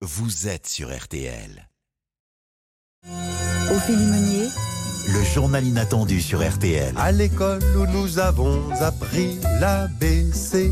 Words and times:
vous 0.00 0.46
êtes 0.46 0.68
sur 0.68 0.96
RTL. 0.96 1.68
Ophélie 3.70 4.06
Meunier, 4.06 4.48
Le 5.08 5.24
journal 5.24 5.64
inattendu 5.64 6.20
sur 6.20 6.48
RTL. 6.48 6.94
À 6.96 7.10
l'école 7.10 7.62
où 7.76 7.84
nous 7.86 8.20
avons 8.20 8.70
appris 8.80 9.40
l'ABC. 9.60 10.70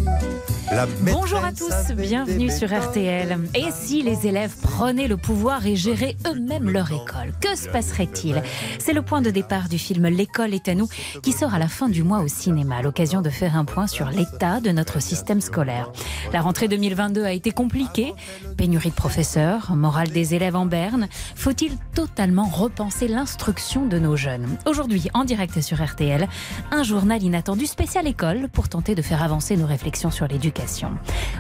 Bonjour 1.03 1.45
à 1.45 1.53
tous, 1.53 1.95
bienvenue 1.95 2.51
sur. 2.51 2.67
RTL. 2.67 3.39
Et 3.55 3.71
si 3.71 4.03
les 4.03 4.27
élèves 4.27 4.55
prenaient 4.61 5.07
le 5.07 5.17
pouvoir 5.17 5.65
et 5.65 5.77
géraient 5.77 6.17
eux-mêmes 6.27 6.69
leur 6.69 6.91
école, 6.91 7.33
que 7.41 7.55
se 7.57 7.69
passerait-il 7.69 8.43
C'est 8.81 8.93
le 8.93 9.03
point 9.03 9.23
de 9.23 9.31
départ 9.31 9.69
du 9.69 9.79
film 9.79 10.07
L'école 10.09 10.53
est 10.55 10.69
à 10.69 10.75
nous 10.75 10.89
qui 11.23 11.33
sort 11.33 11.55
à 11.55 11.61
la 11.61 11.69
fin 11.69 11.89
du 11.89 12.03
mois 12.03 12.19
au 12.19 12.29
cinéma, 12.29 12.79
à 12.79 12.83
l'occasion 12.83 13.23
de 13.23 13.31
faire 13.31 13.57
un 13.57 13.65
point 13.65 13.87
sur 13.87 14.11
l'état 14.11 14.61
de 14.61 14.71
notre 14.71 15.01
système 15.01 15.41
scolaire. 15.41 15.91
La 16.33 16.41
rentrée 16.41 16.67
2022 16.67 17.25
a 17.25 17.33
été 17.33 17.53
compliquée, 17.53 18.13
pénurie 18.57 18.91
de 18.91 18.95
professeurs, 18.95 19.77
morale 19.77 20.11
des 20.11 20.35
élèves 20.35 20.57
en 20.57 20.67
berne. 20.67 21.07
Faut-il 21.37 21.73
totalement 21.95 22.47
repenser 22.47 23.07
l'instruction 23.07 23.87
de 23.87 23.99
nos 23.99 24.17
jeunes 24.17 24.49
Aujourd'hui, 24.67 25.09
en 25.15 25.25
direct 25.25 25.61
sur 25.61 25.83
RTL, 25.83 26.27
un 26.73 26.83
journal 26.83 27.23
inattendu 27.23 27.67
spécial 27.67 28.09
école 28.09 28.49
pour 28.53 28.69
tenter 28.69 28.97
de 28.97 29.03
faire 29.03 29.23
avancer 29.23 29.57
nos 29.57 29.67
réflexions 29.67 30.11
sur 30.11 30.27
l'éducation. 30.27 30.56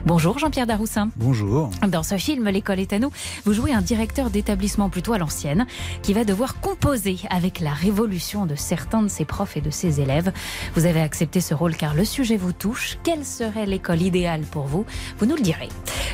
Bonjour 0.05 0.38
Jean-Pierre 0.38 0.66
Daroussin. 0.66 1.09
Bonjour. 1.16 1.70
Dans 1.88 2.02
ce 2.02 2.19
film 2.19 2.48
L'école 2.48 2.80
est 2.80 2.93
à 2.93 2.98
nous, 2.98 3.11
vous 3.45 3.55
jouez 3.55 3.73
un 3.73 3.80
directeur 3.80 4.30
d'établissement 4.30 4.91
plutôt 4.91 5.15
à 5.15 5.19
l'ancienne 5.19 5.66
qui 6.02 6.12
va 6.12 6.25
devoir 6.25 6.61
composer 6.61 7.19
avec 7.30 7.61
la 7.61 7.73
révolution 7.73 8.47
de 8.47 8.55
certains 8.55 9.02
de 9.02 9.09
ses 9.09 9.25
profs 9.25 9.56
et 9.56 9.61
de 9.61 9.70
ses 9.70 10.01
élèves. 10.01 10.33
Vous 10.75 10.84
avez 10.84 11.01
accepté 11.01 11.41
ce 11.41 11.55
rôle 11.55 11.77
car 11.77 11.95
le 11.95 12.05
sujet 12.05 12.37
vous 12.37 12.52
touche. 12.52 12.98
Quelle 13.05 13.25
serait 13.25 13.66
l'école 13.66 14.02
idéale 14.02 14.42
pour 14.42 14.66
vous? 14.66 14.84
Vous 15.19 15.27
nous 15.27 15.37
le 15.37 15.42
direz. 15.42 15.69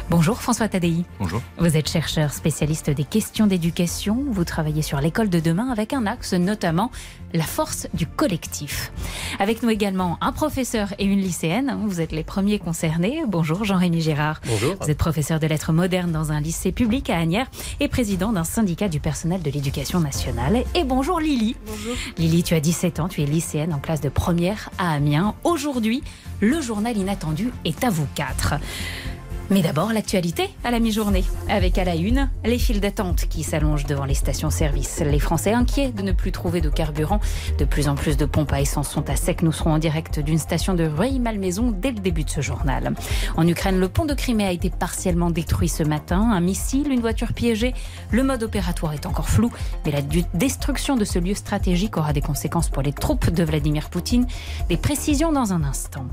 Bonjour 0.09 0.41
François 0.41 0.69
Tadei. 0.69 1.05
Bonjour. 1.19 1.42
Vous 1.59 1.77
êtes 1.77 1.89
chercheur 1.89 2.33
spécialiste 2.33 2.91
des 2.91 3.05
questions 3.05 3.47
d'éducation. 3.47 4.25
Vous 4.30 4.45
travaillez 4.45 4.83
sur 4.83 5.00
l'école 5.00 5.28
de 5.28 5.41
demain 5.41 5.70
avec 5.70 5.92
un 5.92 6.06
axe 6.06 6.34
notamment 6.34 6.91
la 7.34 7.44
force 7.44 7.89
du 7.94 8.06
collectif. 8.06 8.92
Avec 9.39 9.62
nous 9.62 9.70
également 9.70 10.19
un 10.20 10.33
professeur 10.33 10.92
et 10.98 11.05
une 11.05 11.20
lycéenne. 11.20 11.78
Vous 11.87 12.00
êtes 12.00 12.12
les 12.12 12.25
premiers 12.25 12.59
concernés. 12.59 12.91
Bonjour 13.26 13.64
Jean-Rémy 13.64 14.00
Girard. 14.00 14.40
Bonjour. 14.46 14.76
Vous 14.80 14.90
êtes 14.90 14.98
professeur 14.98 15.40
de 15.40 15.46
lettres 15.46 15.72
modernes 15.72 16.12
dans 16.12 16.30
un 16.30 16.40
lycée 16.40 16.72
public 16.72 17.08
à 17.10 17.18
Agnières 17.18 17.50
et 17.80 17.88
président 17.88 18.32
d'un 18.32 18.44
syndicat 18.44 18.88
du 18.88 19.00
personnel 19.00 19.42
de 19.42 19.50
l'éducation 19.50 20.00
nationale. 20.00 20.64
Et 20.74 20.84
bonjour 20.84 21.18
Lily. 21.18 21.56
Bonjour. 21.66 21.94
Lily, 22.18 22.42
tu 22.42 22.54
as 22.54 22.60
17 22.60 23.00
ans, 23.00 23.08
tu 23.08 23.22
es 23.22 23.26
lycéenne 23.26 23.72
en 23.72 23.78
classe 23.78 24.00
de 24.00 24.08
première 24.08 24.70
à 24.78 24.92
Amiens. 24.92 25.34
Aujourd'hui, 25.44 26.02
le 26.40 26.60
journal 26.60 26.96
inattendu 26.96 27.50
est 27.64 27.82
à 27.82 27.90
vous 27.90 28.06
quatre. 28.14 28.54
Mais 29.53 29.61
d'abord, 29.61 29.92
l'actualité 29.92 30.48
à 30.64 30.70
la 30.70 30.81
mi-journée. 30.81 31.25
Avec 31.50 31.77
à 31.77 31.84
la 31.84 31.95
une, 31.95 32.31
les 32.42 32.58
files 32.58 32.81
d'attente 32.81 33.27
qui 33.28 33.42
s'allongent 33.42 33.84
devant 33.84 34.06
les 34.06 34.14
stations-service. 34.14 35.03
Les 35.05 35.19
Français 35.19 35.53
inquiets 35.53 35.91
de 35.91 36.00
ne 36.00 36.12
plus 36.12 36.33
trouver 36.33 36.62
de 36.62 36.70
carburant. 36.70 37.20
De 37.59 37.67
plus 37.67 37.86
en 37.86 37.94
plus 37.94 38.17
de 38.17 38.25
pompes 38.25 38.55
à 38.55 38.62
essence 38.62 38.89
sont 38.89 39.11
à 39.11 39.17
sec. 39.17 39.42
Nous 39.42 39.53
serons 39.53 39.75
en 39.75 39.78
direct 39.78 40.20
d'une 40.20 40.39
station 40.39 40.72
de 40.72 40.84
Rueil-Malmaison 40.84 41.70
dès 41.70 41.91
le 41.91 42.00
début 42.00 42.25
de 42.25 42.31
ce 42.31 42.41
journal. 42.41 42.94
En 43.36 43.47
Ukraine, 43.47 43.78
le 43.78 43.89
pont 43.91 44.06
de 44.06 44.14
Crimée 44.14 44.47
a 44.47 44.53
été 44.53 44.70
partiellement 44.70 45.31
détruit 45.31 45.69
ce 45.69 45.83
matin. 45.83 46.31
Un 46.33 46.41
missile, 46.41 46.91
une 46.91 47.00
voiture 47.00 47.34
piégée. 47.34 47.75
Le 48.11 48.22
mode 48.22 48.44
opératoire 48.44 48.94
est 48.94 49.05
encore 49.05 49.28
flou, 49.28 49.53
mais 49.84 49.92
la 49.92 50.00
destruction 50.33 50.97
de 50.97 51.05
ce 51.05 51.19
lieu 51.19 51.34
stratégique 51.34 51.98
aura 51.98 52.14
des 52.14 52.22
conséquences 52.22 52.70
pour 52.70 52.81
les 52.81 52.94
troupes 52.94 53.28
de 53.28 53.44
Vladimir 53.44 53.91
Poutine. 53.91 54.27
Des 54.70 54.78
précisions 54.78 55.31
dans 55.31 55.53
un 55.53 55.62
instant. 55.62 56.06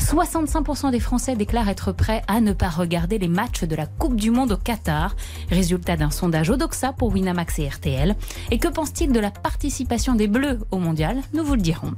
65% 0.00 0.90
des 0.90 0.98
Français 0.98 1.36
déclarent 1.36 1.68
être 1.68 1.92
prêts 1.92 2.24
à 2.26 2.40
ne 2.40 2.52
pas 2.52 2.79
regarder 2.80 3.18
les 3.18 3.28
matchs 3.28 3.64
de 3.64 3.76
la 3.76 3.86
Coupe 3.86 4.16
du 4.16 4.30
Monde 4.30 4.52
au 4.52 4.56
Qatar. 4.56 5.14
Résultat 5.50 5.96
d'un 5.96 6.10
sondage 6.10 6.50
Odoxa 6.50 6.92
pour 6.92 7.10
Winamax 7.12 7.58
et 7.60 7.68
RTL. 7.68 8.16
Et 8.50 8.58
que 8.58 8.68
pense-t-il 8.68 9.12
de 9.12 9.20
la 9.20 9.30
participation 9.30 10.14
des 10.14 10.26
Bleus 10.26 10.58
au 10.70 10.78
Mondial? 10.78 11.18
Nous 11.34 11.44
vous 11.44 11.54
le 11.54 11.60
dirons. 11.60 11.92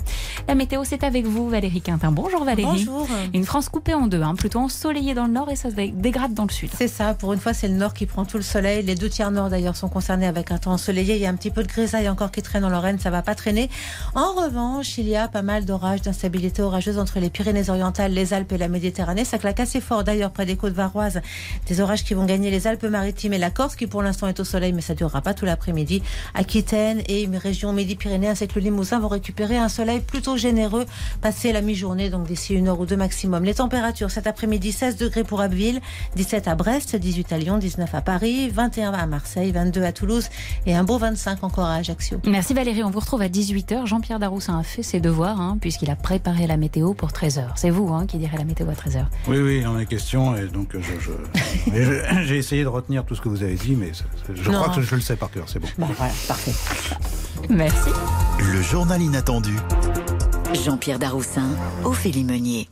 La 0.48 0.54
météo, 0.54 0.82
c'est 0.84 1.04
avec 1.04 1.24
vous, 1.26 1.48
Valérie 1.48 1.80
Quintin. 1.80 2.12
Bonjour 2.12 2.44
Valérie. 2.44 2.84
Bonjour. 2.86 3.08
Une 3.32 3.44
France 3.44 3.68
coupée 3.68 3.94
en 3.94 4.06
deux, 4.06 4.22
hein, 4.22 4.34
plutôt 4.34 4.58
ensoleillée 4.58 5.14
dans 5.14 5.26
le 5.26 5.32
nord 5.32 5.50
et 5.50 5.56
ça 5.56 5.70
se 5.70 5.74
dé- 5.74 5.92
dégrade 5.94 6.34
dans 6.34 6.44
le 6.44 6.50
sud. 6.52 6.70
C'est 6.76 6.88
ça, 6.88 7.14
pour 7.14 7.32
une 7.32 7.40
fois, 7.40 7.54
c'est 7.54 7.68
le 7.68 7.74
nord 7.74 7.94
qui 7.94 8.06
prend 8.06 8.24
tout 8.24 8.36
le 8.36 8.42
soleil. 8.42 8.82
Les 8.84 8.94
deux 8.94 9.08
tiers 9.08 9.30
nord, 9.30 9.48
d'ailleurs, 9.48 9.76
sont 9.76 9.88
concernés 9.88 10.26
avec 10.26 10.50
un 10.50 10.58
temps 10.58 10.72
ensoleillé. 10.72 11.14
Il 11.16 11.20
y 11.22 11.26
a 11.26 11.30
un 11.30 11.34
petit 11.36 11.50
peu 11.50 11.62
de 11.62 11.68
grisaille 11.68 12.08
encore 12.08 12.30
qui 12.30 12.42
traîne 12.42 12.64
en 12.64 12.68
Lorraine, 12.68 12.98
ça 12.98 13.10
va 13.10 13.22
pas 13.22 13.34
traîner. 13.34 13.70
En 14.14 14.32
revanche, 14.32 14.98
il 14.98 15.08
y 15.08 15.16
a 15.16 15.28
pas 15.28 15.42
mal 15.42 15.64
d'orages, 15.64 16.02
d'instabilité 16.02 16.62
orageuse 16.62 16.98
entre 16.98 17.20
les 17.20 17.30
Pyrénées-Orientales, 17.30 18.12
les 18.12 18.34
Alpes 18.34 18.52
et 18.52 18.58
la 18.58 18.68
Méditerranée. 18.68 19.24
Ça 19.24 19.38
claque 19.38 19.60
assez 19.60 19.80
fort, 19.80 20.02
d'ailleurs, 20.04 20.30
près 20.32 20.46
des 20.46 20.56
côtes 20.56 20.71
varoises. 20.72 21.20
Des 21.66 21.80
orages 21.80 22.04
qui 22.04 22.14
vont 22.14 22.24
gagner 22.24 22.50
les 22.50 22.66
Alpes-Maritimes 22.66 23.32
et 23.32 23.38
la 23.38 23.50
Corse, 23.50 23.76
qui 23.76 23.86
pour 23.86 24.02
l'instant 24.02 24.28
est 24.28 24.40
au 24.40 24.44
soleil, 24.44 24.72
mais 24.72 24.80
ça 24.80 24.94
durera 24.94 25.20
pas 25.20 25.34
tout 25.34 25.44
l'après-midi. 25.44 26.02
Aquitaine 26.34 27.02
et 27.06 27.22
une 27.22 27.36
région 27.36 27.72
Midi-Pyrénées, 27.72 28.28
ainsi 28.28 28.48
que 28.48 28.54
le 28.56 28.62
Limousin, 28.62 28.98
vont 28.98 29.08
récupérer 29.08 29.56
un 29.56 29.68
soleil 29.68 30.00
plutôt 30.00 30.36
généreux, 30.36 30.86
passé 31.20 31.52
la 31.52 31.60
mi-journée, 31.60 32.10
donc 32.10 32.26
d'ici 32.26 32.54
une 32.54 32.68
heure 32.68 32.80
ou 32.80 32.86
deux 32.86 32.96
maximum. 32.96 33.44
Les 33.44 33.54
températures 33.54 34.10
cet 34.10 34.26
après-midi, 34.26 34.72
16 34.72 34.96
degrés 34.96 35.24
pour 35.24 35.40
Abbeville, 35.40 35.80
17 36.16 36.48
à 36.48 36.54
Brest, 36.54 36.96
18 36.96 37.32
à 37.32 37.38
Lyon, 37.38 37.58
19 37.58 37.94
à 37.94 38.00
Paris, 38.00 38.48
21 38.48 38.92
à 38.92 39.06
Marseille, 39.06 39.52
22 39.52 39.82
à 39.82 39.92
Toulouse 39.92 40.28
et 40.66 40.74
un 40.74 40.84
beau 40.84 40.98
25 40.98 41.44
encore 41.44 41.66
à 41.66 41.76
Ajaccio. 41.76 42.20
Merci 42.26 42.54
Valérie, 42.54 42.82
on 42.82 42.90
vous 42.90 43.00
retrouve 43.00 43.22
à 43.22 43.28
18h. 43.28 43.86
Jean-Pierre 43.86 44.18
Daroussin 44.18 44.58
a 44.58 44.62
fait 44.62 44.82
ses 44.82 45.00
devoirs 45.00 45.40
hein, 45.40 45.58
puisqu'il 45.60 45.90
a 45.90 45.96
préparé 45.96 46.46
la 46.46 46.56
météo 46.56 46.94
pour 46.94 47.10
13h. 47.10 47.48
C'est 47.56 47.70
vous 47.70 47.88
hein, 47.92 48.06
qui 48.06 48.18
direz 48.18 48.36
la 48.36 48.44
météo 48.44 48.68
à 48.68 48.74
13h. 48.74 49.04
Oui, 49.28 49.38
oui, 49.38 49.66
en 49.66 49.78
est 49.78 49.86
question. 49.86 50.36
Et 50.36 50.46
donc, 50.52 50.68
je, 50.74 50.80
je- 50.80 51.72
je- 51.74 52.22
j'ai 52.26 52.36
essayé 52.38 52.62
de 52.62 52.68
retenir 52.68 53.04
tout 53.04 53.14
ce 53.14 53.20
que 53.20 53.28
vous 53.28 53.42
avez 53.42 53.54
dit, 53.54 53.74
mais 53.76 53.92
je 54.34 54.50
Non. 54.50 54.62
crois 54.62 54.74
que 54.74 54.82
je 54.82 54.94
le 54.94 55.00
sais 55.00 55.16
par 55.16 55.30
cœur. 55.30 55.44
C'est 55.46 55.58
bon. 55.58 55.68
Bon, 55.78 55.86
voilà, 55.96 56.12
parfait. 56.28 56.52
Merci. 57.48 57.90
Le 58.38 58.62
journal 58.62 59.00
inattendu 59.02 59.56
Jean-Pierre 60.64 60.98
Daroussin, 60.98 61.48
Ophélie 61.84 62.24
Meunier. 62.24 62.68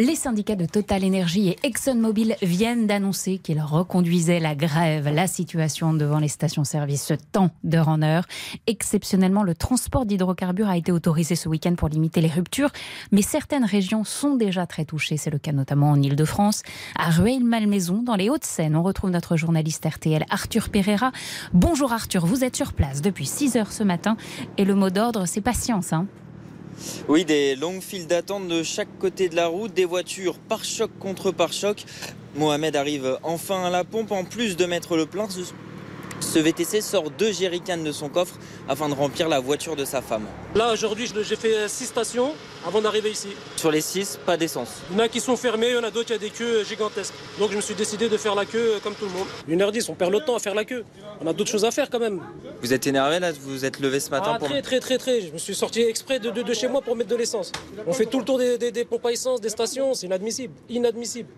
Les 0.00 0.14
syndicats 0.14 0.54
de 0.54 0.64
Total 0.64 1.04
Energy 1.04 1.48
et 1.48 1.58
ExxonMobil 1.64 2.36
viennent 2.40 2.86
d'annoncer 2.86 3.38
qu'ils 3.38 3.60
reconduisaient 3.60 4.38
la 4.38 4.54
grève. 4.54 5.12
La 5.12 5.26
situation 5.26 5.92
devant 5.92 6.20
les 6.20 6.28
stations-service 6.28 7.04
se 7.04 7.14
tend 7.14 7.50
d'heure 7.64 7.88
en 7.88 8.00
heure. 8.02 8.24
Exceptionnellement, 8.68 9.42
le 9.42 9.56
transport 9.56 10.06
d'hydrocarbures 10.06 10.68
a 10.68 10.76
été 10.76 10.92
autorisé 10.92 11.34
ce 11.34 11.48
week-end 11.48 11.74
pour 11.74 11.88
limiter 11.88 12.20
les 12.20 12.28
ruptures, 12.28 12.70
mais 13.10 13.22
certaines 13.22 13.64
régions 13.64 14.04
sont 14.04 14.36
déjà 14.36 14.68
très 14.68 14.84
touchées. 14.84 15.16
C'est 15.16 15.30
le 15.30 15.38
cas 15.38 15.50
notamment 15.50 15.90
en 15.90 16.00
Ile-de-France. 16.00 16.62
À 16.96 17.10
Rueil-Malmaison, 17.10 18.04
dans 18.04 18.14
les 18.14 18.30
Hauts-de-Seine, 18.30 18.76
on 18.76 18.84
retrouve 18.84 19.10
notre 19.10 19.36
journaliste 19.36 19.84
RTL 19.84 20.24
Arthur 20.30 20.68
Pereira. 20.68 21.10
Bonjour 21.52 21.92
Arthur, 21.92 22.24
vous 22.24 22.44
êtes 22.44 22.54
sur 22.54 22.72
place 22.72 23.02
depuis 23.02 23.26
6 23.26 23.56
heures 23.56 23.72
ce 23.72 23.82
matin 23.82 24.16
et 24.58 24.64
le 24.64 24.76
mot 24.76 24.90
d'ordre, 24.90 25.26
c'est 25.26 25.40
patience. 25.40 25.92
Hein 25.92 26.06
Oui, 27.08 27.24
des 27.24 27.56
longues 27.56 27.80
files 27.80 28.06
d'attente 28.06 28.48
de 28.48 28.62
chaque 28.62 28.98
côté 28.98 29.28
de 29.28 29.36
la 29.36 29.46
route, 29.46 29.72
des 29.72 29.84
voitures 29.84 30.38
par 30.38 30.64
choc 30.64 30.90
contre 30.98 31.30
par 31.30 31.52
choc. 31.52 31.84
Mohamed 32.34 32.76
arrive 32.76 33.18
enfin 33.22 33.64
à 33.64 33.70
la 33.70 33.84
pompe. 33.84 34.12
En 34.12 34.24
plus 34.24 34.56
de 34.56 34.64
mettre 34.66 34.96
le 34.96 35.06
plein, 35.06 35.26
ce, 36.20 36.38
VTC 36.38 36.80
sort 36.80 37.10
deux 37.10 37.32
jerrycans 37.32 37.76
de 37.82 37.92
son 37.92 38.08
coffre 38.08 38.34
afin 38.68 38.88
de 38.88 38.94
remplir 38.94 39.28
la 39.28 39.40
voiture 39.40 39.76
de 39.76 39.84
sa 39.84 40.02
femme. 40.02 40.24
Là, 40.54 40.72
aujourd'hui, 40.72 41.06
j'ai 41.22 41.36
fait 41.36 41.68
six 41.68 41.86
stations 41.86 42.32
avant 42.66 42.80
d'arriver 42.80 43.10
ici. 43.10 43.28
Sur 43.56 43.70
les 43.70 43.80
six, 43.80 44.18
pas 44.26 44.36
d'essence. 44.36 44.68
Il 44.90 44.96
y 44.96 45.00
en 45.00 45.04
a 45.04 45.08
qui 45.08 45.20
sont 45.20 45.36
fermées, 45.36 45.68
il 45.70 45.74
y 45.74 45.78
en 45.78 45.84
a 45.84 45.90
d'autres 45.90 46.06
qui 46.08 46.12
a 46.12 46.18
des 46.18 46.30
queues 46.30 46.64
gigantesques. 46.64 47.14
Donc, 47.38 47.50
je 47.50 47.56
me 47.56 47.60
suis 47.60 47.74
décidé 47.74 48.08
de 48.08 48.16
faire 48.16 48.34
la 48.34 48.44
queue 48.44 48.74
euh, 48.74 48.78
comme 48.82 48.94
tout 48.94 49.06
le 49.06 49.12
monde. 49.12 49.26
1h10, 49.70 49.86
on 49.90 49.94
perd 49.94 50.12
le 50.12 50.20
temps 50.20 50.36
à 50.36 50.38
faire 50.38 50.54
la 50.54 50.64
queue. 50.64 50.84
On 51.20 51.26
a 51.26 51.32
d'autres 51.32 51.50
choses 51.50 51.64
à 51.64 51.70
faire 51.70 51.88
quand 51.90 51.98
même. 52.00 52.20
Vous 52.62 52.72
êtes 52.72 52.86
énervé 52.86 53.18
là? 53.20 53.32
Vous 53.32 53.64
êtes 53.64 53.80
levé 53.80 54.00
ce 54.00 54.10
matin 54.10 54.32
Ah, 54.34 54.38
pour... 54.38 54.48
très, 54.48 54.62
très, 54.62 54.80
très, 54.80 54.98
très. 54.98 55.20
Je 55.20 55.32
me 55.32 55.38
suis 55.38 55.54
sorti 55.54 55.80
exprès 55.82 56.18
de, 56.18 56.30
de- 56.30 56.42
de 56.42 56.54
chez 56.54 56.68
moi 56.68 56.80
pour 56.82 56.96
mettre 56.96 57.10
de 57.10 57.16
l'essence. 57.16 57.52
On 57.86 57.92
fait 57.92 58.06
tout 58.06 58.18
le 58.18 58.24
tour 58.24 58.38
des, 58.38 58.58
des- 58.58 58.70
des 58.72 58.84
pompes 58.84 59.06
à 59.06 59.12
essence, 59.12 59.40
des 59.40 59.48
stations. 59.48 59.94
C'est 59.94 60.06
inadmissible. 60.06 60.54
Inadmissible. 60.68 61.28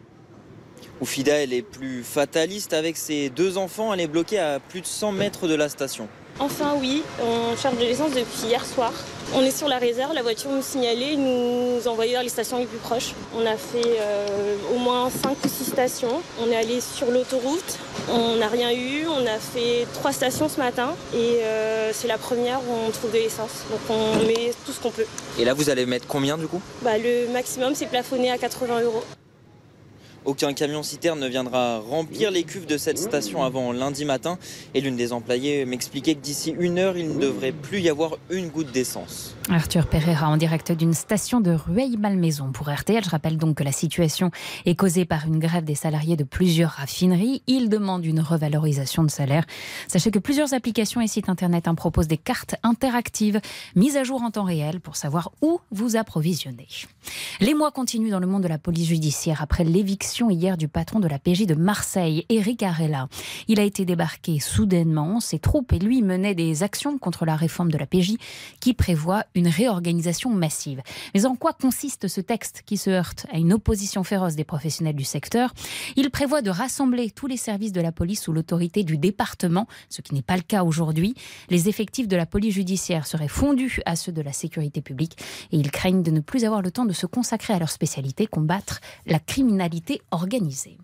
Oufida, 1.01 1.35
elle 1.35 1.53
est 1.53 1.63
plus 1.63 2.03
fataliste. 2.03 2.73
Avec 2.73 2.97
ses 2.97 3.31
deux 3.31 3.59
enfants, 3.59 3.93
elle 3.93 4.01
est 4.01 4.07
bloquée 4.07 4.39
à 4.39 4.61
plus 4.61 4.81
de 4.81 4.87
100 4.87 5.13
mètres 5.13 5.49
de 5.49 5.55
la 5.55 5.69
station. 5.69 6.09
Enfin 6.39 6.75
oui, 6.81 7.03
on 7.23 7.55
charge 7.55 7.77
de 7.77 7.83
l'essence 7.83 8.13
depuis 8.13 8.47
hier 8.49 8.65
soir. 8.65 8.93
On 9.35 9.43
est 9.43 9.57
sur 9.57 9.69
la 9.69 9.77
réserve, 9.77 10.15
la 10.15 10.23
voiture 10.23 10.51
nous 10.51 10.63
signalait, 10.63 11.15
nous 11.15 11.87
envoyait 11.87 12.13
vers 12.13 12.23
les 12.23 12.31
stations 12.31 12.59
les 12.59 12.65
plus 12.65 12.79
proches. 12.79 13.13
On 13.37 13.45
a 13.45 13.57
fait 13.57 13.99
euh, 14.01 14.57
au 14.75 14.79
moins 14.79 15.11
5 15.11 15.37
ou 15.45 15.49
6 15.49 15.65
stations. 15.67 16.23
On 16.41 16.51
est 16.51 16.57
allé 16.57 16.81
sur 16.81 17.11
l'autoroute, 17.11 17.79
on 18.11 18.37
n'a 18.37 18.49
rien 18.49 18.73
eu. 18.73 19.07
On 19.07 19.27
a 19.27 19.39
fait 19.39 19.87
3 19.93 20.13
stations 20.13 20.49
ce 20.49 20.59
matin 20.59 20.95
et 21.15 21.41
euh, 21.43 21.93
c'est 21.93 22.09
la 22.09 22.17
première 22.19 22.61
où 22.61 22.73
on 22.87 22.91
trouve 22.91 23.13
de 23.13 23.19
l'essence. 23.19 23.65
Donc 23.71 23.81
on 23.91 24.27
met 24.27 24.53
tout 24.65 24.73
ce 24.73 24.81
qu'on 24.81 24.91
peut. 24.91 25.07
Et 25.39 25.45
là, 25.45 25.53
vous 25.53 25.69
allez 25.69 25.85
mettre 25.85 26.07
combien 26.07 26.39
du 26.39 26.47
coup? 26.47 26.63
Bah, 26.83 26.97
le 26.97 27.29
maximum 27.29 27.75
c'est 27.75 27.87
plafonné 27.87 28.31
à 28.31 28.39
80 28.39 28.81
euros. 28.81 29.05
Aucun 30.27 30.53
camion 30.53 30.83
citerne 30.83 31.19
ne 31.19 31.29
viendra 31.29 31.79
remplir 31.79 32.31
les 32.31 32.43
cuves 32.43 32.67
de 32.67 32.77
cette 32.77 32.99
station 32.99 33.43
avant 33.43 33.73
lundi 33.73 34.05
matin. 34.05 34.39
Et 34.75 34.83
l'une 34.83 34.97
des 34.97 35.15
employées 35.15 35.65
m'expliquait 35.65 36.15
que 36.15 36.21
d'ici 36.21 36.55
une 36.59 36.79
heure, 36.79 36.99
il 36.99 37.15
ne 37.15 37.19
devrait 37.19 37.53
plus 37.53 37.81
y 37.81 37.89
avoir 37.89 38.19
une 38.29 38.49
goutte 38.49 38.71
d'essence. 38.71 39.35
Arthur 39.49 39.87
Pereira 39.87 40.29
en 40.29 40.37
direct 40.37 40.73
d'une 40.73 40.93
station 40.93 41.41
de 41.41 41.53
Rueil-Malmaison 41.53 42.53
pour 42.53 42.69
RTL. 42.69 43.03
Je 43.03 43.09
rappelle 43.09 43.39
donc 43.39 43.57
que 43.57 43.65
la 43.65 43.73
situation 43.73 44.31
est 44.67 44.75
causée 44.75 45.07
par 45.07 45.27
une 45.27 45.39
grève 45.39 45.65
des 45.65 45.75
salariés 45.75 46.17
de 46.17 46.25
plusieurs 46.25 46.73
raffineries. 46.73 47.43
Ils 47.47 47.71
demandent 47.71 48.05
une 48.05 48.21
revalorisation 48.21 49.03
de 49.03 49.11
salaire. 49.11 49.47
Sachez 49.89 50.11
que 50.11 50.19
plusieurs 50.19 50.53
applications 50.53 51.01
et 51.01 51.09
sites 51.09 51.31
internet 51.31 51.67
en 51.67 51.75
proposent 51.75 52.09
des 52.09 52.19
cartes 52.19 52.57
interactives 52.63 53.41
mises 53.75 53.97
à 53.97 54.05
jour 54.05 54.23
en 54.23 54.31
temps 54.31 54.45
réel 54.45 54.81
pour 54.81 54.97
savoir 54.97 55.33
où 55.41 55.61
vous 55.71 55.97
approvisionner. 55.97 56.69
Les 57.41 57.55
mois 57.55 57.71
continuent 57.71 58.11
dans 58.11 58.21
le 58.21 58.27
monde 58.27 58.43
de 58.43 58.49
la 58.49 58.59
police 58.59 58.89
judiciaire 58.89 59.41
après 59.41 59.65
l'éviction 59.65 60.10
hier 60.19 60.57
du 60.57 60.67
patron 60.67 60.99
de 60.99 61.07
la 61.07 61.19
PJ 61.19 61.47
de 61.47 61.55
Marseille, 61.55 62.27
Eric 62.29 62.63
Arella. 62.63 63.09
Il 63.47 63.61
a 63.61 63.63
été 63.63 63.85
débarqué 63.85 64.41
soudainement. 64.41 65.21
Ses 65.21 65.39
troupes 65.39 65.73
et 65.73 65.79
lui 65.79 66.03
menaient 66.03 66.35
des 66.35 66.63
actions 66.63 66.99
contre 66.99 67.25
la 67.25 67.37
réforme 67.37 67.71
de 67.71 67.79
la 67.79 67.87
PJ 67.87 68.17
qui 68.59 68.75
prévoit 68.75 69.25
une 69.35 69.47
réorganisation 69.47 70.31
massive. 70.31 70.83
Mais 71.15 71.27
en 71.27 71.37
quoi 71.37 71.53
consiste 71.53 72.09
ce 72.09 72.21
texte 72.21 72.63
qui 72.67 72.77
se 72.77 72.91
heurte 72.91 73.27
à 73.33 73.39
une 73.39 73.53
opposition 73.53 74.03
féroce 74.03 74.35
des 74.35 74.45
professionnels 74.45 74.97
du 74.97 75.05
secteur? 75.05 75.55
Il 75.97 76.11
prévoit 76.11 76.43
de 76.43 76.51
rassembler 76.51 77.11
tous 77.11 77.29
les 77.29 77.37
services 77.37 77.73
de 77.73 77.81
la 77.81 77.93
police 77.93 78.23
sous 78.23 78.33
l'autorité 78.33 78.83
du 78.83 78.99
département, 78.99 79.69
ce 79.89 80.03
qui 80.03 80.15
n'est 80.15 80.23
pas 80.23 80.37
le 80.37 80.43
cas 80.43 80.65
aujourd'hui. 80.65 81.15
Les 81.49 81.69
effectifs 81.69 82.09
de 82.09 82.17
la 82.17 82.27
police 82.27 82.55
judiciaire 82.55 83.07
seraient 83.07 83.29
fondus 83.29 83.81
à 83.87 83.95
ceux 83.95 84.13
de 84.13 84.23
la 84.23 84.33
sécurité 84.33 84.81
publique 84.83 85.17
et 85.53 85.57
ils 85.57 85.71
craignent 85.71 86.03
de 86.03 86.11
ne 86.11 86.21
plus 86.21 86.45
avoir 86.45 86.63
le 86.63 86.73
temps 86.73 86.85
de 86.85 86.93
se 86.93 87.07
consacrer 87.07 87.55
à 87.55 87.59
leur 87.61 87.71
spécialité, 87.71 88.27
combattre 88.27 88.81
la 89.07 89.21
criminalité 89.21 90.00
organisée. 90.11 90.79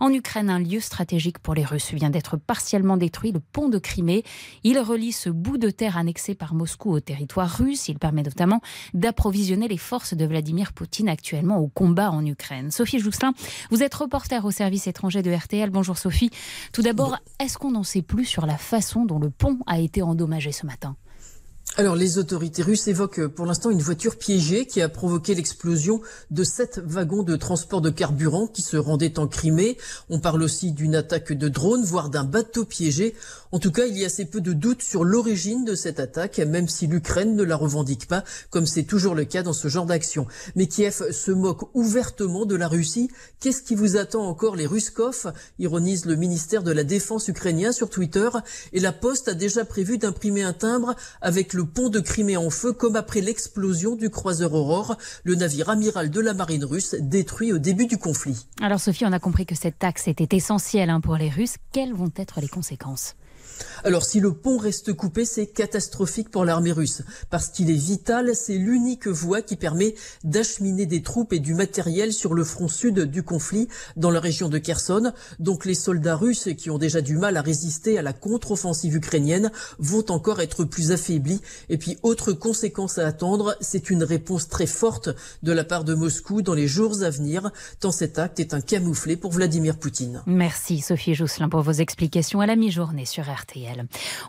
En 0.00 0.12
Ukraine, 0.12 0.50
un 0.50 0.58
lieu 0.58 0.80
stratégique 0.80 1.38
pour 1.38 1.54
les 1.54 1.64
Russes 1.64 1.92
vient 1.92 2.10
d'être 2.10 2.36
partiellement 2.36 2.96
détruit, 2.96 3.32
le 3.32 3.40
pont 3.40 3.68
de 3.68 3.78
Crimée. 3.78 4.24
Il 4.64 4.78
relie 4.78 5.12
ce 5.12 5.28
bout 5.28 5.58
de 5.58 5.70
terre 5.70 5.96
annexé 5.96 6.34
par 6.34 6.54
Moscou 6.54 6.90
au 6.90 7.00
territoire 7.00 7.50
russe. 7.50 7.88
Il 7.88 7.98
permet 7.98 8.22
notamment 8.22 8.60
d'approvisionner 8.94 9.68
les 9.68 9.76
forces 9.76 10.14
de 10.14 10.24
Vladimir 10.24 10.72
Poutine 10.72 11.08
actuellement 11.08 11.58
au 11.58 11.68
combat 11.68 12.10
en 12.10 12.24
Ukraine. 12.24 12.70
Sophie 12.70 12.98
Jousselin, 12.98 13.32
vous 13.70 13.82
êtes 13.82 13.94
reporter 13.94 14.44
au 14.44 14.50
service 14.50 14.86
étranger 14.86 15.22
de 15.22 15.32
RTL. 15.32 15.70
Bonjour 15.70 15.98
Sophie. 15.98 16.30
Tout 16.72 16.82
d'abord, 16.82 17.18
est-ce 17.38 17.58
qu'on 17.58 17.72
n'en 17.72 17.84
sait 17.84 18.02
plus 18.02 18.24
sur 18.24 18.46
la 18.46 18.56
façon 18.56 19.04
dont 19.04 19.18
le 19.18 19.30
pont 19.30 19.58
a 19.66 19.78
été 19.78 20.02
endommagé 20.02 20.52
ce 20.52 20.66
matin? 20.66 20.96
Alors, 21.76 21.94
les 21.94 22.18
autorités 22.18 22.62
russes 22.62 22.88
évoquent 22.88 23.28
pour 23.28 23.46
l'instant 23.46 23.70
une 23.70 23.82
voiture 23.82 24.16
piégée 24.16 24.66
qui 24.66 24.82
a 24.82 24.88
provoqué 24.88 25.36
l'explosion 25.36 26.00
de 26.32 26.42
sept 26.42 26.80
wagons 26.84 27.22
de 27.22 27.36
transport 27.36 27.80
de 27.80 27.90
carburant 27.90 28.48
qui 28.48 28.62
se 28.62 28.76
rendaient 28.76 29.20
en 29.20 29.28
Crimée. 29.28 29.76
On 30.08 30.18
parle 30.18 30.42
aussi 30.42 30.72
d'une 30.72 30.96
attaque 30.96 31.32
de 31.32 31.48
drone, 31.48 31.84
voire 31.84 32.10
d'un 32.10 32.24
bateau 32.24 32.64
piégé. 32.64 33.14
En 33.50 33.58
tout 33.58 33.72
cas, 33.72 33.86
il 33.86 33.96
y 33.96 34.04
a 34.04 34.06
assez 34.06 34.26
peu 34.26 34.40
de 34.40 34.52
doutes 34.52 34.82
sur 34.82 35.04
l'origine 35.04 35.64
de 35.64 35.74
cette 35.74 36.00
attaque, 36.00 36.38
même 36.38 36.68
si 36.68 36.86
l'Ukraine 36.86 37.34
ne 37.34 37.42
la 37.42 37.56
revendique 37.56 38.06
pas, 38.06 38.24
comme 38.50 38.66
c'est 38.66 38.82
toujours 38.82 39.14
le 39.14 39.24
cas 39.24 39.42
dans 39.42 39.52
ce 39.52 39.68
genre 39.68 39.86
d'action. 39.86 40.26
Mais 40.54 40.66
Kiev 40.66 41.12
se 41.12 41.30
moque 41.30 41.74
ouvertement 41.74 42.44
de 42.44 42.56
la 42.56 42.68
Russie. 42.68 43.10
Qu'est-ce 43.40 43.62
qui 43.62 43.74
vous 43.74 43.96
attend 43.96 44.26
encore 44.26 44.56
les 44.56 44.66
Ruskov? 44.66 45.32
Ironise 45.58 46.04
le 46.04 46.16
ministère 46.16 46.62
de 46.62 46.72
la 46.72 46.84
Défense 46.84 47.28
ukrainien 47.28 47.72
sur 47.72 47.88
Twitter. 47.88 48.28
Et 48.72 48.80
la 48.80 48.92
Poste 48.92 49.28
a 49.28 49.34
déjà 49.34 49.64
prévu 49.64 49.98
d'imprimer 49.98 50.42
un 50.42 50.52
timbre 50.52 50.94
avec 51.20 51.54
le 51.54 51.64
pont 51.64 51.88
de 51.88 52.00
Crimée 52.00 52.36
en 52.36 52.50
feu, 52.50 52.72
comme 52.72 52.96
après 52.96 53.20
l'explosion 53.20 53.96
du 53.96 54.10
croiseur 54.10 54.52
Aurore, 54.52 54.98
le 55.24 55.34
navire 55.34 55.70
amiral 55.70 56.10
de 56.10 56.20
la 56.20 56.34
marine 56.34 56.64
russe 56.64 56.94
détruit 57.00 57.52
au 57.52 57.58
début 57.58 57.86
du 57.86 57.98
conflit. 57.98 58.46
Alors 58.60 58.80
Sophie, 58.80 59.06
on 59.06 59.12
a 59.12 59.18
compris 59.18 59.46
que 59.46 59.54
cette 59.54 59.78
taxe 59.78 60.08
était 60.08 60.36
essentielle 60.36 60.90
hein, 60.90 61.00
pour 61.00 61.16
les 61.16 61.30
Russes. 61.30 61.56
Quelles 61.72 61.94
vont 61.94 62.12
être 62.16 62.40
les 62.40 62.48
conséquences? 62.48 63.14
Alors 63.84 64.04
si 64.04 64.20
le 64.20 64.32
pont 64.32 64.58
reste 64.58 64.92
coupé, 64.92 65.24
c'est 65.24 65.46
catastrophique 65.46 66.30
pour 66.30 66.44
l'armée 66.44 66.72
russe, 66.72 67.02
parce 67.30 67.48
qu'il 67.48 67.70
est 67.70 67.74
vital, 67.74 68.34
c'est 68.34 68.56
l'unique 68.56 69.06
voie 69.06 69.42
qui 69.42 69.56
permet 69.56 69.94
d'acheminer 70.24 70.86
des 70.86 71.02
troupes 71.02 71.32
et 71.32 71.38
du 71.38 71.54
matériel 71.54 72.12
sur 72.12 72.34
le 72.34 72.44
front 72.44 72.68
sud 72.68 73.00
du 73.00 73.22
conflit, 73.22 73.68
dans 73.96 74.10
la 74.10 74.20
région 74.20 74.48
de 74.48 74.58
Kherson. 74.58 75.12
Donc 75.38 75.64
les 75.64 75.74
soldats 75.74 76.16
russes, 76.16 76.48
qui 76.56 76.70
ont 76.70 76.78
déjà 76.78 77.00
du 77.00 77.16
mal 77.16 77.36
à 77.36 77.42
résister 77.42 77.98
à 77.98 78.02
la 78.02 78.12
contre-offensive 78.12 78.96
ukrainienne, 78.96 79.50
vont 79.78 80.04
encore 80.10 80.40
être 80.40 80.64
plus 80.64 80.92
affaiblis. 80.92 81.40
Et 81.68 81.78
puis 81.78 81.98
autre 82.02 82.32
conséquence 82.32 82.98
à 82.98 83.06
attendre, 83.06 83.56
c'est 83.60 83.90
une 83.90 84.04
réponse 84.04 84.48
très 84.48 84.66
forte 84.66 85.10
de 85.42 85.52
la 85.52 85.64
part 85.64 85.84
de 85.84 85.94
Moscou 85.94 86.42
dans 86.42 86.54
les 86.54 86.68
jours 86.68 87.02
à 87.02 87.10
venir, 87.10 87.50
tant 87.80 87.90
cet 87.90 88.18
acte 88.18 88.40
est 88.40 88.54
un 88.54 88.60
camouflet 88.60 89.16
pour 89.16 89.32
Vladimir 89.32 89.78
Poutine. 89.78 90.22
Merci 90.26 90.80
Sophie 90.80 91.14
Jousselin 91.14 91.48
pour 91.48 91.62
vos 91.62 91.72
explications 91.72 92.40
à 92.40 92.46
la 92.46 92.56
mi-journée 92.56 93.06
sur 93.06 93.24
RT. 93.24 93.47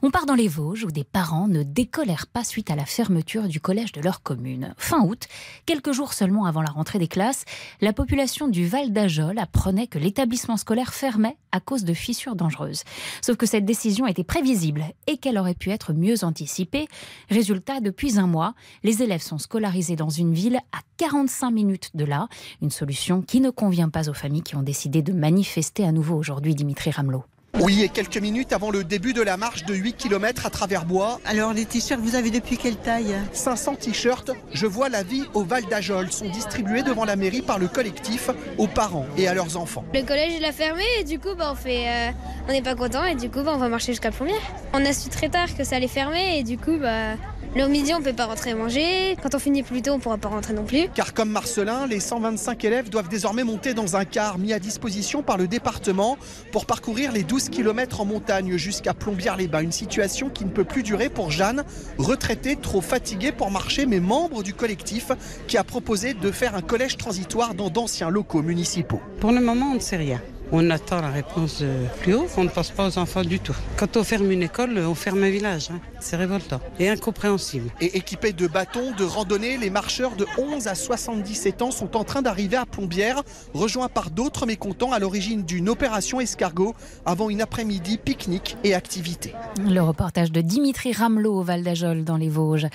On 0.01 0.12
part 0.12 0.25
dans 0.25 0.36
les 0.36 0.48
Vosges 0.48 0.86
où 0.86 0.92
des 0.92 1.04
parents 1.04 1.48
ne 1.48 1.63
décolèrent 1.63 2.27
pas 2.27 2.44
suite 2.44 2.71
à 2.71 2.75
la 2.75 2.86
fermeture 2.86 3.48
du 3.48 3.60
collège 3.60 3.92
de 3.92 4.01
leur 4.01 4.21
commune. 4.24 4.74
Fin 4.77 5.01
août, 5.01 5.27
quelques 5.66 5.92
jours 5.92 6.13
seulement 6.13 6.45
avant 6.45 6.62
la 6.62 6.71
rentrée 6.71 7.00
des 7.00 7.07
classes, 7.07 7.45
la 7.81 7.94
population 7.94 8.48
du 8.48 8.68
Val 8.68 8.94
d'Ajol 8.94 9.38
apprenait 9.39 9.88
que 9.88 10.00
l'établissement 10.00 10.57
scolaire 10.57 10.94
fermait 10.94 11.38
à 11.51 11.60
cause 11.60 11.83
de 11.83 11.94
fissures 11.94 12.36
dangereuses. 12.36 12.83
Sauf 13.21 13.38
que 13.38 13.45
cette 13.45 13.66
décision 13.66 14.07
était 14.07 14.24
prévisible 14.24 14.86
et 15.07 15.18
qu'elle 15.18 15.38
aurait 15.38 15.54
pu 15.54 15.71
être 15.71 15.94
mieux 15.94 16.24
anticipée. 16.24 16.88
Résultat, 17.30 17.81
depuis 17.81 18.19
un 18.19 18.27
mois, 18.27 18.54
les 18.83 19.04
élèves 19.04 19.21
sont 19.21 19.38
scolarisés 19.38 19.95
dans 19.95 20.10
une 20.10 20.33
ville 20.33 20.60
à 20.71 20.80
45 20.98 21.51
minutes 21.51 21.89
de 21.94 22.06
là, 22.06 22.27
une 22.62 22.71
solution 22.71 23.21
qui 23.21 23.42
ne 23.42 23.50
convient 23.50 23.89
pas 23.89 24.10
aux 24.10 24.13
familles 24.13 24.44
qui 24.44 24.56
ont 24.56 24.63
décidé 24.63 25.01
de 25.01 25.13
manifester 25.13 25.86
à 25.86 25.92
nouveau 25.92 26.16
aujourd'hui 26.16 26.56
Dimitri 26.56 26.92
Ramelot. 26.92 27.24
Oui, 27.57 27.84
et 27.84 27.90
quelques 27.90 28.18
minutes 28.18 28.54
avant 28.54 28.69
le 28.69 28.84
début 28.84 29.13
de 29.13 29.22
la 29.22 29.36
marche 29.36 29.66
de 29.66 29.74
8 29.74 29.94
km 29.98 30.46
à 30.46 30.50
travers 30.50 30.86
bois. 30.86 31.19
Alors, 31.25 31.51
les 31.51 31.66
t-shirts, 31.66 32.00
vous 32.00 32.16
avez 32.16 32.30
depuis 32.30 32.57
quelle 32.57 32.78
taille? 32.78 33.16
500 33.34 33.75
t-shirts, 33.75 34.31
je 34.54 34.66
vois 34.66 34.88
la 34.88 35.04
vie 35.04 35.24
au 35.34 35.44
Val 35.44 35.66
d'Ajol, 35.66 36.12
sont 36.12 36.30
distribués 36.30 36.84
devant 36.84 37.06
la 37.06 37.16
mairie 37.16 37.42
par 37.42 37.60
le 37.60 37.68
collectif 37.68 38.30
aux 38.57 38.68
parents 38.68 39.06
et 39.18 39.28
à 39.28 39.34
leurs 39.34 39.57
enfants. 39.57 39.84
Le 39.94 40.04
collège, 40.04 40.34
il 40.38 40.46
a 40.46 40.51
fermé 40.51 40.84
et 41.00 41.04
du 41.04 41.19
coup, 41.19 41.36
bah, 41.38 41.50
on 41.51 41.56
fait, 41.56 41.88
euh, 41.88 42.12
on 42.48 42.51
n'est 42.51 42.62
pas 42.62 42.75
content 42.75 43.04
et 43.04 43.16
du 43.16 43.30
coup, 43.30 43.42
bah, 43.44 43.52
on 43.56 43.57
va 43.57 43.68
marcher 43.68 43.92
jusqu'à 43.92 44.12
Plombières. 44.12 44.38
On 44.74 44.86
a 44.86 44.94
su 44.94 45.10
très 45.10 45.30
tard 45.30 45.48
que 45.57 45.63
ça 45.63 45.75
allait 45.75 45.88
fermer 45.88 46.40
et 46.40 46.44
du 46.44 46.57
coup, 46.57 46.78
bah, 46.80 47.16
le 47.56 47.68
midi, 47.68 47.94
on 47.94 48.01
peut 48.01 48.13
pas 48.13 48.25
rentrer 48.25 48.54
manger. 48.54 49.16
Quand 49.22 49.36
on 49.36 49.40
finit 49.40 49.63
plus 49.63 49.81
tôt, 49.81 49.92
on 49.92 50.00
pourra 50.00 50.18
pas 50.18 50.30
rentrer 50.30 50.54
non 50.54 50.63
plus. 50.63 50.88
Car 50.94 51.13
comme 51.13 51.30
Marcelin, 51.30 51.88
les 51.88 52.00
125 52.00 52.63
élèves 52.63 52.90
doivent 52.90 53.10
désormais 53.10 53.44
monter 53.44 53.74
dans 53.74 53.96
un 53.96 54.06
car 54.06 54.38
mis 54.38 54.54
à 54.54 54.60
disposition 54.60 55.24
par 55.24 55.38
le 55.38 55.48
département 55.48 56.18
pour 56.51 56.66
parcourir 56.66 57.12
les 57.12 57.24
12 57.24 57.50
km 57.50 58.01
en 58.01 58.06
montagne 58.06 58.57
jusqu'à 58.57 58.94
Plombières-les-Bains. 58.94 59.62
Une 59.62 59.72
situation 59.72 60.30
qui 60.30 60.46
ne 60.46 60.50
peut 60.50 60.63
plus 60.63 60.84
durer 60.84 61.10
pour 61.10 61.31
Jeanne, 61.31 61.63
retraitée, 61.98 62.56
trop 62.56 62.81
fatiguée 62.81 63.31
pour 63.31 63.52
marcher, 63.52 63.86
mais 63.86 64.00
membre 64.00 64.44
du 64.44 64.54
collectif 64.54 65.12
qui 65.48 65.57
a 65.57 65.63
proposé 65.63 66.13
de 66.13 66.31
faire 66.31 66.56
un 66.56 66.62
collège 66.62 66.98
transitoire 66.98 67.56
dans 67.56 67.69
d'anciens 67.69 68.10
locaux 68.10 68.42
municipaux. 68.42 69.02
Pour 69.19 69.31
le 69.31 69.42
moment, 69.42 69.72
on 69.72 69.75
ne 69.75 69.80
sait 69.80 69.98
rien. 69.98 70.22
On 70.51 70.69
attend 70.72 71.01
la 71.01 71.10
réponse 71.10 71.63
plus 72.01 72.16
haut, 72.16 72.25
on 72.36 72.44
ne 72.44 72.50
passe 72.50 72.72
pas 72.72 72.88
aux 72.88 72.98
enfants 72.98 73.22
du 73.22 73.40
tout. 73.40 73.56
Quand 73.78 73.98
on 73.98 74.04
ferme 74.04 74.31
une 74.31 74.42
école, 74.42 74.80
on 74.80 74.95
ferme 74.95 75.23
un 75.23 75.30
village. 75.30 75.69
Hein. 75.71 75.80
C'est 76.00 76.16
révoltant 76.16 76.59
et 76.80 76.90
incompréhensible. 76.90 77.69
Et 77.80 77.97
équipés 77.97 78.33
de 78.33 78.47
bâtons, 78.47 78.92
de 78.97 79.04
randonnée, 79.04 79.57
les 79.57 79.69
marcheurs 79.69 80.16
de 80.16 80.26
11 80.40 80.68
à 80.68 80.73
77 80.73 81.62
ans 81.62 81.71
sont 81.71 81.95
en 81.95 82.04
train 82.04 82.23
d'arriver 82.23 82.57
à 82.57 82.66
Plombières, 82.66 83.21
rejoints 83.54 83.90
par 83.90 84.09
d'autres 84.09 84.47
mécontents 84.47 84.92
à 84.92 84.97
l'origine 84.97 85.44
d'une 85.44 85.69
opération 85.69 86.19
escargot 86.19 86.73
avant 87.06 87.30
une 87.30 87.42
après-midi 87.42 88.00
pique-nique 88.00 88.57
et 88.64 88.73
activité. 88.73 89.35
Le 89.64 89.81
reportage 89.81 90.31
de 90.31 90.42
Dimitri 90.42 90.94
Ramelot 90.94 91.35
au 91.35 91.44
Val 91.44 91.62
d'Ajol 91.64 92.04
dans 92.04 92.18
les 92.18 92.30
Vosges. 92.30 92.68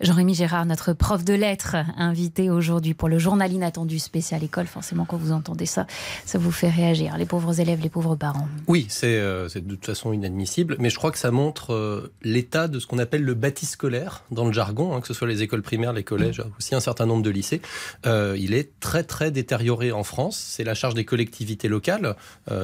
Jean-Rémy 0.00 0.34
Gérard, 0.34 0.64
notre 0.64 0.94
prof 0.94 1.26
de 1.26 1.34
lettres, 1.34 1.76
invité 1.98 2.48
aujourd'hui 2.48 2.94
pour 2.94 3.10
le 3.10 3.18
journal 3.18 3.52
inattendu 3.52 3.98
spécial 3.98 4.42
école. 4.42 4.66
Forcément, 4.66 5.04
quand 5.04 5.18
vous 5.18 5.30
entendez 5.30 5.66
ça, 5.66 5.86
ça 6.24 6.38
vous 6.38 6.50
fait 6.50 6.70
réagir. 6.70 7.18
Les 7.18 7.26
pauvres 7.26 7.60
élèves, 7.60 7.82
les 7.82 7.90
pauvres 7.90 8.16
parents. 8.16 8.48
Oui, 8.66 8.86
c'est 8.88 9.18
euh, 9.18 9.46
de 9.54 9.74
toute 9.74 9.84
façon 9.84 10.14
inadmissible, 10.14 10.76
mais 10.78 10.88
je 10.88 10.96
crois 10.96 11.10
que 11.10 11.18
ça 11.18 11.30
montre 11.30 11.74
euh, 11.74 12.10
l'état 12.22 12.66
de 12.66 12.78
ce 12.78 12.86
qu'on 12.86 12.96
appelle 12.96 13.22
le 13.24 13.34
bâti 13.34 13.66
scolaire 13.66 14.24
dans 14.30 14.46
le 14.46 14.52
jargon, 14.52 14.94
hein, 14.94 15.02
que 15.02 15.06
ce 15.06 15.12
soit 15.12 15.28
les 15.28 15.42
écoles 15.42 15.60
primaires, 15.60 15.92
les 15.92 16.02
collèges, 16.02 16.42
aussi 16.58 16.74
un 16.74 16.80
certain 16.80 17.04
nombre 17.04 17.22
de 17.22 17.30
lycées. 17.30 17.60
Euh, 18.06 18.36
il 18.38 18.54
est 18.54 18.80
très 18.80 19.02
très 19.02 19.30
détérioré 19.30 19.92
en 19.92 20.02
France. 20.02 20.38
C'est 20.38 20.64
la 20.64 20.74
charge 20.74 20.94
des 20.94 21.04
collectivités 21.04 21.68
locales, 21.68 22.16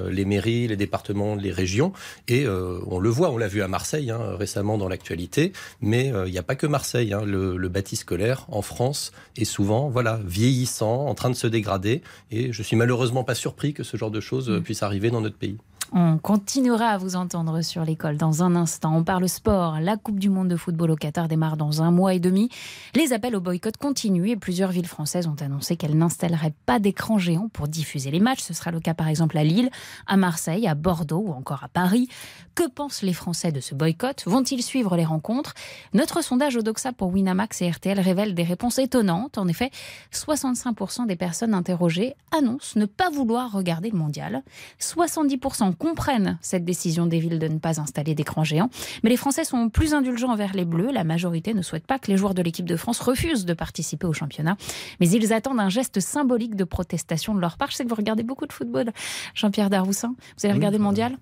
les 0.09 0.25
mairies, 0.25 0.69
les 0.69 0.77
départements, 0.77 1.35
les 1.35 1.53
régions, 1.53 1.93
et 2.29 2.47
on 2.49 2.99
le 2.99 3.11
voit, 3.11 3.31
on 3.31 3.37
l'a 3.37 3.49
vu 3.49 3.63
à 3.63 3.69
Marseille 3.69 4.11
hein, 4.11 4.37
récemment 4.39 4.79
dans 4.79 4.89
l'actualité, 4.89 5.53
mais 5.81 6.13
il 6.27 6.33
n'y 6.33 6.39
a 6.39 6.43
pas 6.43 6.55
que 6.55 6.67
Marseille. 6.67 7.13
Hein 7.13 7.26
le, 7.27 7.69
bâti 7.69 7.97
scolaire 7.97 8.47
en 8.49 8.63
France 8.63 9.13
est 9.37 9.45
souvent 9.45 9.89
voilà 9.89 10.21
vieillissant, 10.25 11.07
en 11.07 11.15
train 11.15 11.31
de 11.31 11.35
se 11.35 11.47
dégrader. 11.47 12.03
Et 12.31 12.53
je 12.53 12.63
suis 12.63 12.77
malheureusement 12.77 13.25
pas 13.25 13.35
surpris 13.35 13.75
que 13.75 13.83
ce 13.83 13.97
genre 13.97 14.11
de 14.11 14.21
choses 14.21 14.49
mm. 14.49 14.63
puisse 14.63 14.83
arriver 14.83 15.11
dans 15.11 15.21
notre 15.21 15.37
pays. 15.37 15.59
On 15.93 16.19
continuera 16.19 16.87
à 16.89 16.99
vous 16.99 17.15
entendre 17.15 17.63
sur 17.63 17.85
l'école 17.85 18.17
dans 18.17 18.43
un 18.43 18.57
instant. 18.57 18.97
On 18.97 19.05
parle 19.05 19.29
sport. 19.29 19.79
La 19.81 19.97
Coupe 19.97 20.19
du 20.19 20.29
Monde 20.29 20.49
de 20.49 20.57
football 20.57 20.91
au 20.91 20.97
Qatar 20.97 21.29
démarre 21.29 21.57
dans 21.57 21.81
un 21.81 21.93
mois 21.93 22.13
et 22.15 22.19
demi. 22.19 22.49
Les 22.95 23.13
appels 23.13 23.37
au 23.37 23.41
boycott 23.41 23.77
continuent 23.77 24.31
et 24.31 24.37
plusieurs 24.37 24.71
villes 24.71 24.89
françaises 24.89 25.29
ont 25.29 25.37
annoncé 25.41 25.77
qu'elles 25.77 25.97
n'installeraient 25.97 26.55
pas 26.67 26.81
d'écran 26.81 27.19
géant 27.19 27.49
pour 27.53 27.69
diffuser 27.69 28.11
les 28.11 28.19
matchs. 28.19 28.43
Ce 28.43 28.53
sera 28.53 28.73
le 28.73 28.81
cas 28.81 28.95
par 28.95 29.07
exemple 29.07 29.39
à 29.39 29.45
Lille, 29.45 29.71
à 30.09 30.17
Marseille, 30.17 30.67
à 30.67 30.75
Bordeaux 30.75 31.23
ou 31.27 31.33
encore 31.33 31.63
à 31.63 31.69
Paris. 31.69 32.09
Que 32.57 32.69
pensent 32.69 33.03
les 33.03 33.13
Français 33.13 33.53
de 33.53 33.61
ce 33.61 33.75
boycott? 33.75 34.25
Vont-ils 34.27 34.63
suivre 34.63 34.97
les 34.97 35.05
rencontres? 35.05 35.55
Notre 35.93 36.23
sondage 36.23 36.57
Odoxa 36.57 36.93
pour 36.93 37.13
Winamax 37.13 37.63
et 37.63 37.71
RTL 37.71 38.01
révèle 38.01 38.35
des 38.35 38.43
réponses 38.43 38.79
étonnantes. 38.79 39.39
En 39.39 39.47
effet, 39.47 39.71
65% 40.13 41.07
des 41.07 41.17
personnes 41.17 41.55
interrogées 41.55 42.15
annoncent 42.37 42.79
ne 42.79 42.87
pas 42.87 43.11
vouloir 43.11 43.53
regarder 43.53 43.91
le 43.91 43.99
mondial. 43.99 44.43
70% 44.81 45.76
comprennent 45.79 46.39
cette 46.41 46.65
décision 46.65 47.07
des 47.07 47.19
villes 47.19 47.39
de 47.39 47.49
ne 47.49 47.59
pas 47.59 47.81
installer 47.81 48.15
d'écran 48.15 48.45
géant. 48.45 48.71
Mais 49.03 49.11
les 49.11 49.17
Français 49.17 49.45
sont 49.45 49.69
plus 49.69 49.95
indulgents 49.95 50.31
envers 50.31 50.55
les 50.55 50.65
Bleus. 50.65 50.91
La 50.93 51.05
majorité 51.05 51.55
ne 51.55 51.63
souhaite 51.63 51.87
pas 51.87 51.99
que 51.99 52.11
les 52.11 52.17
joueurs 52.17 52.35
de 52.35 52.43
l'équipe 52.43 52.67
de 52.67 52.77
France 52.77 53.01
refusent 53.01 53.45
de 53.45 53.55
participer 53.55 54.07
au 54.07 54.13
championnat. 54.13 54.57
Mais 55.01 55.09
ils 55.09 55.33
attendent 55.33 55.61
un 55.61 55.69
geste 55.69 56.01
symbolique 56.01 56.57
de 56.57 56.65
protestation 56.65 57.35
de 57.35 57.41
leur 57.41 57.57
part. 57.57 57.71
Je 57.71 57.77
sais 57.77 57.85
que 57.85 57.89
vous 57.89 57.95
regardez 57.95 58.23
beaucoup 58.23 58.47
de 58.47 58.53
football, 58.53 58.93
Jean-Pierre 59.35 59.71
Darroussin. 59.71 60.15
Vous 60.39 60.47
avez 60.47 60.55
regardé 60.55 60.79
le 60.79 60.85
mondial? 60.85 61.17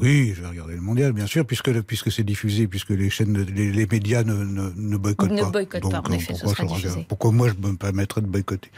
Oui, 0.00 0.32
je 0.34 0.42
vais 0.42 0.48
regarder 0.48 0.74
le 0.74 0.80
mondial, 0.80 1.12
bien 1.12 1.26
sûr, 1.26 1.46
puisque, 1.46 1.72
puisque 1.82 2.12
c'est 2.12 2.24
diffusé, 2.24 2.66
puisque 2.66 2.90
les 2.90 3.10
chaînes, 3.10 3.36
les, 3.42 3.72
les 3.72 3.86
médias 3.86 4.22
ne, 4.22 4.34
ne, 4.34 4.72
ne 4.76 4.96
boycottent 4.96 5.30
ne 5.30 5.42
pas. 5.42 5.50
boycottent 5.50 5.90
pas, 5.90 6.02
en 6.06 6.12
effet, 6.12 6.32
pourquoi, 6.32 6.50
ce 6.50 6.54
sera 6.54 6.66
diffusé. 6.66 7.06
pourquoi 7.08 7.32
moi 7.32 7.48
je 7.48 7.68
me 7.68 7.76
permettrais 7.76 8.20
de 8.20 8.26
boycotter 8.26 8.70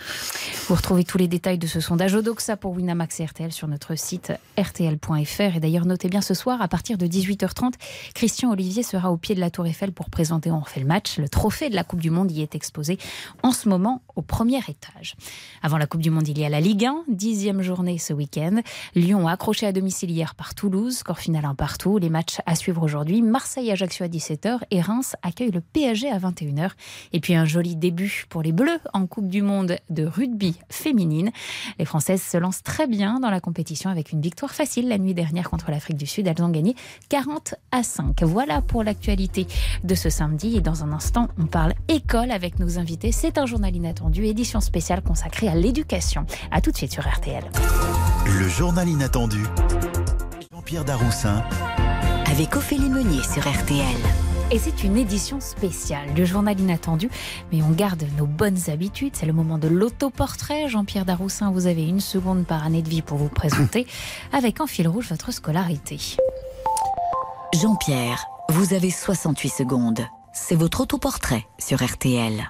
Vous 0.68 0.74
retrouvez 0.74 1.04
tous 1.04 1.18
les 1.18 1.28
détails 1.28 1.58
de 1.58 1.66
ce 1.66 1.80
sondage 1.80 2.14
Odoxa 2.14 2.56
pour 2.56 2.72
Winamax 2.72 3.20
et 3.20 3.26
RTL 3.26 3.52
sur 3.52 3.68
notre 3.68 3.96
site 3.96 4.32
rtl.fr. 4.58 5.56
Et 5.56 5.60
d'ailleurs, 5.60 5.86
notez 5.86 6.08
bien 6.08 6.20
ce 6.20 6.34
soir, 6.34 6.62
à 6.62 6.68
partir 6.68 6.98
de 6.98 7.06
18h30, 7.06 7.74
Christian 8.14 8.50
Olivier 8.52 8.82
sera 8.82 9.10
au 9.10 9.16
pied 9.16 9.34
de 9.34 9.40
la 9.40 9.50
Tour 9.50 9.66
Eiffel 9.66 9.92
pour 9.92 10.10
présenter 10.10 10.50
On 10.50 10.60
refait 10.60 10.80
le 10.80 10.86
match. 10.86 11.18
Le 11.18 11.28
trophée 11.28 11.70
de 11.70 11.74
la 11.74 11.84
Coupe 11.84 12.00
du 12.00 12.10
Monde 12.10 12.30
y 12.30 12.42
est 12.42 12.54
exposé 12.54 12.98
en 13.42 13.52
ce 13.52 13.68
moment 13.68 14.02
au 14.16 14.22
premier 14.22 14.58
étage. 14.68 15.16
Avant 15.62 15.78
la 15.78 15.86
Coupe 15.86 16.02
du 16.02 16.10
Monde, 16.10 16.28
il 16.28 16.38
y 16.38 16.44
a 16.44 16.48
la 16.48 16.60
Ligue 16.60 16.86
1, 16.86 17.04
dixième 17.08 17.62
journée 17.62 17.98
ce 17.98 18.12
week-end. 18.12 18.60
Lyon 18.94 19.28
a 19.28 19.32
accroché 19.32 19.66
à 19.66 19.72
domicile 19.72 20.10
hier 20.10 20.34
par 20.34 20.54
Toulouse, 20.54 21.02
score 21.10 21.18
final 21.18 21.44
un 21.44 21.56
partout. 21.56 21.98
Les 21.98 22.08
matchs 22.08 22.38
à 22.46 22.54
suivre 22.54 22.84
aujourd'hui. 22.84 23.20
Marseille-Ajaccio 23.20 24.04
à 24.04 24.08
17h 24.08 24.60
et 24.70 24.80
Reims 24.80 25.16
accueille 25.22 25.50
le 25.50 25.60
PSG 25.60 26.08
à 26.08 26.18
21h. 26.18 26.70
Et 27.12 27.18
puis 27.18 27.34
un 27.34 27.44
joli 27.44 27.74
début 27.74 28.26
pour 28.28 28.42
les 28.42 28.52
Bleus 28.52 28.78
en 28.92 29.08
Coupe 29.08 29.26
du 29.26 29.42
Monde 29.42 29.76
de 29.88 30.06
rugby 30.06 30.56
féminine. 30.68 31.32
Les 31.80 31.84
Françaises 31.84 32.22
se 32.22 32.36
lancent 32.36 32.62
très 32.62 32.86
bien 32.86 33.18
dans 33.18 33.30
la 33.30 33.40
compétition 33.40 33.90
avec 33.90 34.12
une 34.12 34.20
victoire 34.20 34.52
facile 34.52 34.86
la 34.86 34.98
nuit 34.98 35.14
dernière 35.14 35.50
contre 35.50 35.72
l'Afrique 35.72 35.96
du 35.96 36.06
Sud. 36.06 36.28
Elles 36.28 36.40
ont 36.44 36.48
gagné 36.48 36.76
40 37.08 37.56
à 37.72 37.82
5. 37.82 38.22
Voilà 38.22 38.62
pour 38.62 38.84
l'actualité 38.84 39.48
de 39.82 39.96
ce 39.96 40.10
samedi. 40.10 40.58
Et 40.58 40.60
dans 40.60 40.84
un 40.84 40.92
instant, 40.92 41.26
on 41.38 41.46
parle 41.46 41.74
école 41.88 42.30
avec 42.30 42.60
nos 42.60 42.78
invités. 42.78 43.10
C'est 43.10 43.36
un 43.36 43.46
journal 43.46 43.74
inattendu, 43.74 44.26
édition 44.26 44.60
spéciale 44.60 45.02
consacrée 45.02 45.48
à 45.48 45.56
l'éducation. 45.56 46.24
À 46.52 46.60
tout 46.60 46.70
de 46.70 46.76
suite 46.76 46.92
sur 46.92 47.02
RTL. 47.02 47.42
Le 48.26 48.48
journal 48.48 48.88
inattendu. 48.88 49.42
Jean-Pierre 50.70 50.84
Daroussin 50.84 51.44
Avec 52.30 52.54
Ophélie 52.54 52.90
Meunier 52.90 53.24
sur 53.24 53.42
RTL. 53.42 53.82
Et 54.52 54.58
c'est 54.60 54.84
une 54.84 54.96
édition 54.96 55.40
spéciale 55.40 56.14
du 56.14 56.24
journal 56.24 56.60
inattendu, 56.60 57.10
mais 57.50 57.60
on 57.60 57.70
garde 57.70 58.04
nos 58.16 58.26
bonnes 58.26 58.70
habitudes. 58.70 59.16
C'est 59.16 59.26
le 59.26 59.32
moment 59.32 59.58
de 59.58 59.66
l'autoportrait. 59.66 60.68
Jean-Pierre 60.68 61.04
Daroussin, 61.04 61.50
vous 61.50 61.66
avez 61.66 61.88
une 61.88 61.98
seconde 61.98 62.46
par 62.46 62.64
année 62.64 62.82
de 62.82 62.88
vie 62.88 63.02
pour 63.02 63.18
vous 63.18 63.28
présenter, 63.28 63.84
avec 64.32 64.60
en 64.60 64.68
fil 64.68 64.86
rouge 64.86 65.08
votre 65.08 65.32
scolarité. 65.32 65.98
Jean-Pierre, 67.52 68.24
vous 68.50 68.72
avez 68.72 68.92
68 68.92 69.48
secondes. 69.48 70.06
C'est 70.32 70.54
votre 70.54 70.82
autoportrait 70.82 71.46
sur 71.58 71.84
RTL. 71.84 72.48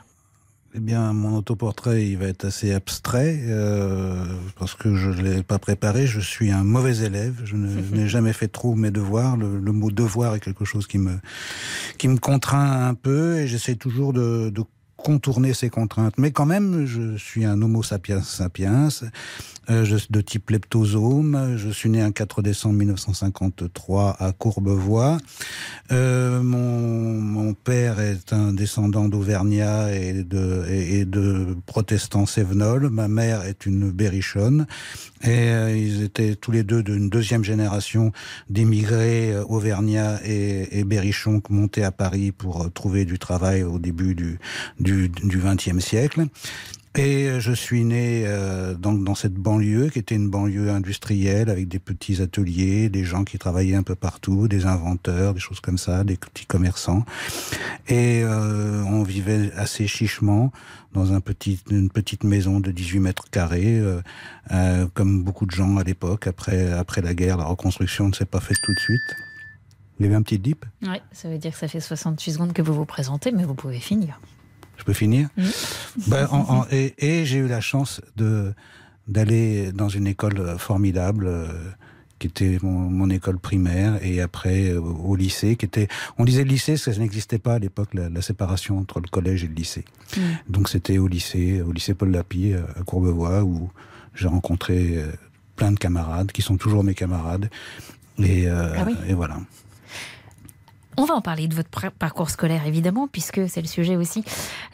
Eh 0.73 0.79
bien, 0.79 1.13
mon 1.13 1.37
autoportrait, 1.37 2.07
il 2.07 2.17
va 2.17 2.27
être 2.27 2.45
assez 2.45 2.73
abstrait, 2.73 3.41
euh, 3.49 4.25
parce 4.57 4.75
que 4.75 4.95
je 4.95 5.11
ne 5.11 5.23
l'ai 5.23 5.43
pas 5.43 5.59
préparé. 5.59 6.07
Je 6.07 6.21
suis 6.21 6.53
un 6.53 6.63
mauvais 6.63 6.99
élève. 6.99 7.41
Je 7.45 7.57
n'ai 7.57 8.09
jamais 8.09 8.33
fait 8.33 8.47
trop 8.47 8.77
mes 8.77 8.93
devoirs. 8.93 9.37
Le, 9.37 9.59
le 9.59 9.73
mot 9.73 9.91
devoir 9.91 10.37
est 10.37 10.41
quelque 10.41 10.65
chose 10.65 10.87
qui 10.87 10.99
me, 10.99 11.19
qui 11.99 12.07
me 12.07 12.19
contraint 12.19 12.87
un 12.87 12.95
peu, 12.95 13.39
et 13.39 13.49
j'essaie 13.49 13.75
toujours 13.75 14.13
de, 14.13 14.51
de 14.51 14.63
contourner 15.03 15.55
ces 15.55 15.71
contraintes. 15.71 16.15
Mais 16.19 16.31
quand 16.31 16.47
même, 16.47 16.87
je 16.87 17.17
suis 17.17 17.45
un 17.45 17.61
homo 17.63 17.83
sapiens 17.83 18.23
sapiens, 18.23 18.89
euh, 19.69 19.99
de 20.11 20.21
type 20.21 20.51
leptosome. 20.51 21.57
Je 21.57 21.69
suis 21.69 21.91
né 21.91 22.01
un 22.01 22.13
4 22.13 22.43
décembre 22.43 22.77
1953 22.77 24.17
à 24.19 24.33
Courbevoie. 24.33 25.19
Euh, 25.93 26.43
mon, 26.43 27.55
père 27.55 28.01
est 28.01 28.33
un 28.33 28.53
descendant 28.53 29.09
d'Auvergnat 29.09 29.93
et 29.93 30.25
de, 30.25 30.65
et, 30.69 31.01
et 31.01 31.07
protestants 31.67 32.27
sévenols. 32.27 32.89
Ma 32.91 33.09
mère 33.09 33.43
est 33.43 33.67
une 33.67 33.91
berrichonne. 33.91 34.67
Et 35.23 35.51
euh, 35.51 35.77
ils 35.77 36.03
étaient 36.03 36.35
tous 36.35 36.53
les 36.53 36.63
deux 36.63 36.83
d'une 36.83 37.11
deuxième 37.11 37.45
génération 37.45 38.13
d'émigrés 38.49 39.33
euh, 39.33 39.45
auvergnats 39.45 40.19
et, 40.25 40.79
et 40.79 40.85
berrichons 40.85 41.43
montés 41.51 41.85
à 41.85 41.93
Paris 41.93 42.33
pour 42.33 42.73
trouver 42.73 43.05
du 43.05 43.19
travail 43.19 43.63
au 43.63 43.79
début 43.79 44.15
du 44.15 44.39
du 44.93 45.39
XXe 45.39 45.79
siècle. 45.79 46.27
Et 46.97 47.29
euh, 47.29 47.39
je 47.39 47.53
suis 47.53 47.85
né 47.85 48.25
euh, 48.27 48.75
dans, 48.75 49.15
cette 49.15 49.35
banlieue 49.35 49.91
qui 49.91 50.01
était 50.01 50.17
une 50.17 50.29
banlieue 50.29 50.71
industrielle 50.71 51.49
avec 51.49 51.69
des 51.69 51.79
petits 51.79 52.21
ateliers, 52.21 52.89
des 52.89 53.05
gens 53.05 53.23
qui 53.23 53.39
travaillaient 53.39 53.77
un 53.77 53.85
peu 53.85 53.95
partout, 53.95 54.49
des 54.49 54.67
inventeurs, 54.67 55.33
des 55.33 55.39
choses 55.39 55.61
comme 55.61 55.79
ça, 55.79 56.03
des 56.03 56.17
petits 56.17 56.47
commerçants. 56.47 57.05
Et 57.87 58.23
euh, 58.25 58.83
on 58.87 59.05
vivait 59.05 59.53
assez 59.55 59.87
chichement 59.87 60.51
dans 60.93 61.13
une 61.13 61.21
petite 61.21 62.25
maison 62.25 62.59
de 62.59 62.73
18 62.73 62.99
mètres 62.99 63.31
carrés, 63.31 63.81
euh, 64.51 64.87
comme 64.93 65.23
beaucoup 65.23 65.47
de 65.47 65.53
gens 65.53 65.77
à 65.77 65.85
l'époque. 65.85 66.27
Après, 66.27 66.73
après 66.73 67.03
la 67.03 67.15
guerre, 67.15 67.37
la 67.37 67.45
reconstruction 67.45 68.09
ne 68.09 68.15
s'est 68.15 68.25
pas 68.25 68.41
faite 68.41 68.59
tout 68.65 68.75
de 68.75 68.81
suite. 68.81 69.17
Il 70.01 70.07
y 70.07 70.07
avait 70.07 70.17
un 70.17 70.23
petit 70.23 70.41
dip? 70.41 70.65
Oui, 70.83 70.97
ça 71.13 71.29
veut 71.29 71.39
dire 71.39 71.53
que 71.53 71.59
ça 71.59 71.69
fait 71.69 71.79
68 71.79 72.33
secondes 72.33 72.53
que 72.53 72.63
vous 72.63 72.75
vous 72.75 72.87
présentez, 72.87 73.31
mais 73.31 73.45
vous 73.45 73.55
pouvez 73.55 73.79
finir. 73.79 74.19
Je 74.81 74.85
peux 74.85 74.93
finir 74.95 75.29
Ben, 76.09 76.27
en- 76.33 76.47
en- 76.61 76.67
et 76.73 76.95
et 76.99 77.25
j'ai 77.27 77.39
eu 77.39 77.47
la 77.49 77.61
chance 77.61 78.01
de 78.17 78.53
d'aller 79.09 79.73
dans 79.73 79.89
une 79.89 80.07
école 80.07 80.57
formidable 80.59 81.27
euh, 81.27 81.47
qui 82.19 82.27
était 82.29 82.59
mon, 82.63 82.79
mon 83.01 83.09
école 83.11 83.39
primaire 83.39 83.99
et 84.05 84.21
après 84.21 84.69
euh, 84.71 84.81
au 84.81 85.17
lycée 85.17 85.57
qui 85.57 85.67
était 85.67 85.89
on 86.19 86.25
disait 86.25 86.45
lycée 86.45 86.73
parce 86.73 86.85
que 86.87 86.93
ça 86.93 87.01
n'existait 87.01 87.39
pas 87.39 87.55
à 87.55 87.59
l'époque 87.59 87.93
la, 87.95 88.09
la 88.09 88.23
séparation 88.23 88.79
entre 88.79 89.01
le 89.01 89.09
collège 89.09 89.45
et 89.45 89.49
le 89.49 89.55
lycée. 89.55 89.85
Donc 90.49 90.69
c'était 90.69 90.99
au 90.99 91.09
lycée 91.09 91.63
au 91.63 91.73
lycée 91.73 91.95
Paul 91.95 92.11
Lapie 92.11 92.53
euh, 92.53 92.63
à 92.79 92.83
Courbevoie 92.85 93.43
où 93.45 93.71
j'ai 94.15 94.29
rencontré 94.29 94.97
euh, 94.97 95.07
plein 95.57 95.73
de 95.73 95.79
camarades 95.79 96.33
qui 96.33 96.43
sont 96.43 96.57
toujours 96.57 96.85
mes 96.85 96.95
camarades 96.95 97.51
et, 98.19 98.49
euh, 98.49 98.75
Ah 98.79 98.85
oui. 98.87 98.95
et 99.09 99.15
voilà 99.15 99.39
On 100.97 101.05
va 101.05 101.15
en 101.15 101.21
parler 101.21 101.47
de 101.47 101.55
votre 101.55 101.71
parcours 101.93 102.31
scolaire, 102.31 102.67
évidemment, 102.67 103.07
puisque 103.07 103.49
c'est 103.49 103.63
le 103.63 103.69
sujet 103.69 103.97
aussi. 103.97 104.25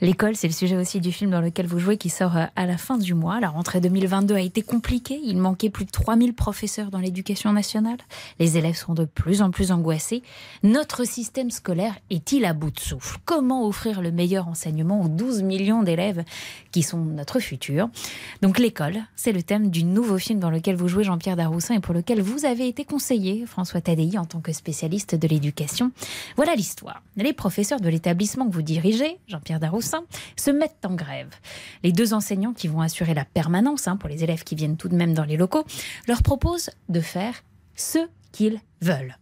L'école, 0.00 0.34
c'est 0.34 0.48
le 0.48 0.52
sujet 0.52 0.76
aussi 0.76 0.98
du 0.98 1.12
film 1.12 1.30
dans 1.30 1.42
lequel 1.42 1.66
vous 1.66 1.78
jouez 1.78 1.98
qui 1.98 2.08
sort 2.08 2.36
euh, 2.36 2.46
à 2.56 2.66
la 2.66 2.78
fin 2.78 2.96
du 2.96 3.14
mois. 3.14 3.38
La 3.38 3.48
rentrée 3.48 3.80
2022 3.80 4.34
a 4.34 4.40
été 4.40 4.62
compliquée. 4.62 5.20
Il 5.22 5.36
manquait 5.36 5.70
plus 5.70 5.84
de 5.84 5.90
3000 5.90 6.32
professeurs 6.32 6.90
dans 6.90 6.98
l'éducation 6.98 7.52
nationale. 7.52 7.98
Les 8.40 8.56
élèves 8.56 8.76
sont 8.76 8.94
de 8.94 9.04
plus 9.04 9.42
en 9.42 9.50
plus 9.50 9.70
angoissés. 9.70 10.22
Notre 10.62 11.04
système 11.04 11.50
scolaire 11.50 11.94
est-il 12.10 12.44
à 12.44 12.54
bout 12.54 12.70
de 12.70 12.80
souffle? 12.80 13.18
Comment 13.24 13.66
offrir 13.66 14.00
le 14.00 14.10
meilleur 14.10 14.48
enseignement 14.48 15.02
aux 15.02 15.08
12 15.08 15.42
millions 15.42 15.82
d'élèves 15.82 16.24
qui 16.72 16.82
sont 16.82 16.98
notre 16.98 17.40
futur? 17.40 17.88
Donc 18.40 18.58
l'école, 18.58 19.02
c'est 19.16 19.32
le 19.32 19.42
thème 19.42 19.70
du 19.70 19.84
nouveau 19.84 20.18
film 20.18 20.40
dans 20.40 20.50
lequel 20.50 20.76
vous 20.76 20.88
jouez 20.88 21.04
Jean-Pierre 21.04 21.36
Daroussin 21.36 21.74
et 21.74 21.80
pour 21.80 21.94
lequel 21.94 22.22
vous 22.22 22.46
avez 22.46 22.66
été 22.66 22.84
conseillé, 22.84 23.44
François 23.46 23.82
Tadei, 23.82 24.18
en 24.18 24.24
tant 24.24 24.40
que 24.40 24.52
spécialiste 24.52 25.14
de 25.14 25.28
l'éducation. 25.28 25.92
Voilà 26.36 26.54
l'histoire. 26.54 27.02
Les 27.16 27.32
professeurs 27.32 27.80
de 27.80 27.88
l'établissement 27.88 28.46
que 28.46 28.52
vous 28.52 28.62
dirigez, 28.62 29.18
Jean-Pierre 29.28 29.60
Daroussin, 29.60 30.04
se 30.36 30.50
mettent 30.50 30.84
en 30.84 30.94
grève. 30.94 31.30
Les 31.82 31.92
deux 31.92 32.14
enseignants 32.14 32.52
qui 32.52 32.68
vont 32.68 32.80
assurer 32.80 33.14
la 33.14 33.24
permanence 33.24 33.88
hein, 33.88 33.96
pour 33.96 34.08
les 34.08 34.24
élèves 34.24 34.44
qui 34.44 34.54
viennent 34.54 34.76
tout 34.76 34.88
de 34.88 34.96
même 34.96 35.14
dans 35.14 35.24
les 35.24 35.36
locaux 35.36 35.64
leur 36.08 36.22
proposent 36.22 36.70
de 36.88 37.00
faire 37.00 37.34
ce 37.74 37.98
qu'ils 38.32 38.60
veulent. 38.80 39.16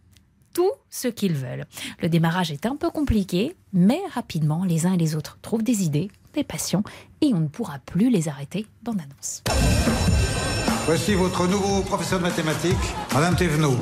Tout 0.53 0.71
ce 0.89 1.09
qu'ils 1.09 1.33
veulent. 1.33 1.65
Le 2.01 2.07
démarrage 2.07 2.51
est 2.51 2.65
un 2.65 2.77
peu 2.77 2.89
compliqué, 2.89 3.55
mais 3.73 3.99
rapidement, 4.13 4.63
les 4.63 4.85
uns 4.85 4.93
et 4.93 4.97
les 4.97 5.15
autres 5.15 5.37
trouvent 5.41 5.63
des 5.63 5.83
idées, 5.83 6.09
des 6.33 6.45
passions, 6.45 6.83
et 7.21 7.33
on 7.33 7.39
ne 7.39 7.47
pourra 7.47 7.79
plus 7.79 8.09
les 8.09 8.29
arrêter 8.29 8.65
dans 8.83 8.93
l'annonce. 8.93 9.43
Voici 10.85 11.15
votre 11.15 11.47
nouveau 11.47 11.81
professeur 11.81 12.19
de 12.19 12.23
mathématiques, 12.23 12.75
Madame 13.13 13.35
Thévenot. 13.35 13.75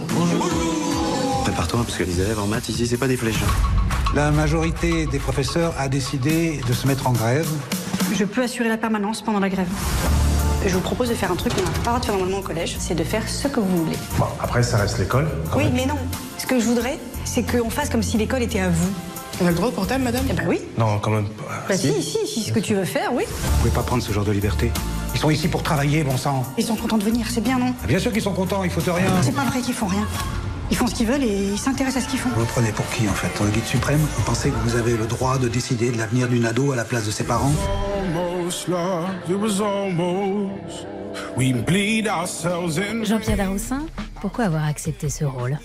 Prépare-toi, 1.43 1.83
parce 1.83 1.97
que 1.97 2.03
les 2.03 2.21
élèves 2.21 2.39
en 2.39 2.47
maths 2.47 2.69
ici, 2.69 2.87
c'est 2.87 2.97
pas 2.97 3.07
des 3.07 3.17
flèches. 3.17 3.39
La 4.15 4.31
majorité 4.31 5.05
des 5.07 5.19
professeurs 5.19 5.73
a 5.77 5.87
décidé 5.89 6.61
de 6.67 6.73
se 6.73 6.87
mettre 6.87 7.07
en 7.07 7.11
grève. 7.11 7.47
Je 8.13 8.23
peux 8.23 8.43
assurer 8.43 8.69
la 8.69 8.77
permanence 8.77 9.21
pendant 9.21 9.39
la 9.39 9.49
grève. 9.49 9.67
Je 10.65 10.73
vous 10.73 10.79
propose 10.81 11.09
de 11.09 11.15
faire 11.15 11.31
un 11.31 11.35
truc 11.35 11.53
qu'on 11.53 11.61
n'a 11.61 11.69
pas 11.69 11.77
le 11.79 11.83
droit 11.83 11.99
de 11.99 12.05
faire 12.05 12.13
normalement 12.15 12.39
au 12.39 12.43
collège, 12.43 12.77
c'est 12.79 12.95
de 12.95 13.03
faire 13.03 13.27
ce 13.27 13.47
que 13.49 13.59
vous 13.59 13.83
voulez. 13.85 13.97
Bon, 14.17 14.25
après, 14.39 14.63
ça 14.63 14.77
reste 14.77 14.97
l'école. 14.99 15.27
Oui, 15.57 15.65
même. 15.65 15.73
mais 15.73 15.85
non. 15.85 15.97
Ce 16.37 16.45
que 16.45 16.59
je 16.59 16.65
voudrais, 16.65 16.97
c'est 17.25 17.43
qu'on 17.43 17.69
fasse 17.69 17.89
comme 17.89 18.03
si 18.03 18.17
l'école 18.17 18.43
était 18.43 18.61
à 18.61 18.69
vous. 18.69 18.89
On 19.41 19.45
a 19.47 19.49
le 19.49 19.55
droit 19.55 19.67
au 19.67 19.71
portable, 19.71 20.03
madame 20.03 20.23
Eh 20.29 20.33
ben 20.33 20.45
oui. 20.47 20.61
Non, 20.77 20.99
quand 20.99 21.09
même 21.11 21.27
pas. 21.27 21.43
Bah 21.67 21.75
si, 21.75 22.01
si, 22.01 22.25
si, 22.25 22.43
ce 22.43 22.53
que 22.53 22.59
tu 22.59 22.75
veux 22.75 22.85
faire, 22.85 23.11
oui. 23.13 23.23
Vous 23.27 23.57
pouvez 23.57 23.71
pas 23.71 23.81
prendre 23.83 24.01
ce 24.03 24.13
genre 24.13 24.23
de 24.23 24.31
liberté. 24.31 24.71
Ils 25.15 25.19
sont 25.19 25.29
ici 25.31 25.47
pour 25.49 25.63
travailler, 25.63 26.03
bon 26.03 26.15
sang. 26.17 26.45
Ils 26.57 26.63
sont 26.63 26.75
contents 26.75 26.97
de 26.99 27.03
venir, 27.03 27.25
c'est 27.29 27.41
bien, 27.41 27.57
non 27.59 27.73
Ah, 27.83 27.87
Bien 27.87 27.99
sûr 27.99 28.13
qu'ils 28.13 28.21
sont 28.21 28.33
contents, 28.33 28.63
ils 28.63 28.69
foutent 28.69 28.85
rien. 28.87 29.07
C'est 29.21 29.35
pas 29.35 29.43
vrai 29.45 29.59
qu'ils 29.59 29.73
font 29.73 29.87
rien. 29.87 30.07
Ils 30.71 30.77
font 30.77 30.87
ce 30.87 30.95
qu'ils 30.95 31.07
veulent 31.07 31.23
et 31.23 31.51
ils 31.53 31.57
s'intéressent 31.57 32.03
à 32.03 32.05
ce 32.05 32.09
qu'ils 32.11 32.19
font. 32.19 32.29
Vous 32.29 32.39
le 32.41 32.45
prenez 32.47 32.71
pour 32.71 32.87
qui 32.89 33.07
en 33.07 33.13
fait 33.13 33.43
le 33.43 33.49
guide 33.51 33.65
suprême 33.65 33.99
Vous 33.99 34.23
pensez 34.23 34.49
que 34.49 34.55
vous 34.63 34.75
avez 34.75 34.97
le 34.97 35.05
droit 35.05 35.37
de 35.37 35.47
décider 35.47 35.91
de 35.91 35.97
l'avenir 35.97 36.27
d'une 36.27 36.45
ado 36.45 36.71
à 36.71 36.75
la 36.75 36.83
place 36.85 37.05
de 37.05 37.11
ses 37.11 37.23
parents 37.25 37.51
Jean-Pierre 43.05 43.37
Daroussin, 43.37 43.85
pourquoi 44.21 44.45
avoir 44.45 44.65
accepté 44.65 45.09
ce 45.09 45.25
rôle? 45.25 45.59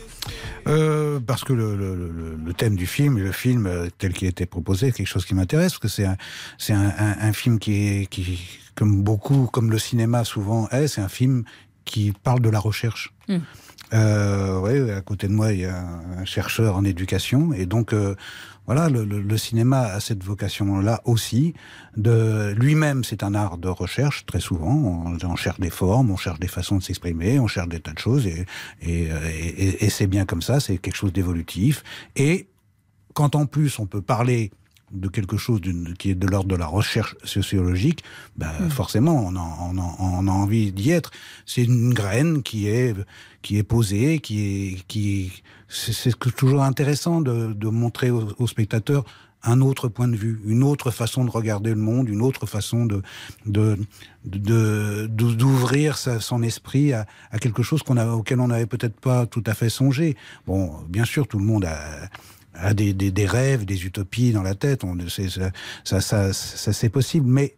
Euh, 0.66 1.20
parce 1.26 1.42
que 1.44 1.52
le, 1.54 1.74
le- 1.76 1.94
le- 1.94 2.38
le 2.44 2.52
thème 2.54 2.76
du 2.76 2.86
film, 2.86 3.16
le 3.18 3.32
film 3.32 3.66
euh, 3.66 3.88
tel 3.96 4.12
qu'il 4.12 4.26
a 4.26 4.30
été 4.30 4.44
proposé, 4.44 4.88
est 4.88 4.92
quelque 4.92 5.06
chose 5.06 5.24
qui 5.24 5.34
m'intéresse, 5.34 5.72
parce 5.72 5.78
que 5.78 5.88
c'est 5.88 6.04
un, 6.04 6.16
c'est 6.58 6.74
un, 6.74 6.92
un- 6.98 7.16
un 7.28 7.32
film 7.32 7.58
qui 7.58 7.72
est, 7.88 8.06
qui, 8.06 8.38
comme 8.74 9.02
beaucoup, 9.02 9.46
comme 9.50 9.70
le 9.70 9.78
cinéma 9.78 10.24
souvent 10.24 10.68
est, 10.68 10.86
c'est 10.88 11.00
un 11.00 11.08
film 11.08 11.44
qui 11.86 12.12
parle 12.22 12.40
de 12.40 12.50
la 12.50 12.58
recherche. 12.58 13.14
Mm. 13.28 13.38
Euh, 13.94 14.58
ouais, 14.60 14.90
à 14.92 15.00
côté 15.00 15.28
de 15.28 15.32
moi, 15.32 15.52
il 15.52 15.60
y 15.60 15.64
a 15.64 15.82
un 16.18 16.24
chercheur 16.24 16.76
en 16.76 16.84
éducation, 16.84 17.52
et 17.54 17.64
donc 17.66 17.92
euh, 17.94 18.14
voilà, 18.66 18.90
le, 18.90 19.04
le- 19.04 19.20
le 19.22 19.36
cinéma 19.38 19.80
a 19.80 20.00
cette 20.00 20.22
vocation-là 20.22 21.00
aussi. 21.06 21.54
De 21.96 22.52
lui-même, 22.56 23.02
c'est 23.02 23.22
un 23.22 23.34
art 23.34 23.56
de 23.56 23.68
recherche 23.68 24.26
très 24.26 24.40
souvent. 24.40 24.74
On, 24.74 25.16
on 25.26 25.36
cherche 25.36 25.58
des 25.58 25.70
formes, 25.70 26.10
on 26.10 26.16
cherche 26.18 26.38
des 26.38 26.48
façons 26.48 26.76
de 26.76 26.82
s'exprimer, 26.82 27.38
on 27.40 27.46
cherche 27.46 27.68
des 27.68 27.80
tas 27.80 27.92
de 27.94 27.98
choses, 27.98 28.26
et, 28.26 28.44
et, 28.82 29.10
euh, 29.10 29.18
et- 29.30 29.84
et- 29.86 29.90
c'est 29.90 30.06
bien 30.06 30.26
comme 30.26 30.42
ça. 30.42 30.60
C'est 30.60 30.76
quelque 30.76 30.96
chose 30.96 31.12
d'évolutif. 31.14 31.82
Et 32.14 32.46
quand 33.14 33.34
en 33.36 33.46
plus 33.46 33.78
on 33.78 33.86
peut 33.86 34.02
parler 34.02 34.50
de 34.92 35.08
quelque 35.08 35.36
chose 35.36 35.60
qui 35.98 36.10
est 36.10 36.14
de 36.14 36.26
l'ordre 36.26 36.48
de 36.48 36.56
la 36.56 36.66
recherche 36.66 37.14
sociologique, 37.24 38.02
ben, 38.36 38.50
forcément, 38.70 39.16
on, 39.26 39.36
en- 39.36 39.72
on 39.76 39.78
on 40.00 40.28
a 40.28 40.30
envie 40.30 40.72
d'y 40.72 40.90
être. 40.92 41.10
C'est 41.44 41.64
une 41.64 41.92
graine 41.92 42.42
qui 42.42 42.68
est, 42.68 42.94
qui 43.42 43.58
est 43.58 43.62
posée, 43.62 44.18
qui 44.18 44.40
est, 44.74 44.86
qui 44.88 45.32
c'est 45.68 46.18
toujours 46.36 46.62
intéressant 46.62 47.20
de, 47.20 47.52
de 47.52 47.68
montrer 47.68 48.10
aux, 48.10 48.28
aux 48.38 48.46
spectateurs 48.46 49.04
un 49.44 49.60
autre 49.60 49.86
point 49.88 50.08
de 50.08 50.16
vue, 50.16 50.40
une 50.46 50.64
autre 50.64 50.90
façon 50.90 51.24
de 51.24 51.30
regarder 51.30 51.70
le 51.70 51.76
monde, 51.76 52.08
une 52.08 52.22
autre 52.22 52.46
façon 52.46 52.86
de 52.86 53.02
de 53.46 53.76
de- 54.24 55.06
de- 55.06 55.34
d'ouvrir 55.34 55.96
son 55.98 56.42
esprit 56.42 56.92
à, 56.92 57.06
à 57.30 57.38
quelque 57.38 57.62
chose 57.62 57.82
qu'on 57.84 57.96
auquel 58.12 58.40
on 58.40 58.48
n'avait 58.48 58.66
peut-être 58.66 58.98
pas 59.00 59.26
tout 59.26 59.44
à 59.46 59.54
fait 59.54 59.68
songé. 59.70 60.16
Bon, 60.46 60.72
bien 60.88 61.04
sûr, 61.04 61.28
tout 61.28 61.38
le 61.38 61.44
monde 61.44 61.64
a 61.64 61.78
a 62.60 62.74
des, 62.74 62.92
des, 62.92 63.26
rêves, 63.26 63.64
des 63.64 63.86
utopies 63.86 64.32
dans 64.32 64.42
la 64.42 64.56
tête. 64.56 64.82
On, 64.82 64.96
ça, 65.08 65.22
ça, 65.84 66.00
ça, 66.00 66.32
ça, 66.32 66.72
c'est 66.72 66.88
possible, 66.88 67.26
mais 67.28 67.54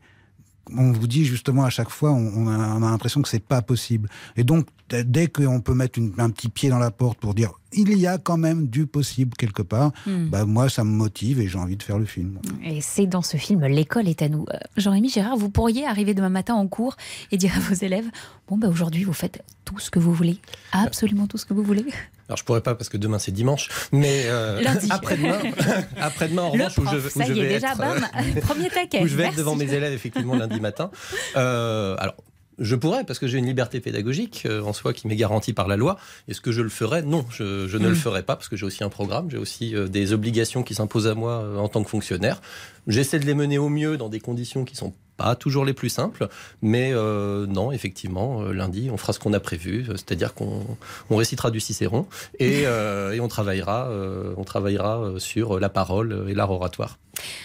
on 0.76 0.92
vous 0.92 1.06
dit 1.06 1.24
justement 1.24 1.64
à 1.64 1.70
chaque 1.70 1.90
fois, 1.90 2.10
on, 2.12 2.32
on 2.36 2.48
a, 2.48 2.74
on 2.76 2.82
a 2.82 2.90
l'impression 2.90 3.22
que 3.22 3.28
c'est 3.28 3.42
pas 3.44 3.62
possible. 3.62 4.08
Et 4.36 4.44
donc, 4.44 4.66
dès 4.88 5.28
qu'on 5.28 5.60
peut 5.60 5.74
mettre 5.74 5.98
une- 5.98 6.12
un 6.18 6.30
petit 6.30 6.48
pied 6.48 6.68
dans 6.68 6.78
la 6.78 6.90
porte 6.90 7.18
pour 7.18 7.34
dire 7.34 7.52
il 7.72 7.96
y 7.96 8.08
a 8.08 8.18
quand 8.18 8.36
même 8.36 8.66
du 8.66 8.86
possible 8.86 9.36
quelque 9.36 9.62
part, 9.62 9.92
Hmm. 10.06 10.26
bah 10.28 10.44
moi 10.44 10.68
ça 10.68 10.82
me 10.82 10.90
motive 10.90 11.40
et 11.40 11.46
j'ai 11.46 11.58
envie 11.58 11.76
de 11.76 11.82
faire 11.84 11.98
le 11.98 12.04
film. 12.04 12.38
Et 12.64 12.80
c'est 12.80 13.06
dans 13.06 13.22
ce 13.22 13.36
film 13.36 13.64
L'école 13.66 14.08
est 14.08 14.22
à 14.22 14.28
nous. 14.28 14.44
Euh, 14.52 14.58
Jean-Rémy 14.76 15.08
Gérard, 15.08 15.36
vous 15.36 15.50
pourriez 15.50 15.86
arriver 15.86 16.12
demain 16.14 16.28
matin 16.30 16.54
en 16.54 16.66
cours 16.66 16.96
et 17.30 17.36
dire 17.36 17.52
à 17.56 17.60
vos 17.60 17.74
élèves 17.74 18.06
Bon, 18.48 18.58
bah, 18.58 18.66
aujourd'hui, 18.68 19.04
vous 19.04 19.12
faites 19.12 19.44
tout 19.64 19.78
ce 19.78 19.90
que 19.90 20.00
vous 20.00 20.12
voulez. 20.12 20.38
Absolument 20.72 21.28
tout 21.28 21.38
ce 21.38 21.46
que 21.46 21.54
vous 21.54 21.62
voulez. 21.62 21.84
Alors 22.30 22.38
je 22.38 22.44
pourrais 22.44 22.60
pas 22.60 22.76
parce 22.76 22.88
que 22.88 22.96
demain 22.96 23.18
c'est 23.18 23.32
dimanche, 23.32 23.68
mais 23.90 24.22
euh, 24.26 24.62
après-demain, 24.88 25.40
après-demain 26.00 26.42
en 26.42 26.50
revanche 26.50 26.78
où 26.78 26.82
je, 26.86 26.96
prof, 26.96 27.06
où 27.16 27.18
ça 27.18 27.24
je 27.26 27.32
y 27.32 27.40
est, 27.40 27.42
vais 27.42 27.54
déjà, 27.54 27.72
être, 27.72 27.78
bam, 27.78 28.00
premier 28.42 28.68
taquet. 28.70 29.02
où 29.02 29.08
je 29.08 29.16
vais 29.16 29.24
être 29.24 29.36
devant 29.36 29.56
mes 29.56 29.74
élèves 29.74 29.92
effectivement 29.92 30.36
lundi 30.36 30.60
matin. 30.60 30.92
Euh, 31.36 31.96
alors 31.98 32.14
je 32.60 32.76
pourrais 32.76 33.02
parce 33.02 33.18
que 33.18 33.26
j'ai 33.26 33.38
une 33.38 33.46
liberté 33.46 33.80
pédagogique 33.80 34.42
euh, 34.46 34.62
en 34.62 34.72
soi 34.72 34.92
qui 34.92 35.08
m'est 35.08 35.16
garantie 35.16 35.54
par 35.54 35.66
la 35.66 35.76
loi. 35.76 35.96
Est-ce 36.28 36.40
que 36.40 36.52
je 36.52 36.62
le 36.62 36.68
ferais? 36.68 37.02
Non, 37.02 37.24
je, 37.30 37.66
je 37.66 37.78
ne 37.78 37.86
Mm. 37.86 37.88
le 37.88 37.94
ferai 37.96 38.22
pas 38.22 38.36
parce 38.36 38.48
que 38.48 38.56
j'ai 38.56 38.66
aussi 38.66 38.84
un 38.84 38.90
programme, 38.90 39.28
j'ai 39.28 39.38
aussi 39.38 39.74
euh, 39.74 39.88
des 39.88 40.12
obligations 40.12 40.62
qui 40.62 40.74
s'imposent 40.76 41.08
à 41.08 41.14
moi 41.16 41.42
euh, 41.42 41.56
en 41.56 41.66
tant 41.68 41.82
que 41.82 41.90
fonctionnaire. 41.90 42.40
J'essaie 42.86 43.18
de 43.18 43.26
les 43.26 43.34
mener 43.34 43.58
au 43.58 43.68
mieux 43.70 43.96
dans 43.96 44.08
des 44.08 44.20
conditions 44.20 44.64
qui 44.64 44.76
sont 44.76 44.92
pas 45.20 45.34
toujours 45.34 45.66
les 45.66 45.74
plus 45.74 45.90
simples, 45.90 46.28
mais 46.62 46.92
euh, 46.94 47.46
non, 47.46 47.72
effectivement, 47.72 48.40
euh, 48.40 48.52
lundi, 48.54 48.88
on 48.90 48.96
fera 48.96 49.12
ce 49.12 49.18
qu'on 49.18 49.34
a 49.34 49.40
prévu, 49.40 49.84
euh, 49.88 49.92
c'est-à-dire 49.96 50.32
qu'on 50.32 50.64
on 51.10 51.16
récitera 51.16 51.50
du 51.50 51.60
Cicéron 51.60 52.06
et, 52.38 52.62
euh, 52.66 53.12
et 53.12 53.20
on 53.20 53.28
travaillera, 53.28 53.88
euh, 53.88 54.32
on 54.38 54.44
travaillera 54.44 55.10
sur 55.18 55.60
la 55.60 55.68
parole 55.68 56.24
et 56.30 56.34
l'art 56.34 56.50
oratoire. 56.50 56.96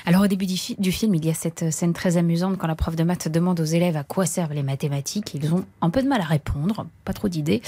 Alors 0.06 0.22
au 0.22 0.28
début 0.28 0.46
du, 0.46 0.56
fi- 0.56 0.76
du 0.80 0.92
film, 0.92 1.16
il 1.16 1.26
y 1.26 1.30
a 1.30 1.34
cette 1.34 1.70
scène 1.72 1.92
très 1.92 2.16
amusante 2.16 2.58
quand 2.58 2.68
la 2.68 2.76
prof 2.76 2.96
de 2.96 3.04
maths 3.04 3.28
demande 3.28 3.60
aux 3.60 3.66
élèves 3.66 3.98
à 3.98 4.04
quoi 4.06 4.26
servent 4.26 4.54
les 4.54 4.64
mathématiques. 4.64 5.34
Ils 5.34 5.54
ont 5.54 5.66
un 5.82 5.90
peu 5.90 6.02
de 6.02 6.08
mal 6.08 6.22
à 6.22 6.24
répondre, 6.24 6.86
pas 7.04 7.12
trop 7.12 7.28
d'idées. 7.28 7.62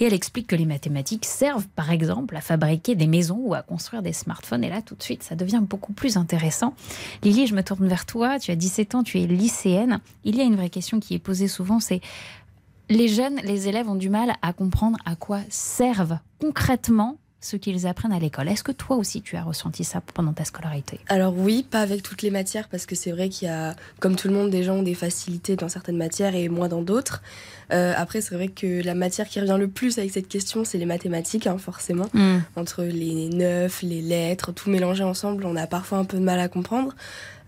Et 0.00 0.04
elle 0.04 0.12
explique 0.12 0.48
que 0.48 0.56
les 0.56 0.66
mathématiques 0.66 1.24
servent 1.24 1.66
par 1.68 1.92
exemple 1.92 2.36
à 2.36 2.40
fabriquer 2.42 2.94
des 2.94 3.06
maisons 3.06 3.38
ou 3.40 3.54
à 3.54 3.62
construire 3.62 4.02
des 4.02 4.12
smartphones. 4.12 4.64
Et 4.64 4.68
là 4.68 4.82
tout 4.82 4.96
de 4.96 5.02
suite, 5.02 5.22
ça 5.22 5.34
devient 5.34 5.62
beaucoup 5.62 5.92
plus 5.94 6.16
intéressant. 6.18 6.74
Lily, 7.22 7.46
je 7.46 7.54
me 7.54 7.62
tourne 7.62 7.86
vers 7.88 8.04
toi. 8.04 8.38
Tu 8.38 8.50
as 8.50 8.56
17 8.56 8.94
ans, 8.96 9.02
tu 9.02 9.18
es 9.20 9.26
lycéenne. 9.26 9.45
Il 10.24 10.36
y 10.36 10.40
a 10.40 10.44
une 10.44 10.56
vraie 10.56 10.70
question 10.70 11.00
qui 11.00 11.14
est 11.14 11.18
posée 11.18 11.48
souvent, 11.48 11.80
c'est 11.80 12.00
les 12.88 13.08
jeunes, 13.08 13.40
les 13.42 13.68
élèves 13.68 13.88
ont 13.88 13.96
du 13.96 14.10
mal 14.10 14.34
à 14.42 14.52
comprendre 14.52 14.96
à 15.04 15.16
quoi 15.16 15.40
servent 15.48 16.18
concrètement 16.40 17.18
ce 17.40 17.56
qu'ils 17.56 17.86
apprennent 17.86 18.12
à 18.12 18.18
l'école. 18.18 18.48
Est-ce 18.48 18.64
que 18.64 18.72
toi 18.72 18.96
aussi 18.96 19.22
tu 19.22 19.36
as 19.36 19.42
ressenti 19.42 19.84
ça 19.84 20.00
pendant 20.14 20.32
ta 20.32 20.44
scolarité? 20.44 21.00
Alors 21.08 21.34
oui, 21.36 21.64
pas 21.68 21.80
avec 21.80 22.02
toutes 22.02 22.22
les 22.22 22.30
matières, 22.30 22.68
parce 22.68 22.86
que 22.86 22.94
c'est 22.94 23.12
vrai 23.12 23.28
qu'il 23.28 23.46
y 23.46 23.50
a, 23.50 23.74
comme 24.00 24.16
tout 24.16 24.28
le 24.28 24.34
monde, 24.34 24.50
des 24.50 24.62
gens 24.62 24.76
ont 24.76 24.82
des 24.82 24.94
facilités 24.94 25.54
dans 25.54 25.68
certaines 25.68 25.96
matières 25.96 26.34
et 26.34 26.48
moins 26.48 26.68
dans 26.68 26.82
d'autres. 26.82 27.22
Euh, 27.72 27.92
après, 27.96 28.20
c'est 28.20 28.34
vrai 28.34 28.48
que 28.48 28.82
la 28.82 28.94
matière 28.94 29.28
qui 29.28 29.40
revient 29.40 29.56
le 29.58 29.68
plus 29.68 29.98
avec 29.98 30.10
cette 30.10 30.28
question, 30.28 30.64
c'est 30.64 30.78
les 30.78 30.86
mathématiques, 30.86 31.46
hein, 31.46 31.58
forcément. 31.58 32.06
Mm. 32.14 32.38
Entre 32.56 32.82
les 32.82 33.28
neufs, 33.28 33.82
les 33.82 34.02
lettres, 34.02 34.52
tout 34.52 34.70
mélangé 34.70 35.04
ensemble, 35.04 35.44
on 35.46 35.56
a 35.56 35.66
parfois 35.66 35.98
un 35.98 36.04
peu 36.04 36.18
de 36.18 36.24
mal 36.24 36.40
à 36.40 36.48
comprendre. 36.48 36.94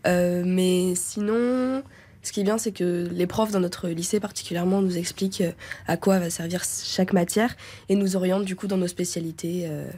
Euh, 0.06 0.42
mais 0.46 0.94
sinon, 0.94 1.82
ce 2.22 2.32
qui 2.32 2.40
est 2.40 2.44
bien, 2.44 2.58
c'est 2.58 2.72
que 2.72 3.08
les 3.10 3.26
profs 3.26 3.52
dans 3.52 3.60
notre 3.60 3.88
lycée 3.88 4.20
particulièrement 4.20 4.82
nous 4.82 4.98
expliquent 4.98 5.40
euh, 5.40 5.52
à 5.86 5.96
quoi 5.96 6.18
va 6.18 6.30
servir 6.30 6.62
chaque 6.64 7.12
matière 7.12 7.56
et 7.88 7.96
nous 7.96 8.16
orientent 8.16 8.44
du 8.44 8.56
coup 8.56 8.66
dans 8.66 8.76
nos 8.76 8.88
spécialités 8.88 9.62
euh, 9.66 9.88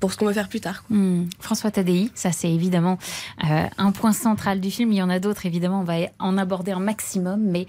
pour 0.00 0.12
ce 0.12 0.16
qu'on 0.16 0.26
veut 0.26 0.32
faire 0.32 0.48
plus 0.48 0.60
tard. 0.60 0.84
Hmm. 0.90 1.24
François 1.40 1.70
Tadei, 1.70 2.10
ça 2.14 2.32
c'est 2.32 2.50
évidemment 2.50 2.98
euh, 3.44 3.66
un 3.76 3.92
point 3.92 4.12
central 4.12 4.60
du 4.60 4.70
film. 4.70 4.92
Il 4.92 4.96
y 4.96 5.02
en 5.02 5.10
a 5.10 5.18
d'autres, 5.18 5.46
évidemment, 5.46 5.80
on 5.80 5.84
va 5.84 5.94
en 6.18 6.38
aborder 6.38 6.72
un 6.72 6.80
maximum, 6.80 7.42
mais 7.42 7.66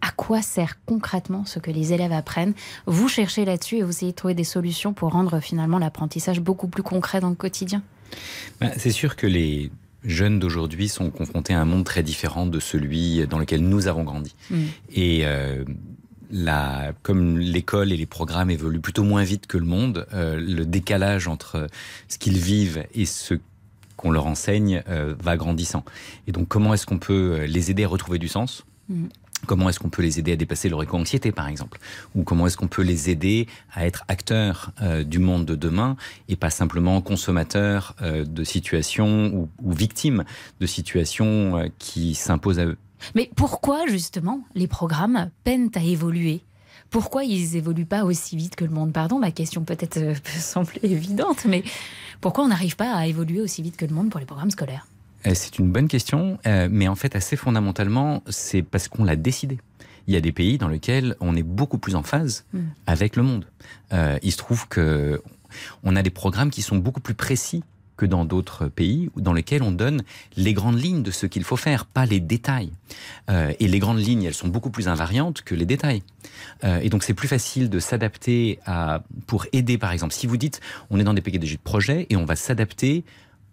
à 0.00 0.10
quoi 0.12 0.40
sert 0.40 0.78
concrètement 0.86 1.44
ce 1.44 1.58
que 1.58 1.70
les 1.70 1.92
élèves 1.92 2.12
apprennent? 2.12 2.54
Vous 2.86 3.08
cherchez 3.08 3.44
là-dessus 3.44 3.76
et 3.76 3.82
vous 3.82 3.90
essayez 3.90 4.12
de 4.12 4.16
trouver 4.16 4.34
des 4.34 4.44
solutions 4.44 4.94
pour 4.94 5.12
rendre 5.12 5.40
finalement 5.40 5.78
l'apprentissage 5.78 6.40
beaucoup 6.40 6.68
plus 6.68 6.82
concret 6.82 7.20
dans 7.20 7.28
le 7.28 7.34
quotidien? 7.34 7.82
Ben, 8.60 8.72
C'est 8.78 8.92
sûr 8.92 9.16
que 9.16 9.26
les 9.26 9.70
jeunes 10.04 10.38
d'aujourd'hui 10.38 10.88
sont 10.88 11.10
confrontés 11.10 11.52
à 11.52 11.60
un 11.60 11.64
monde 11.64 11.84
très 11.84 12.02
différent 12.02 12.46
de 12.46 12.60
celui 12.60 13.26
dans 13.26 13.38
lequel 13.38 13.62
nous 13.62 13.88
avons 13.88 14.04
grandi. 14.04 14.34
Hmm. 14.50 14.64
Et 14.92 15.20
euh, 15.24 15.64
la, 16.30 16.92
comme 17.02 17.38
l'école 17.38 17.92
et 17.92 17.96
les 17.96 18.06
programmes 18.06 18.50
évoluent 18.50 18.80
plutôt 18.80 19.04
moins 19.04 19.24
vite 19.24 19.46
que 19.46 19.58
le 19.58 19.66
monde, 19.66 20.06
euh, 20.12 20.40
le 20.40 20.64
décalage 20.64 21.28
entre 21.28 21.66
ce 22.08 22.18
qu'ils 22.18 22.38
vivent 22.38 22.84
et 22.94 23.04
ce 23.04 23.34
qu'on 23.96 24.10
leur 24.10 24.26
enseigne 24.26 24.82
euh, 24.88 25.14
va 25.22 25.36
grandissant. 25.36 25.84
Et 26.26 26.32
donc, 26.32 26.48
comment 26.48 26.72
est-ce 26.72 26.86
qu'on 26.86 26.98
peut 26.98 27.44
les 27.44 27.70
aider 27.70 27.84
à 27.84 27.88
retrouver 27.88 28.18
du 28.18 28.28
sens? 28.28 28.64
Hmm. 28.88 29.06
Comment 29.46 29.68
est-ce 29.68 29.78
qu'on 29.78 29.88
peut 29.88 30.02
les 30.02 30.18
aider 30.18 30.32
à 30.32 30.36
dépasser 30.36 30.68
leur 30.68 30.82
éco-anxiété, 30.82 31.32
par 31.32 31.48
exemple? 31.48 31.78
Ou 32.14 32.22
comment 32.22 32.46
est-ce 32.46 32.56
qu'on 32.56 32.68
peut 32.68 32.82
les 32.82 33.10
aider 33.10 33.46
à 33.72 33.86
être 33.86 34.04
acteurs 34.08 34.72
euh, 34.82 35.02
du 35.02 35.18
monde 35.18 35.44
de 35.46 35.54
demain 35.54 35.96
et 36.28 36.36
pas 36.36 36.50
simplement 36.50 37.00
consommateurs 37.00 37.94
euh, 38.02 38.24
de 38.24 38.44
situations 38.44 39.48
ou, 39.62 39.72
victimes 39.72 40.24
de 40.60 40.66
situations 40.66 41.56
euh, 41.56 41.68
qui 41.78 42.14
s'imposent 42.14 42.58
à 42.58 42.66
eux? 42.66 42.76
Mais 43.14 43.30
pourquoi 43.34 43.86
justement 43.86 44.42
les 44.54 44.66
programmes 44.66 45.30
peinent 45.44 45.70
à 45.74 45.82
évoluer? 45.82 46.42
Pourquoi 46.90 47.24
ils 47.24 47.56
évoluent 47.56 47.86
pas 47.86 48.04
aussi 48.04 48.36
vite 48.36 48.56
que 48.56 48.64
le 48.64 48.70
monde? 48.70 48.92
Pardon, 48.92 49.18
ma 49.18 49.30
question 49.30 49.64
peut-être 49.64 49.94
peut 49.94 50.38
sembler 50.38 50.80
évidente, 50.82 51.46
mais 51.46 51.62
pourquoi 52.20 52.44
on 52.44 52.48
n'arrive 52.48 52.76
pas 52.76 52.92
à 52.92 53.06
évoluer 53.06 53.40
aussi 53.40 53.62
vite 53.62 53.76
que 53.76 53.86
le 53.86 53.94
monde 53.94 54.10
pour 54.10 54.20
les 54.20 54.26
programmes 54.26 54.50
scolaires? 54.50 54.86
C'est 55.24 55.58
une 55.58 55.70
bonne 55.70 55.88
question, 55.88 56.38
euh, 56.46 56.68
mais 56.70 56.88
en 56.88 56.94
fait, 56.94 57.14
assez 57.14 57.36
fondamentalement, 57.36 58.22
c'est 58.28 58.62
parce 58.62 58.88
qu'on 58.88 59.04
l'a 59.04 59.16
décidé. 59.16 59.58
Il 60.06 60.14
y 60.14 60.16
a 60.16 60.20
des 60.20 60.32
pays 60.32 60.58
dans 60.58 60.68
lesquels 60.68 61.14
on 61.20 61.36
est 61.36 61.42
beaucoup 61.42 61.78
plus 61.78 61.94
en 61.94 62.02
phase 62.02 62.44
Mm. 62.52 62.58
avec 62.86 63.16
le 63.16 63.22
monde. 63.22 63.44
Euh, 63.92 64.18
il 64.22 64.32
se 64.32 64.38
trouve 64.38 64.66
que 64.68 65.22
on 65.82 65.96
a 65.96 66.02
des 66.02 66.10
programmes 66.10 66.50
qui 66.50 66.62
sont 66.62 66.76
beaucoup 66.76 67.00
plus 67.00 67.14
précis 67.14 67.62
que 67.96 68.06
dans 68.06 68.24
d'autres 68.24 68.66
pays 68.66 69.10
dans 69.16 69.34
lesquels 69.34 69.62
on 69.62 69.72
donne 69.72 70.02
les 70.36 70.54
grandes 70.54 70.80
lignes 70.80 71.02
de 71.02 71.10
ce 71.10 71.26
qu'il 71.26 71.44
faut 71.44 71.56
faire, 71.56 71.84
pas 71.84 72.06
les 72.06 72.18
détails. 72.18 72.72
Euh, 73.28 73.52
et 73.60 73.68
les 73.68 73.78
grandes 73.78 73.98
lignes, 73.98 74.22
elles 74.22 74.32
sont 74.34 74.48
beaucoup 74.48 74.70
plus 74.70 74.88
invariantes 74.88 75.42
que 75.42 75.54
les 75.54 75.66
détails. 75.66 76.02
Euh, 76.64 76.80
et 76.80 76.88
donc 76.88 77.02
c'est 77.02 77.12
plus 77.12 77.28
facile 77.28 77.68
de 77.68 77.78
s'adapter 77.78 78.58
à 78.64 79.02
pour 79.26 79.46
aider, 79.52 79.76
par 79.76 79.92
exemple, 79.92 80.14
si 80.14 80.26
vous 80.26 80.38
dites 80.38 80.60
on 80.88 80.98
est 80.98 81.04
dans 81.04 81.12
des 81.14 81.20
PDG 81.20 81.56
de 81.56 81.60
projet 81.60 82.06
et 82.08 82.16
on 82.16 82.24
va 82.24 82.36
s'adapter 82.36 83.04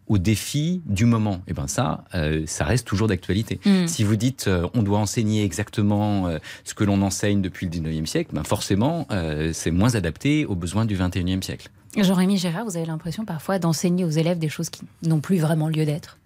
aux 0.08 0.18
défis 0.18 0.82
du 0.86 1.06
moment. 1.06 1.36
Et 1.48 1.52
eh 1.52 1.54
ben 1.54 1.68
ça, 1.68 2.04
euh, 2.16 2.44
ça 2.46 2.66
reste 2.66 2.88
toujours 2.88 3.08
d'actualité. 3.08 3.60
Mm. 3.66 3.88
Si 3.88 4.04
vous 4.04 4.16
dites 4.16 4.48
euh, 4.48 4.68
on 4.74 4.84
doit 4.84 5.00
enseigner 5.00 5.44
exactement 5.44 6.28
euh, 6.28 6.40
ce 6.64 6.74
que 6.74 6.84
l'on 6.84 7.02
enseigne 7.02 7.42
depuis 7.42 7.66
le 7.66 7.72
19e 7.72 8.06
siècle, 8.06 8.32
ben 8.34 8.44
forcément 8.44 9.08
c'est 9.54 9.72
moins 9.72 9.96
adapté 9.96 10.46
aux 10.46 10.56
besoins 10.56 10.86
du 10.86 10.98
21e 10.98 11.42
siècle. 11.42 11.70
Jean-Rémy 11.96 12.38
Gérard, 12.38 12.66
vous 12.66 12.78
avez 12.78 12.86
l'impression 12.86 13.26
parfois 13.26 13.60
d'enseigner 13.60 14.06
aux 14.06 14.10
élèves 14.10 14.40
des 14.40 14.50
choses 14.50 14.70
qui 14.70 14.82
n'ont 15.04 15.20
plus 15.20 15.38
vraiment 15.38 15.70
lieu 15.70 15.86
d'être? 15.86 16.18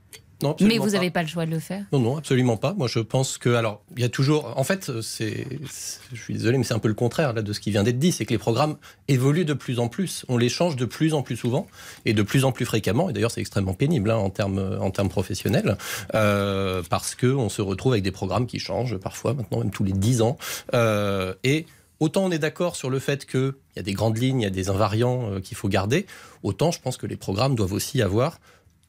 Non, 0.42 0.56
Mais 0.60 0.78
vous 0.78 0.92
n'avez 0.92 1.12
pas 1.12 1.22
le 1.22 1.28
choix 1.28 1.46
de 1.46 1.52
le 1.52 1.60
faire? 1.60 1.84
Non, 1.92 2.00
non, 2.00 2.18
absolument 2.18 2.58
pas. 2.58 2.74
Moi, 2.74 2.88
je 2.88 3.00
pense 3.00 3.38
que, 3.38 3.50
alors, 3.50 3.82
il 3.96 4.02
y 4.02 4.06
a 4.06 4.10
toujours, 4.10 4.54
en 4.58 4.64
fait, 4.64 5.02
c'est, 5.02 5.48
je 6.14 6.22
suis 6.22 6.34
désolé, 6.34 6.58
mais 6.58 6.64
c'est 6.64 6.74
un 6.74 6.80
peu 6.80 6.88
le 6.88 6.94
contraire 6.94 7.34
là 7.34 7.42
de 7.42 7.54
ce 7.54 7.60
qui 7.60 7.72
vient 7.72 7.84
d'être 7.84 8.00
dit, 8.00 8.12
c'est 8.12 8.26
que 8.26 8.32
les 8.32 8.38
programmes 8.38 8.78
évoluent 9.08 9.46
de 9.46 9.54
plus 9.54 9.80
en 9.80 9.88
plus. 9.88 10.26
On 10.30 10.38
les 10.38 10.50
change 10.50 10.76
de 10.76 10.86
plus 10.86 11.14
en 11.14 11.22
plus 11.22 11.38
souvent 11.38 11.68
et 12.06 12.14
de 12.14 12.24
plus 12.24 12.46
en 12.46 12.52
plus 12.52 12.66
fréquemment. 12.66 13.10
Et 13.10 13.14
d'ailleurs, 13.14 13.32
c'est 13.32 13.42
extrêmement 13.42 13.74
pénible 13.74 14.12
hein, 14.12 14.18
en 14.18 14.30
termes 14.30 14.78
en 14.80 14.92
termes 14.92 15.10
professionnels 15.10 15.78
euh, 16.16 16.82
parce 16.90 17.16
que 17.16 17.28
on 17.28 17.50
se 17.50 17.62
retrouve 17.62 17.94
avec 17.94 18.04
des 18.04 18.12
programmes 18.12 18.48
qui 18.48 18.60
changent 18.60 18.98
parfois 18.98 19.34
maintenant 19.34 19.60
même 19.60 19.72
tous 19.72 19.84
les 19.84 19.94
10 19.94 20.22
ans 20.22 20.38
Euh, 20.74 21.34
et 21.44 21.66
Autant 22.02 22.26
on 22.26 22.32
est 22.32 22.40
d'accord 22.40 22.76
sur 22.76 22.90
le 22.90 22.98
fait 22.98 23.28
qu'il 23.28 23.54
y 23.76 23.80
a 23.80 23.84
des 23.84 23.94
grandes 23.94 24.18
lignes, 24.18 24.42
il 24.42 24.44
y 24.44 24.48
a 24.48 24.50
des 24.50 24.70
invariants 24.70 25.34
euh, 25.34 25.40
qu'il 25.40 25.56
faut 25.56 25.70
garder, 25.70 26.08
autant 26.42 26.72
je 26.72 26.82
pense 26.82 26.98
que 26.98 27.06
les 27.06 27.16
programmes 27.16 27.54
doivent 27.54 27.74
aussi 27.74 28.02
avoir 28.02 28.40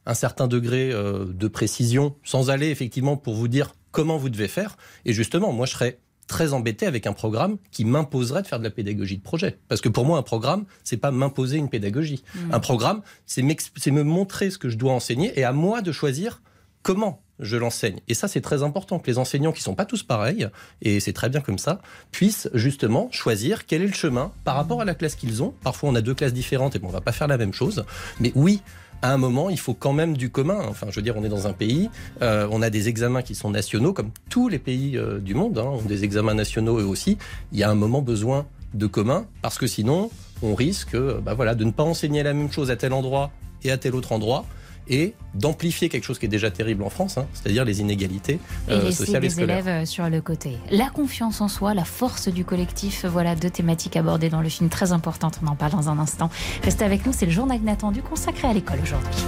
un 0.05 0.13
certain 0.13 0.47
degré 0.47 0.91
euh, 0.91 1.25
de 1.25 1.47
précision, 1.47 2.15
sans 2.23 2.49
aller 2.49 2.69
effectivement 2.69 3.17
pour 3.17 3.35
vous 3.35 3.47
dire 3.47 3.75
comment 3.91 4.17
vous 4.17 4.29
devez 4.29 4.47
faire. 4.47 4.77
Et 5.05 5.13
justement, 5.13 5.53
moi, 5.53 5.65
je 5.65 5.73
serais 5.73 5.99
très 6.27 6.53
embêté 6.53 6.85
avec 6.85 7.05
un 7.05 7.13
programme 7.13 7.57
qui 7.71 7.85
m'imposerait 7.85 8.41
de 8.41 8.47
faire 8.47 8.59
de 8.59 8.63
la 8.63 8.69
pédagogie 8.69 9.17
de 9.17 9.23
projet. 9.23 9.59
Parce 9.67 9.81
que 9.81 9.89
pour 9.89 10.05
moi, 10.05 10.17
un 10.17 10.23
programme, 10.23 10.65
c'est 10.83 10.97
pas 10.97 11.11
m'imposer 11.11 11.57
une 11.57 11.69
pédagogie. 11.69 12.23
Mm. 12.35 12.53
Un 12.53 12.59
programme, 12.59 13.01
c'est 13.25 13.41
me 13.41 14.03
montrer 14.03 14.49
ce 14.49 14.57
que 14.57 14.69
je 14.69 14.77
dois 14.77 14.93
enseigner 14.93 15.37
et 15.39 15.43
à 15.43 15.51
moi 15.51 15.81
de 15.81 15.91
choisir 15.91 16.41
comment 16.81 17.21
je 17.39 17.57
l'enseigne. 17.57 17.99
Et 18.07 18.13
ça, 18.13 18.27
c'est 18.27 18.41
très 18.41 18.63
important 18.63 18.99
que 18.99 19.07
les 19.07 19.17
enseignants, 19.17 19.51
qui 19.51 19.61
sont 19.61 19.75
pas 19.75 19.85
tous 19.85 20.03
pareils, 20.03 20.47
et 20.81 20.99
c'est 20.99 21.13
très 21.13 21.29
bien 21.29 21.41
comme 21.41 21.57
ça, 21.57 21.81
puissent 22.11 22.49
justement 22.53 23.09
choisir 23.11 23.65
quel 23.65 23.81
est 23.81 23.87
le 23.87 23.93
chemin 23.93 24.31
par 24.43 24.55
rapport 24.55 24.81
à 24.81 24.85
la 24.85 24.93
classe 24.93 25.15
qu'ils 25.15 25.41
ont. 25.41 25.53
Parfois, 25.63 25.89
on 25.89 25.95
a 25.95 26.01
deux 26.01 26.13
classes 26.13 26.33
différentes 26.33 26.75
et 26.75 26.79
bon, 26.79 26.89
on 26.89 26.91
va 26.91 27.01
pas 27.01 27.11
faire 27.11 27.27
la 27.27 27.37
même 27.37 27.53
chose. 27.53 27.85
Mais 28.19 28.31
oui, 28.35 28.61
à 29.03 29.11
un 29.11 29.17
moment, 29.17 29.49
il 29.49 29.59
faut 29.59 29.73
quand 29.73 29.91
même 29.91 30.15
du 30.15 30.29
commun. 30.29 30.61
Enfin, 30.69 30.87
je 30.89 30.95
veux 30.95 31.01
dire, 31.01 31.15
on 31.17 31.23
est 31.25 31.29
dans 31.29 31.45
un 31.45 31.51
pays, 31.51 31.89
euh, 32.21 32.47
on 32.49 32.61
a 32.61 32.69
des 32.69 32.87
examens 32.87 33.21
qui 33.21 33.35
sont 33.35 33.51
nationaux, 33.51 33.91
comme 33.91 34.11
tous 34.29 34.47
les 34.47 34.59
pays 34.59 34.97
euh, 34.97 35.19
du 35.19 35.35
monde, 35.35 35.57
hein, 35.59 35.65
ont 35.65 35.81
des 35.81 36.05
examens 36.05 36.33
nationaux 36.33 36.79
eux 36.79 36.85
aussi. 36.85 37.17
Il 37.51 37.59
y 37.59 37.63
a 37.63 37.69
un 37.69 37.75
moment 37.75 38.01
besoin 38.01 38.45
de 38.73 38.87
commun, 38.87 39.25
parce 39.41 39.57
que 39.57 39.67
sinon, 39.67 40.09
on 40.41 40.55
risque 40.55 40.95
euh, 40.95 41.19
bah 41.19 41.33
voilà, 41.33 41.53
de 41.53 41.65
ne 41.65 41.71
pas 41.71 41.83
enseigner 41.83 42.23
la 42.23 42.33
même 42.33 42.49
chose 42.49 42.71
à 42.71 42.77
tel 42.77 42.93
endroit 42.93 43.29
et 43.65 43.71
à 43.71 43.77
tel 43.77 43.93
autre 43.93 44.13
endroit, 44.13 44.45
et 44.87 45.13
d'amplifier 45.33 45.89
quelque 45.89 46.03
chose 46.03 46.19
qui 46.19 46.25
est 46.25 46.29
déjà 46.29 46.51
terrible 46.51 46.83
en 46.83 46.89
France, 46.89 47.17
hein, 47.17 47.25
c'est-à-dire 47.33 47.65
les 47.65 47.81
inégalités 47.81 48.39
et 48.67 48.71
euh, 48.71 48.83
laisser 48.83 49.05
sociales 49.05 49.23
et 49.23 49.27
les 49.27 49.33
scolaires. 49.33 49.59
élèves 49.59 49.83
euh, 49.83 49.85
sur 49.85 50.09
le 50.09 50.21
côté. 50.21 50.57
La 50.71 50.89
confiance 50.89 51.41
en 51.41 51.47
soi, 51.47 51.73
la 51.73 51.85
force 51.85 52.27
du 52.27 52.45
collectif, 52.45 53.05
voilà 53.05 53.35
deux 53.35 53.49
thématiques 53.49 53.95
abordées 53.95 54.29
dans 54.29 54.41
le 54.41 54.49
film 54.49 54.69
très 54.69 54.91
importantes. 54.91 55.39
On 55.43 55.47
en 55.47 55.55
parle 55.55 55.71
dans 55.71 55.89
un 55.89 55.99
instant. 55.99 56.29
Restez 56.63 56.85
avec 56.85 57.05
nous, 57.05 57.13
c'est 57.13 57.25
le 57.25 57.31
journal 57.31 57.59
inattendu 57.59 58.01
consacré 58.01 58.47
à 58.47 58.53
l'école 58.53 58.79
aujourd'hui. 58.81 59.23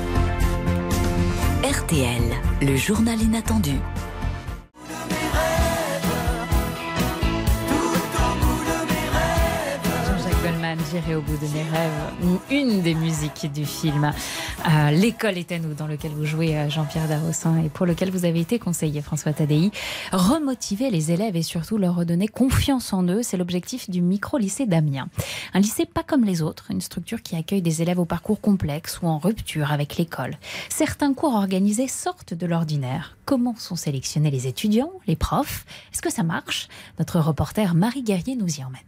RTL, 1.64 2.22
le 2.62 2.76
journal 2.76 3.22
inattendu. 3.22 3.80
Goldman, 10.76 10.86
J'irai 10.92 11.16
au 11.16 11.22
bout 11.22 11.38
de 11.38 11.52
mes 11.54 11.64
rêves, 11.64 12.40
une 12.50 12.82
des 12.82 12.94
musiques 12.96 13.52
du 13.52 13.66
film. 13.66 14.12
Euh, 14.68 14.92
L'école 14.92 15.38
est 15.38 15.52
à 15.52 15.60
nous, 15.60 15.74
dans 15.74 15.88
lequel 15.88 16.12
vous 16.12 16.26
jouez 16.26 16.56
euh, 16.58 16.70
Jean-Pierre 16.70 17.08
Darrossin 17.08 17.62
et 17.64 17.70
pour 17.70 17.86
lequel 17.86 18.12
vous 18.12 18.26
avez 18.26 18.40
été 18.40 18.60
conseiller 18.60 19.02
François 19.02 19.34
Tadei. 19.34 19.72
Remotiver 20.12 20.90
les 20.90 21.12
élèves 21.12 21.36
et 21.36 21.42
surtout 21.42 21.78
leur 21.78 21.96
redonner 21.96 22.28
confiance 22.28 22.94
en 22.94 23.04
eux, 23.04 23.24
c'est 23.24 23.38
l'objectif 23.38 23.90
du 23.90 24.02
micro-lycée 24.02 24.66
d'Amiens. 24.66 25.10
Un 25.54 25.60
lycée 25.60 25.86
pas 25.86 26.04
comme 26.04 26.24
les 26.24 26.42
autres, 26.42 26.72
une 26.72 26.82
structure 26.82 27.22
qui 27.22 27.36
accueille 27.36 27.62
des 27.62 27.82
élèves 27.82 28.00
au 28.00 28.06
parcours 28.06 28.42
complexe 28.42 29.00
ou 29.02 29.08
en 29.08 29.18
rupture 29.18 29.72
avec 29.72 29.98
l'école. 29.98 30.38
Certains 30.70 31.14
cours 31.14 31.36
organisés 31.36 31.88
sortent 31.88 32.34
de 32.34 32.46
l'ordinaire. 32.46 33.18
Comment 33.26 33.56
sont 33.58 33.76
sélectionnés 33.76 34.32
les 34.32 34.48
étudiants, 34.48 34.92
les 35.08 35.16
profs? 35.16 35.66
Est-ce 35.94 36.02
que 36.02 36.12
ça 36.12 36.24
marche? 36.24 36.68
Notre 37.00 37.20
reporter 37.20 37.76
Marie 37.76 38.04
Guerrier 38.04 38.36
nous 38.36 38.60
y 38.60 38.64
emmène. 38.64 38.82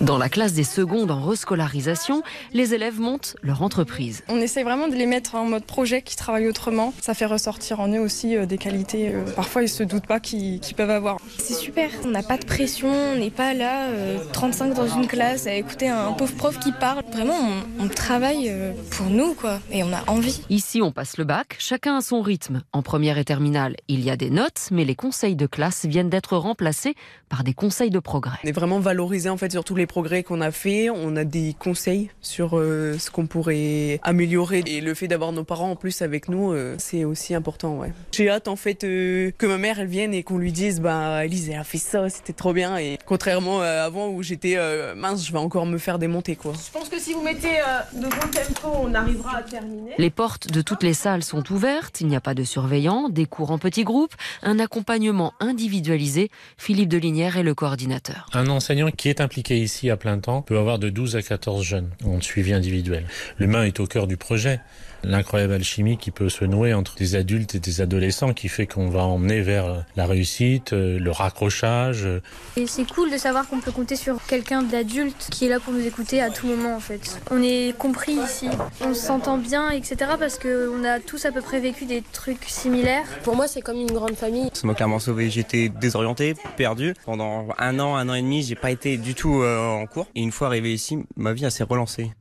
Dans 0.00 0.18
la 0.18 0.28
classe 0.28 0.52
des 0.52 0.64
secondes 0.64 1.10
en 1.10 1.22
rescolarisation, 1.22 2.22
les 2.52 2.74
élèves 2.74 3.00
montent 3.00 3.36
leur 3.42 3.62
entreprise. 3.62 4.22
On 4.28 4.36
essaie 4.40 4.62
vraiment 4.62 4.88
de 4.88 4.94
les 4.94 5.06
mettre 5.06 5.34
en 5.34 5.44
mode 5.44 5.64
projet, 5.64 6.02
qui 6.02 6.16
travaillent 6.16 6.48
autrement. 6.48 6.92
Ça 7.00 7.14
fait 7.14 7.26
ressortir 7.26 7.80
en 7.80 7.88
eux 7.88 8.00
aussi 8.00 8.36
euh, 8.36 8.46
des 8.46 8.58
qualités. 8.58 9.10
euh, 9.14 9.24
parfois, 9.36 9.62
ils 9.62 9.68
se 9.68 9.82
doutent 9.82 10.06
pas 10.06 10.20
qu'ils 10.20 10.60
peuvent 10.76 10.90
avoir. 10.90 11.18
C'est 11.38 11.54
super, 11.54 11.90
on 12.04 12.08
n'a 12.08 12.22
pas 12.22 12.36
de 12.38 12.44
pression, 12.44 12.88
on 12.90 13.16
n'est 13.16 13.30
pas 13.30 13.54
là, 13.54 13.88
euh, 13.88 14.18
35 14.32 14.74
dans 14.74 14.88
une 14.88 15.06
classe, 15.06 15.46
à 15.46 15.54
écouter 15.54 15.88
un 15.88 16.12
pauvre 16.12 16.34
prof 16.34 16.58
qui 16.58 16.72
parle. 16.72 17.02
Vraiment, 17.12 17.38
on, 17.78 17.84
on 17.84 17.88
travaille 17.88 18.48
euh, 18.48 18.72
pour 18.90 19.06
nous, 19.06 19.34
quoi, 19.34 19.60
et 19.70 19.82
on 19.84 19.92
a 19.92 20.02
envie. 20.10 20.40
Ici, 20.50 20.82
on 20.82 20.92
passe 20.92 21.16
le 21.18 21.24
bac, 21.24 21.56
chacun 21.58 21.96
à 21.96 22.00
son 22.00 22.20
rythme. 22.20 22.62
En 22.72 22.82
première 22.82 23.18
et 23.18 23.24
terminale, 23.24 23.76
il 23.88 24.00
y 24.00 24.10
a 24.10 24.16
des 24.16 24.30
notes, 24.30 24.68
mais 24.70 24.84
les 24.84 24.96
conseils 24.96 25.36
de 25.36 25.46
classe 25.46 25.84
viennent 25.84 26.10
d'être 26.10 26.36
remplacés 26.36 26.94
par 27.28 27.44
des 27.44 27.54
conseils 27.54 27.90
de 27.90 27.98
progrès. 28.00 28.38
On 28.44 28.48
est 28.48 28.52
vraiment 28.52 28.80
valorisé 28.80 29.28
en 29.28 29.36
fait 29.36 29.50
sur 29.52 29.64
tous 29.64 29.74
les 29.74 29.83
progrès 29.86 30.22
qu'on 30.22 30.40
a 30.40 30.50
fait. 30.50 30.90
On 30.90 31.16
a 31.16 31.24
des 31.24 31.54
conseils 31.58 32.10
sur 32.20 32.58
euh, 32.58 32.96
ce 32.98 33.10
qu'on 33.10 33.26
pourrait 33.26 34.00
améliorer 34.02 34.62
et 34.66 34.80
le 34.80 34.94
fait 34.94 35.08
d'avoir 35.08 35.32
nos 35.32 35.44
parents 35.44 35.70
en 35.70 35.76
plus 35.76 36.02
avec 36.02 36.28
nous, 36.28 36.52
euh, 36.52 36.74
c'est 36.78 37.04
aussi 37.04 37.34
important. 37.34 37.78
Ouais. 37.78 37.92
J'ai 38.12 38.28
hâte 38.28 38.48
en 38.48 38.56
fait 38.56 38.84
euh, 38.84 39.30
que 39.36 39.46
ma 39.46 39.58
mère 39.58 39.80
elle 39.80 39.88
vienne 39.88 40.14
et 40.14 40.22
qu'on 40.22 40.38
lui 40.38 40.52
dise 40.52 40.80
bah 40.80 41.24
Elise 41.24 41.50
elle 41.50 41.58
a 41.58 41.64
fait 41.64 41.78
ça, 41.78 42.08
c'était 42.08 42.32
trop 42.32 42.52
bien 42.52 42.76
et 42.76 42.98
contrairement 43.06 43.60
à 43.60 43.84
avant 43.84 44.08
où 44.08 44.22
j'étais 44.22 44.54
euh, 44.56 44.94
mince, 44.94 45.26
je 45.26 45.32
vais 45.32 45.38
encore 45.38 45.66
me 45.66 45.78
faire 45.78 45.98
démonter 45.98 46.36
quoi. 46.36 46.52
Je 46.52 46.70
pense 46.72 46.88
que 46.88 46.98
si 46.98 47.12
vous 47.12 47.22
mettez 47.22 47.60
euh, 47.60 48.00
de 48.00 48.06
bon 48.06 48.28
tempo, 48.32 48.68
on 48.82 48.94
arrivera 48.94 49.38
à 49.38 49.42
terminer. 49.42 49.92
Les 49.98 50.10
portes 50.10 50.50
de 50.50 50.62
toutes 50.62 50.82
les 50.82 50.94
salles 50.94 51.22
sont 51.22 51.52
ouvertes, 51.52 52.00
il 52.00 52.06
n'y 52.06 52.16
a 52.16 52.20
pas 52.20 52.34
de 52.34 52.44
surveillants, 52.44 53.08
des 53.08 53.26
cours 53.26 53.50
en 53.50 53.58
petits 53.58 53.84
groupes, 53.84 54.14
un 54.42 54.58
accompagnement 54.58 55.34
individualisé. 55.40 56.30
Philippe 56.56 56.88
Delinière 56.88 57.36
est 57.36 57.42
le 57.42 57.54
coordinateur. 57.54 58.26
Un 58.32 58.48
enseignant 58.48 58.90
qui 58.90 59.08
est 59.08 59.20
impliqué 59.20 59.58
ici 59.58 59.73
à 59.90 59.96
plein 59.96 60.18
temps 60.18 60.42
peut 60.42 60.58
avoir 60.58 60.78
de 60.78 60.88
12 60.88 61.16
à 61.16 61.22
14 61.22 61.62
jeunes 61.62 61.90
en 62.04 62.20
suivi 62.20 62.52
individuel. 62.52 63.04
L'humain 63.38 63.64
est 63.64 63.80
au 63.80 63.86
cœur 63.86 64.06
du 64.06 64.16
projet. 64.16 64.60
L'incroyable 65.04 65.52
alchimie 65.52 65.98
qui 65.98 66.10
peut 66.10 66.28
se 66.28 66.44
nouer 66.44 66.74
entre 66.74 66.94
des 66.96 67.14
adultes 67.14 67.54
et 67.54 67.58
des 67.58 67.80
adolescents 67.80 68.32
qui 68.32 68.48
fait 68.48 68.66
qu'on 68.66 68.88
va 68.88 69.02
emmener 69.02 69.42
vers 69.42 69.84
la 69.96 70.06
réussite, 70.06 70.72
euh, 70.72 70.98
le 70.98 71.10
raccrochage. 71.10 72.08
Et 72.56 72.66
c'est 72.66 72.90
cool 72.90 73.10
de 73.10 73.16
savoir 73.16 73.48
qu'on 73.48 73.60
peut 73.60 73.72
compter 73.72 73.96
sur 73.96 74.24
quelqu'un 74.26 74.62
d'adulte 74.62 75.28
qui 75.30 75.46
est 75.46 75.48
là 75.48 75.60
pour 75.60 75.72
nous 75.72 75.86
écouter 75.86 76.20
à 76.20 76.30
tout 76.30 76.46
moment 76.46 76.76
en 76.76 76.80
fait. 76.80 77.20
On 77.30 77.42
est 77.42 77.76
compris 77.76 78.12
ici, 78.12 78.48
on 78.80 78.94
s'entend 78.94 79.38
bien, 79.38 79.70
etc. 79.70 80.12
parce 80.18 80.38
qu'on 80.38 80.84
a 80.84 81.00
tous 81.00 81.24
à 81.26 81.32
peu 81.32 81.42
près 81.42 81.60
vécu 81.60 81.84
des 81.84 82.02
trucs 82.12 82.44
similaires. 82.44 83.04
Pour 83.22 83.36
moi, 83.36 83.46
c'est 83.46 83.62
comme 83.62 83.80
une 83.80 83.92
grande 83.92 84.14
famille. 84.14 84.50
Ça 84.54 84.66
m'a 84.66 84.74
clairement 84.74 84.98
sauvé. 84.98 85.30
J'étais 85.30 85.68
désorienté, 85.68 86.34
perdu. 86.56 86.94
Pendant 87.04 87.48
un 87.58 87.78
an, 87.78 87.96
un 87.96 88.08
an 88.08 88.14
et 88.14 88.22
demi, 88.22 88.42
j'ai 88.42 88.54
pas 88.54 88.70
été 88.70 88.96
du 88.96 89.14
tout 89.14 89.42
euh, 89.42 89.58
en 89.68 89.86
cours. 89.86 90.06
Et 90.14 90.22
une 90.22 90.32
fois 90.32 90.48
arrivé 90.48 90.72
ici, 90.72 90.98
ma 91.16 91.32
vie 91.32 91.44
elle 91.44 91.50
s'est 91.50 91.64
relancée. 91.64 92.12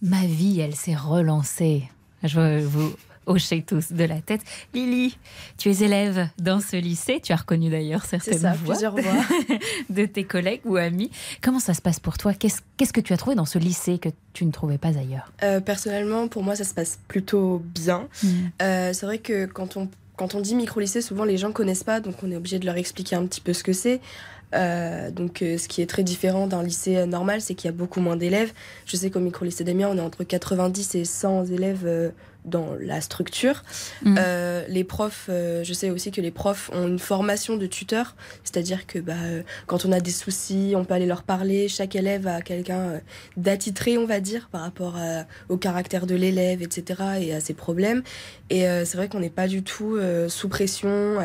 Ma 0.00 0.26
vie, 0.26 0.60
elle 0.60 0.74
s'est 0.74 0.96
relancée. 0.96 1.84
Je 2.22 2.34
vois 2.34 2.58
vous 2.60 2.92
hocher 3.26 3.62
tous 3.62 3.92
de 3.92 4.04
la 4.04 4.20
tête. 4.20 4.40
Lily, 4.74 5.16
tu 5.58 5.70
es 5.70 5.84
élève 5.84 6.28
dans 6.38 6.60
ce 6.60 6.76
lycée. 6.76 7.20
Tu 7.22 7.32
as 7.32 7.36
reconnu 7.36 7.70
d'ailleurs 7.70 8.04
certaines 8.04 8.38
ça, 8.38 8.52
voix, 8.54 8.74
plusieurs 8.74 8.94
voix. 8.94 9.24
de 9.90 10.06
tes 10.06 10.24
collègues 10.24 10.60
ou 10.64 10.76
amis. 10.76 11.10
Comment 11.40 11.60
ça 11.60 11.74
se 11.74 11.82
passe 11.82 12.00
pour 12.00 12.18
toi? 12.18 12.32
Qu'est-ce 12.34 12.92
que 12.92 13.00
tu 13.00 13.12
as 13.12 13.16
trouvé 13.16 13.36
dans 13.36 13.44
ce 13.44 13.58
lycée 13.58 13.98
que 13.98 14.08
tu 14.32 14.44
ne 14.44 14.50
trouvais 14.50 14.78
pas 14.78 14.98
ailleurs? 14.98 15.32
Euh, 15.42 15.60
personnellement, 15.60 16.28
pour 16.28 16.42
moi, 16.42 16.56
ça 16.56 16.64
se 16.64 16.74
passe 16.74 16.98
plutôt 17.08 17.62
bien. 17.64 18.08
Euh, 18.60 18.92
c'est 18.92 19.06
vrai 19.06 19.18
que 19.18 19.46
quand 19.46 19.76
on, 19.76 19.88
quand 20.16 20.34
on 20.34 20.40
dit 20.40 20.54
micro-lycée, 20.54 21.02
souvent 21.02 21.24
les 21.24 21.36
gens 21.36 21.52
connaissent 21.52 21.84
pas, 21.84 22.00
donc 22.00 22.16
on 22.22 22.30
est 22.30 22.36
obligé 22.36 22.58
de 22.58 22.66
leur 22.66 22.76
expliquer 22.76 23.16
un 23.16 23.26
petit 23.26 23.40
peu 23.40 23.52
ce 23.52 23.62
que 23.62 23.72
c'est. 23.72 24.00
Donc, 24.52 25.38
ce 25.40 25.68
qui 25.68 25.82
est 25.82 25.86
très 25.86 26.02
différent 26.02 26.46
d'un 26.46 26.62
lycée 26.62 27.06
normal, 27.06 27.40
c'est 27.40 27.54
qu'il 27.54 27.68
y 27.68 27.72
a 27.72 27.76
beaucoup 27.76 28.00
moins 28.00 28.16
d'élèves. 28.16 28.52
Je 28.86 28.96
sais 28.96 29.10
qu'au 29.10 29.20
micro-lycée 29.20 29.64
d'Amiens, 29.64 29.88
on 29.90 29.96
est 29.96 30.00
entre 30.00 30.24
90 30.24 30.94
et 30.94 31.04
100 31.04 31.46
élèves 31.46 32.12
dans 32.44 32.74
la 32.80 33.00
structure. 33.00 33.62
Mm. 34.02 34.16
Euh, 34.18 34.64
les 34.68 34.84
profs, 34.84 35.26
euh, 35.28 35.62
je 35.64 35.72
sais 35.72 35.90
aussi 35.90 36.10
que 36.10 36.20
les 36.20 36.30
profs 36.30 36.70
ont 36.72 36.88
une 36.88 36.98
formation 36.98 37.56
de 37.56 37.66
tuteur, 37.66 38.16
c'est-à-dire 38.42 38.86
que 38.86 38.98
bah, 38.98 39.14
euh, 39.24 39.42
quand 39.66 39.84
on 39.84 39.92
a 39.92 40.00
des 40.00 40.10
soucis, 40.10 40.74
on 40.76 40.84
peut 40.84 40.94
aller 40.94 41.06
leur 41.06 41.22
parler. 41.22 41.68
Chaque 41.68 41.94
élève 41.94 42.26
a 42.26 42.42
quelqu'un 42.42 43.00
d'attitré, 43.36 43.96
on 43.96 44.06
va 44.06 44.20
dire, 44.20 44.48
par 44.50 44.62
rapport 44.62 44.96
au 45.48 45.56
caractère 45.56 46.06
de 46.06 46.14
l'élève, 46.14 46.62
etc., 46.62 47.00
et 47.20 47.34
à 47.34 47.40
ses 47.40 47.54
problèmes. 47.54 48.02
Et 48.50 48.62
c'est 48.84 48.96
vrai 48.96 49.08
qu'on 49.08 49.20
n'est 49.20 49.30
pas 49.30 49.48
du 49.48 49.62
tout 49.62 49.98
sous 50.28 50.48
pression. 50.48 51.18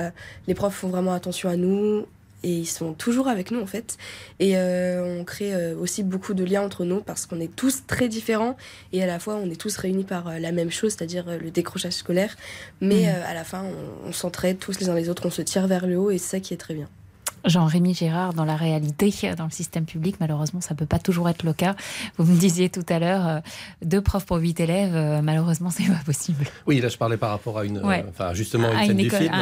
les 0.47 0.53
profs 0.53 0.75
font 0.75 0.89
vraiment 0.89 1.13
attention 1.13 1.49
à 1.49 1.55
nous 1.55 2.05
et 2.43 2.51
ils 2.51 2.65
sont 2.65 2.93
toujours 2.93 3.27
avec 3.27 3.51
nous 3.51 3.61
en 3.61 3.65
fait. 3.65 3.97
Et 4.39 4.57
euh, 4.57 5.19
on 5.19 5.23
crée 5.23 5.53
euh, 5.53 5.75
aussi 5.75 6.03
beaucoup 6.03 6.33
de 6.33 6.43
liens 6.43 6.61
entre 6.61 6.85
nous 6.85 7.01
parce 7.01 7.25
qu'on 7.25 7.39
est 7.39 7.53
tous 7.55 7.85
très 7.87 8.07
différents 8.07 8.55
et 8.93 9.03
à 9.03 9.05
la 9.05 9.19
fois 9.19 9.35
on 9.35 9.49
est 9.49 9.59
tous 9.59 9.75
réunis 9.77 10.03
par 10.03 10.27
euh, 10.27 10.39
la 10.39 10.51
même 10.51 10.71
chose, 10.71 10.93
c'est-à-dire 10.93 11.25
le 11.41 11.51
décrochage 11.51 11.93
scolaire. 11.93 12.35
Mais 12.81 13.05
mmh. 13.05 13.23
à 13.25 13.33
la 13.33 13.43
fin, 13.43 13.65
on 14.05 14.11
s'entraide 14.11 14.59
tous 14.59 14.79
les 14.79 14.89
uns 14.89 14.95
les 14.95 15.09
autres, 15.09 15.25
on 15.25 15.31
se 15.31 15.41
tire 15.41 15.67
vers 15.67 15.87
le 15.87 15.97
haut 15.97 16.11
et 16.11 16.17
c'est 16.17 16.37
ça 16.37 16.39
qui 16.39 16.53
est 16.53 16.57
très 16.57 16.73
bien. 16.73 16.89
Jean-Rémy 17.45 17.93
Gérard, 17.93 18.33
dans 18.33 18.45
la 18.45 18.55
réalité, 18.55 19.11
dans 19.37 19.45
le 19.45 19.51
système 19.51 19.85
public, 19.85 20.15
malheureusement, 20.19 20.61
ça 20.61 20.73
ne 20.73 20.79
peut 20.79 20.85
pas 20.85 20.99
toujours 20.99 21.29
être 21.29 21.43
le 21.43 21.53
cas. 21.53 21.75
Vous 22.17 22.31
me 22.31 22.37
disiez 22.37 22.69
tout 22.69 22.85
à 22.89 22.99
l'heure, 22.99 23.27
euh, 23.27 23.39
deux 23.83 24.01
profs 24.01 24.25
pour 24.25 24.37
huit 24.37 24.59
élèves, 24.59 24.95
euh, 24.95 25.21
malheureusement, 25.21 25.69
c'est 25.69 25.87
pas 25.87 26.01
possible. 26.05 26.45
Oui, 26.65 26.79
là, 26.79 26.89
je 26.89 26.97
parlais 26.97 27.17
par 27.17 27.29
rapport 27.29 27.59
à 27.59 27.65
une, 27.65 27.77
euh, 27.77 28.01
enfin, 28.09 28.33
justement, 28.33 28.71
une, 28.71 28.87
scène 28.87 28.97
du 28.97 29.09
film, 29.09 29.33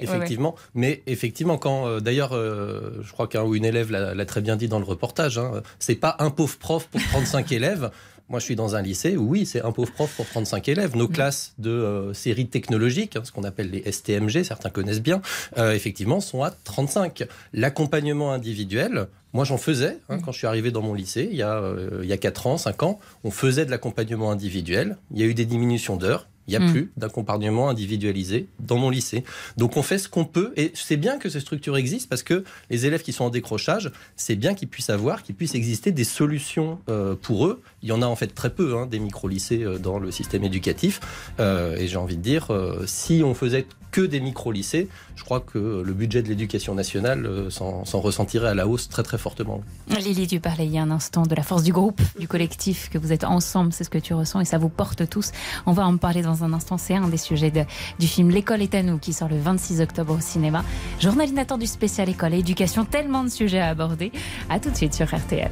effectivement. 0.00 0.54
Mais 0.74 1.02
effectivement, 1.06 1.58
quand, 1.58 2.00
d'ailleurs, 2.00 2.32
je 2.32 3.12
crois 3.12 3.28
qu'un 3.28 3.42
ou 3.42 3.54
une 3.54 3.64
élève 3.64 3.90
l'a 3.90 4.26
très 4.26 4.40
bien 4.40 4.56
dit 4.56 4.68
dans 4.68 4.78
le 4.78 4.84
reportage, 4.84 5.38
hein, 5.38 5.62
c'est 5.78 5.94
pas 5.94 6.16
un 6.18 6.30
pauvre 6.30 6.56
prof 6.58 6.86
pour 6.88 7.00
35 7.02 7.52
élèves. 7.52 7.90
Moi, 8.30 8.40
je 8.40 8.44
suis 8.44 8.56
dans 8.56 8.74
un 8.74 8.80
lycée 8.80 9.16
où, 9.16 9.28
oui, 9.28 9.44
c'est 9.44 9.62
un 9.62 9.70
pauvre 9.70 9.92
prof 9.92 10.10
pour 10.16 10.26
35 10.26 10.68
élèves. 10.68 10.96
Nos 10.96 11.08
mm. 11.08 11.12
classes 11.12 11.54
de 11.58 11.70
euh, 11.70 12.14
séries 12.14 12.48
technologiques, 12.48 13.16
hein, 13.16 13.22
ce 13.22 13.32
qu'on 13.32 13.44
appelle 13.44 13.70
les 13.70 13.90
STMG, 13.90 14.44
certains 14.44 14.70
connaissent 14.70 15.02
bien, 15.02 15.20
euh, 15.58 15.72
effectivement, 15.72 16.20
sont 16.20 16.42
à 16.42 16.50
35. 16.50 17.24
L'accompagnement 17.52 18.32
individuel, 18.32 19.08
moi, 19.34 19.44
j'en 19.44 19.58
faisais 19.58 19.98
hein, 20.08 20.16
mm. 20.16 20.22
quand 20.22 20.32
je 20.32 20.38
suis 20.38 20.46
arrivé 20.46 20.70
dans 20.70 20.80
mon 20.80 20.94
lycée, 20.94 21.28
il 21.30 21.36
y, 21.36 21.42
a, 21.42 21.58
euh, 21.58 22.00
il 22.02 22.08
y 22.08 22.14
a 22.14 22.16
4 22.16 22.46
ans, 22.46 22.56
5 22.56 22.82
ans. 22.82 22.98
On 23.24 23.30
faisait 23.30 23.66
de 23.66 23.70
l'accompagnement 23.70 24.30
individuel. 24.30 24.96
Il 25.10 25.18
y 25.18 25.22
a 25.22 25.26
eu 25.26 25.34
des 25.34 25.44
diminutions 25.44 25.96
d'heures. 25.96 26.26
Il 26.46 26.50
n'y 26.50 26.56
a 26.56 26.60
mm. 26.60 26.72
plus 26.72 26.92
d'accompagnement 26.96 27.68
individualisé 27.68 28.48
dans 28.60 28.76
mon 28.76 28.90
lycée. 28.90 29.24
Donc 29.56 29.76
on 29.76 29.82
fait 29.82 29.98
ce 29.98 30.08
qu'on 30.08 30.24
peut 30.24 30.52
et 30.56 30.72
c'est 30.74 30.96
bien 30.96 31.18
que 31.18 31.28
ces 31.28 31.40
structures 31.40 31.76
existent 31.76 32.08
parce 32.08 32.22
que 32.22 32.44
les 32.70 32.86
élèves 32.86 33.02
qui 33.02 33.12
sont 33.12 33.24
en 33.24 33.30
décrochage, 33.30 33.90
c'est 34.16 34.36
bien 34.36 34.54
qu'ils 34.54 34.68
puissent 34.68 34.90
avoir, 34.90 35.22
qu'il 35.22 35.34
puisse 35.34 35.54
exister 35.54 35.92
des 35.92 36.04
solutions 36.04 36.78
euh, 36.88 37.14
pour 37.20 37.46
eux. 37.46 37.62
Il 37.82 37.88
y 37.88 37.92
en 37.92 38.02
a 38.02 38.06
en 38.06 38.16
fait 38.16 38.34
très 38.34 38.50
peu, 38.50 38.76
hein, 38.76 38.86
des 38.86 38.98
micro-lycées 38.98 39.62
euh, 39.62 39.78
dans 39.78 39.98
le 39.98 40.10
système 40.10 40.44
éducatif. 40.44 41.00
Euh, 41.40 41.76
et 41.76 41.88
j'ai 41.88 41.96
envie 41.96 42.16
de 42.16 42.22
dire, 42.22 42.48
si 42.86 43.22
on 43.24 43.34
faisait 43.34 43.66
que 43.90 44.00
des 44.00 44.20
micro-lycées, 44.20 44.88
je 45.14 45.22
crois 45.22 45.40
que 45.40 45.82
le 45.84 45.92
budget 45.92 46.22
de 46.22 46.28
l'éducation 46.28 46.74
nationale 46.74 47.48
s'en 47.50 48.00
ressentirait 48.00 48.48
à 48.48 48.54
la 48.54 48.66
hausse 48.66 48.88
très 48.88 49.04
très 49.04 49.18
fortement. 49.18 49.62
Lily, 49.88 50.26
tu 50.26 50.40
parlais 50.40 50.66
il 50.66 50.72
y 50.72 50.78
a 50.78 50.82
un 50.82 50.90
instant 50.90 51.22
de 51.22 51.34
la 51.34 51.44
force 51.44 51.62
du 51.62 51.72
groupe, 51.72 52.00
du 52.18 52.26
collectif, 52.26 52.90
que 52.90 52.98
vous 52.98 53.12
êtes 53.12 53.22
ensemble, 53.22 53.72
c'est 53.72 53.84
ce 53.84 53.90
que 53.90 53.98
tu 53.98 54.12
ressens 54.12 54.40
et 54.40 54.44
ça 54.44 54.58
vous 54.58 54.68
porte 54.68 55.08
tous. 55.08 55.30
On 55.66 55.72
va 55.72 55.86
en 55.86 55.96
parler 55.96 56.22
dans 56.22 56.33
dans 56.34 56.44
un 56.44 56.52
instant. 56.52 56.78
C'est 56.78 56.94
un 56.94 57.08
des 57.08 57.16
sujets 57.16 57.52
du 57.98 58.06
film 58.06 58.30
L'école 58.30 58.62
est 58.62 58.74
à 58.74 58.82
nous 58.82 58.98
qui 58.98 59.12
sort 59.12 59.28
le 59.28 59.38
26 59.38 59.80
octobre 59.80 60.14
au 60.14 60.20
cinéma. 60.20 60.64
Journal 61.00 61.28
inattendu 61.28 61.66
spécial 61.66 62.08
école 62.08 62.34
et 62.34 62.38
éducation, 62.38 62.84
tellement 62.84 63.24
de 63.24 63.28
sujets 63.28 63.60
à 63.60 63.68
aborder. 63.68 64.12
À 64.48 64.58
tout 64.58 64.70
de 64.70 64.76
suite 64.76 64.94
sur 64.94 65.06
RTL. 65.06 65.50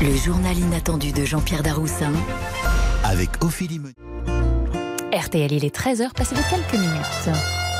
Le 0.00 0.16
journal 0.16 0.58
inattendu 0.58 1.12
de 1.12 1.24
Jean-Pierre 1.24 1.62
Daroussin 1.62 2.12
avec 3.04 3.42
Ophélie 3.44 3.80
RTL, 5.12 5.52
il 5.52 5.64
est 5.64 5.74
13h, 5.74 6.12
passé 6.12 6.34
de 6.34 6.40
quelques 6.50 6.80
minutes. 6.80 7.73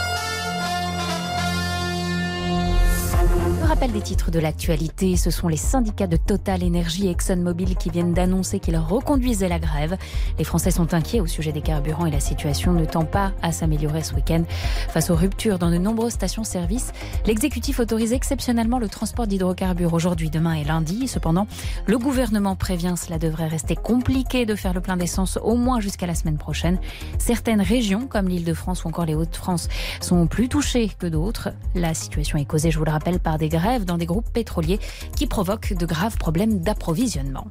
Rappel 3.74 3.90
des 3.90 4.02
titres 4.02 4.30
de 4.30 4.38
l'actualité, 4.38 5.16
ce 5.16 5.32
sont 5.32 5.48
les 5.48 5.56
syndicats 5.56 6.06
de 6.06 6.16
Total 6.16 6.62
Energy 6.62 7.08
et 7.08 7.10
ExxonMobil 7.10 7.74
qui 7.74 7.90
viennent 7.90 8.12
d'annoncer 8.12 8.60
qu'ils 8.60 8.76
reconduisaient 8.76 9.48
la 9.48 9.58
grève. 9.58 9.96
Les 10.38 10.44
Français 10.44 10.70
sont 10.70 10.94
inquiets 10.94 11.18
au 11.18 11.26
sujet 11.26 11.50
des 11.50 11.60
carburants 11.60 12.06
et 12.06 12.12
la 12.12 12.20
situation 12.20 12.72
ne 12.72 12.84
tend 12.84 13.04
pas 13.04 13.32
à 13.42 13.50
s'améliorer 13.50 14.04
ce 14.04 14.14
week-end. 14.14 14.44
Face 14.90 15.10
aux 15.10 15.16
ruptures 15.16 15.58
dans 15.58 15.72
de 15.72 15.78
nombreuses 15.78 16.12
stations-service, 16.12 16.92
l'exécutif 17.26 17.80
autorise 17.80 18.12
exceptionnellement 18.12 18.78
le 18.78 18.88
transport 18.88 19.26
d'hydrocarbures 19.26 19.92
aujourd'hui, 19.92 20.30
demain 20.30 20.54
et 20.54 20.62
lundi. 20.62 21.08
Cependant, 21.08 21.48
le 21.87 21.98
gouvernement 21.98 22.54
prévient 22.54 22.94
cela 22.96 23.18
devrait 23.18 23.48
rester 23.48 23.74
compliqué 23.74 24.46
de 24.46 24.54
faire 24.54 24.72
le 24.72 24.82
plein 24.82 24.96
d'essence 24.96 25.37
au 25.42 25.56
moins 25.56 25.80
jusqu'à 25.80 26.06
la 26.06 26.14
semaine 26.14 26.38
prochaine. 26.38 26.78
Certaines 27.18 27.60
régions, 27.60 28.06
comme 28.06 28.28
l'île 28.28 28.44
de 28.44 28.54
France 28.54 28.84
ou 28.84 28.88
encore 28.88 29.06
les 29.06 29.16
Hauts-de-France, 29.16 29.68
sont 30.00 30.28
plus 30.28 30.48
touchées 30.48 30.92
que 30.96 31.08
d'autres. 31.08 31.48
La 31.74 31.92
situation 31.92 32.38
est 32.38 32.44
causée, 32.44 32.70
je 32.70 32.78
vous 32.78 32.84
le 32.84 32.92
rappelle, 32.92 33.18
par 33.18 33.37
des 33.37 33.48
grèves 33.48 33.63
dans 33.64 33.96
des 33.96 34.07
groupes 34.07 34.31
pétroliers 34.31 34.79
qui 35.16 35.27
provoquent 35.27 35.72
de 35.72 35.87
graves 35.87 36.18
problèmes 36.18 36.61
d'approvisionnement. 36.61 37.46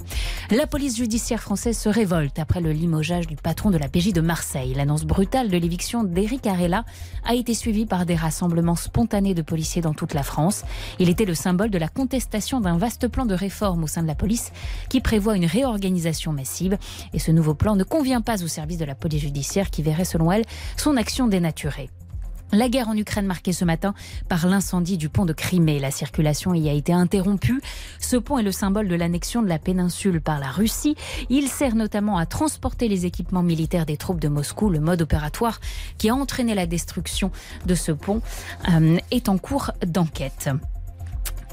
La 0.52 0.68
police 0.68 0.98
judiciaire 0.98 1.42
française 1.42 1.78
se 1.78 1.90
révolte 1.90 2.38
après 2.38 2.62
le 2.62 2.72
limogeage 2.72 3.26
du 3.26 3.36
patron 3.36 3.72
de 3.72 3.78
la 3.78 3.88
PJ 3.88 4.14
de 4.14 4.22
Marseille. 4.22 4.74
L'annonce 4.76 5.06
brutale 5.06 5.50
de 5.50 5.58
l'éviction 5.58 6.04
d'Éric 6.04 6.46
Arella 6.46 6.86
a 7.26 7.34
été 7.34 7.54
suivie 7.54 7.88
par 7.88 8.06
des 8.06 8.16
rassemblements 8.16 8.76
spontanés 8.76 9.34
de 9.34 9.42
policiers 9.42 9.82
dans 9.82 9.94
toute 9.94 10.14
la 10.14 10.24
France. 10.24 10.64
Il 11.00 11.10
était 11.10 11.26
le 11.26 11.34
symbole 11.34 11.72
de 11.72 11.80
la 11.80 11.88
contestation 11.88 12.62
d'un 12.62 12.78
vaste 12.78 13.08
plan 13.08 13.26
de 13.26 13.34
réforme 13.34 13.84
au 13.84 13.88
sein 13.88 14.04
de 14.04 14.08
la 14.08 14.16
police 14.16 14.52
qui 14.90 15.02
prévoit 15.02 15.36
une 15.36 15.46
réorganisation 15.46 16.32
massive. 16.32 16.78
Et 17.14 17.20
ce 17.20 17.32
nouveau 17.32 17.56
plan 17.56 17.76
ne 17.76 17.84
convient 17.84 18.22
pas 18.22 18.44
au 18.44 18.48
service 18.48 18.78
de 18.78 18.86
la 18.86 18.96
police 18.96 19.22
judiciaire 19.22 19.72
qui 19.72 19.82
verrait, 19.82 20.06
selon 20.06 20.32
elle, 20.32 20.46
son 20.78 20.96
action 20.96 21.28
dénaturée. 21.28 21.90
La 22.54 22.70
guerre 22.70 22.88
en 22.88 22.96
Ukraine 22.96 23.26
marquée 23.26 23.52
ce 23.52 23.66
matin 23.66 23.96
par 24.30 24.46
l'incendie 24.46 24.98
du 24.98 25.10
pont 25.10 25.26
de 25.26 25.34
Crimée. 25.34 25.80
La 25.80 25.90
circulation 25.90 26.54
y 26.54 26.70
a 26.70 26.72
été 26.72 26.94
interrompue. 26.94 27.60
Ce 28.00 28.16
pont 28.16 28.38
est 28.38 28.44
le 28.44 28.52
symbole 28.52 28.88
de 28.88 28.94
l'annexion 28.94 29.42
de 29.42 29.48
la 29.48 29.58
péninsule 29.58 30.22
par 30.22 30.40
la 30.40 30.52
Russie. 30.52 30.96
Il 31.32 31.48
sert 31.48 31.74
notamment 31.74 32.16
à 32.16 32.28
transporter 32.28 32.88
les 32.88 33.08
équipements 33.08 33.42
militaires 33.42 33.88
des 33.88 33.98
troupes 33.98 34.20
de 34.20 34.28
Moscou. 34.28 34.70
Le 34.70 34.80
mode 34.80 35.02
opératoire 35.02 35.60
qui 35.98 36.10
a 36.10 36.16
entraîné 36.16 36.54
la 36.54 36.68
destruction 36.68 37.32
de 37.66 37.74
ce 37.74 37.92
pont 37.92 38.22
euh, 38.70 38.98
est 39.10 39.30
en 39.30 39.40
cours 39.40 39.72
d'enquête. 39.84 40.52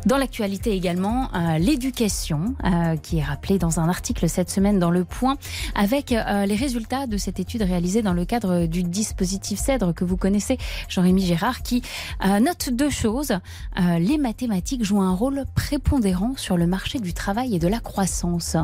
Dans 0.06 0.16
l'actualité 0.16 0.72
également, 0.72 1.28
euh, 1.34 1.58
l'éducation, 1.58 2.54
euh, 2.64 2.96
qui 2.96 3.18
est 3.18 3.22
rappelée 3.22 3.58
dans 3.58 3.80
un 3.80 3.88
article 3.88 4.28
cette 4.30 4.48
semaine 4.48 4.78
dans 4.78 4.90
Le 4.90 5.04
Point, 5.04 5.36
avec 5.74 6.12
euh, 6.12 6.46
les 6.46 6.54
résultats 6.54 7.06
de 7.06 7.18
cette 7.18 7.38
étude 7.38 7.62
réalisée 7.62 8.00
dans 8.00 8.14
le 8.14 8.24
cadre 8.24 8.64
du 8.64 8.82
dispositif 8.82 9.58
CEDRE 9.58 9.92
que 9.94 10.04
vous 10.04 10.16
connaissez, 10.16 10.56
Jean-Rémy 10.88 11.26
Gérard, 11.26 11.62
qui 11.62 11.82
note 12.22 12.70
deux 12.70 12.90
choses. 12.90 13.32
les 13.76 14.18
mathématiques 14.18 14.84
jouent 14.84 15.02
un 15.02 15.14
rôle 15.14 15.44
prépondérant 15.54 16.34
sur 16.36 16.56
le 16.56 16.66
marché 16.66 16.98
du 16.98 17.12
travail 17.12 17.54
et 17.54 17.58
de 17.58 17.68
la 17.68 17.80
croissance. 17.80 18.56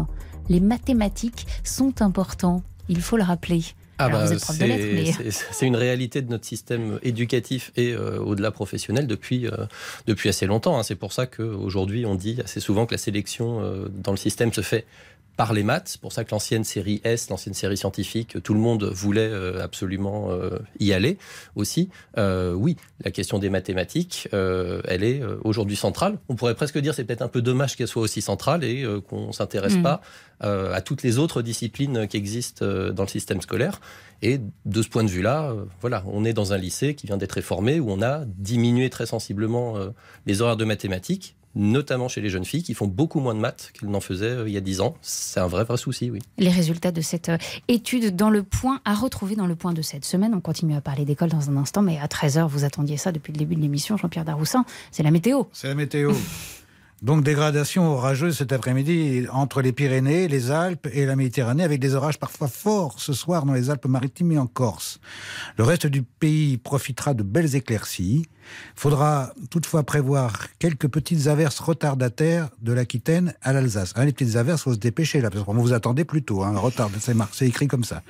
Les 0.49 0.61
mathématiques 0.61 1.47
sont 1.65 2.03
importants, 2.03 2.63
il 2.89 3.01
faut 3.01 3.17
le 3.17 3.25
rappeler. 3.25 3.63
Ah 3.99 4.09
bah, 4.11 4.27
c'est 4.29 5.67
une 5.67 5.77
réalité 5.77 6.21
de 6.21 6.31
notre 6.31 6.45
système 6.45 6.99
éducatif 7.03 7.73
et 7.77 7.93
euh, 7.93 8.19
au-delà 8.19 8.51
professionnel 8.51 9.07
depuis, 9.07 9.47
euh, 9.47 9.67
depuis 10.07 10.29
assez 10.29 10.47
longtemps. 10.47 10.79
Hein. 10.79 10.83
C'est 10.83 10.97
pour 10.97 11.13
ça 11.13 11.27
qu'aujourd'hui, 11.27 12.05
on 12.05 12.15
dit 12.15 12.39
assez 12.45 12.61
souvent 12.61 12.85
que 12.85 12.95
la 12.95 12.99
sélection 12.99 13.63
euh, 13.63 13.89
dans 13.89 14.11
le 14.11 14.19
système 14.19 14.53
se 14.53 14.61
fait 14.61 14.85
par 15.37 15.53
les 15.53 15.63
maths. 15.63 15.89
C'est 15.89 16.01
pour 16.01 16.13
ça 16.13 16.25
que 16.25 16.31
l'ancienne 16.31 16.65
série 16.65 17.01
S, 17.05 17.29
l'ancienne 17.29 17.55
série 17.55 17.77
scientifique, 17.77 18.43
tout 18.43 18.55
le 18.55 18.61
monde 18.61 18.85
voulait 18.85 19.31
absolument 19.61 20.31
y 20.81 20.93
aller 20.93 21.19
aussi. 21.55 21.91
oui, 22.17 22.77
la 23.05 23.11
question 23.11 23.39
des 23.39 23.51
mathématiques, 23.51 24.29
elle 24.33 25.05
est 25.05 25.23
aujourd'hui 25.45 25.77
centrale. 25.77 26.19
On 26.29 26.37
pourrait 26.37 26.55
presque 26.55 26.79
dire 26.79 26.95
c'est 26.95 27.05
peut-être 27.05 27.23
un 27.23 27.29
peu 27.29 27.43
dommage 27.43 27.77
qu'elle 27.77 27.89
soit 27.89 28.03
aussi 28.03 28.23
centrale 28.23 28.65
et 28.65 28.87
qu'on 29.09 29.33
s'intéresse 29.33 29.77
mm. 29.77 29.83
pas 29.83 30.01
euh, 30.45 30.75
à 30.75 30.83
toutes 30.83 31.03
les 31.03 31.17
autres 31.17 31.41
disciplines 31.41 32.07
qui 32.09 32.19
existent 32.19 32.63
euh, 32.63 32.93
dans 32.93 33.05
le 33.05 33.09
système 33.09 33.41
scolaire. 33.41 33.81
Et 34.21 34.39
de 34.67 34.83
ce 34.83 34.89
point 34.89 35.03
de 35.03 35.09
vue-là, 35.09 35.51
euh, 35.51 35.65
voilà, 35.81 36.05
on 36.07 36.27
est 36.27 36.35
dans 36.35 36.53
un 36.53 36.59
lycée 36.59 36.95
qui 36.95 37.07
vient 37.07 37.17
d'être 37.17 37.33
réformé 37.33 37.81
où 37.81 37.91
on 37.91 38.03
a 38.03 38.25
diminué 38.27 38.91
très 38.91 39.07
sensiblement 39.07 39.77
les 40.27 40.43
horaires 40.43 40.59
de 40.59 40.67
mathématiques 40.67 41.37
notamment 41.57 42.07
chez 42.07 42.21
les 42.21 42.29
jeunes 42.29 42.45
filles 42.45 42.63
qui 42.63 42.75
font 42.75 42.87
beaucoup 42.87 43.19
moins 43.19 43.35
de 43.35 43.41
maths 43.41 43.73
qu'elles 43.73 43.89
n'en 43.89 44.01
faisaient 44.01 44.37
il 44.47 44.53
y 44.53 44.57
a 44.57 44.61
10 44.61 44.83
ans. 44.83 44.95
C'est 45.01 45.41
un 45.41 45.49
vrai, 45.49 45.65
vrai 45.65 45.79
souci, 45.79 46.11
oui. 46.11 46.21
Les 46.39 46.51
résultats 46.51 46.93
de 46.93 47.01
cette 47.01 47.33
étude 47.67 48.15
dans 48.15 48.31
le 48.31 48.43
point 48.43 48.81
à 48.85 48.95
retrouver 48.95 49.35
dans 49.35 49.47
le 49.47 49.57
point 49.57 49.73
de 49.73 49.83
cette 49.83 50.05
semaine. 50.05 50.35
On 50.35 50.41
continue 50.41 50.77
à 50.77 50.81
parler 50.81 51.05
d'école 51.05 51.31
dans 51.31 51.51
un 51.51 51.57
instant, 51.57 51.83
mais 51.83 51.99
à 51.99 52.07
13h, 52.07 52.47
vous 52.47 52.65
attendiez 52.65 52.99
ça 52.99 53.11
depuis 53.11 53.33
le 53.33 53.39
début 53.39 53.57
de 53.57 53.63
l'émission, 53.63 53.97
Jean-Pierre 53.97 54.25
Daroussin. 54.25 54.65
C'est 54.93 55.03
la 55.03 55.11
météo. 55.11 55.45
C'est 55.53 55.69
la 55.69 55.75
météo. 55.75 56.13
Donc 57.03 57.23
dégradation 57.23 57.93
orageuse 57.93 58.39
cet 58.39 58.53
après-midi 58.53 59.27
entre 59.31 59.61
les 59.61 59.73
Pyrénées, 59.73 60.29
les 60.29 60.51
Alpes 60.51 60.89
et 60.93 61.05
la 61.05 61.15
Méditerranée, 61.15 61.63
avec 61.63 61.79
des 61.79 61.95
orages 61.95 62.19
parfois 62.19 62.49
forts 62.49 63.01
ce 63.01 63.13
soir 63.13 63.45
dans 63.45 63.53
les 63.53 63.69
Alpes-Maritimes 63.69 64.33
et 64.33 64.39
en 64.39 64.47
Corse. 64.47 64.99
Le 65.59 65.65
reste 65.65 65.87
du 65.87 66.03
pays 66.03 66.57
profitera 66.57 67.13
de 67.13 67.23
belles 67.23 67.55
éclaircies. 67.55 68.27
Faudra 68.75 69.33
toutefois 69.51 69.83
prévoir 69.83 70.49
quelques 70.59 70.89
petites 70.89 71.27
averses 71.27 71.59
retardataires 71.59 72.49
de 72.61 72.73
l'Aquitaine 72.73 73.35
à 73.43 73.53
l'Alsace. 73.53 73.93
Hein, 73.97 74.05
les 74.05 74.13
petites 74.13 74.37
averses, 74.37 74.63
faut 74.63 74.75
se 74.75 74.79
dépêcher 74.79 75.21
là, 75.21 75.31
parce 75.31 75.45
qu'on 75.45 75.55
vous 75.55 75.73
attendait 75.73 76.05
plus 76.05 76.23
tôt. 76.23 76.43
Hein, 76.43 76.57
retard, 76.57 76.91
c'est 77.33 77.47
écrit 77.47 77.69
comme 77.69 77.85
ça. 77.85 78.03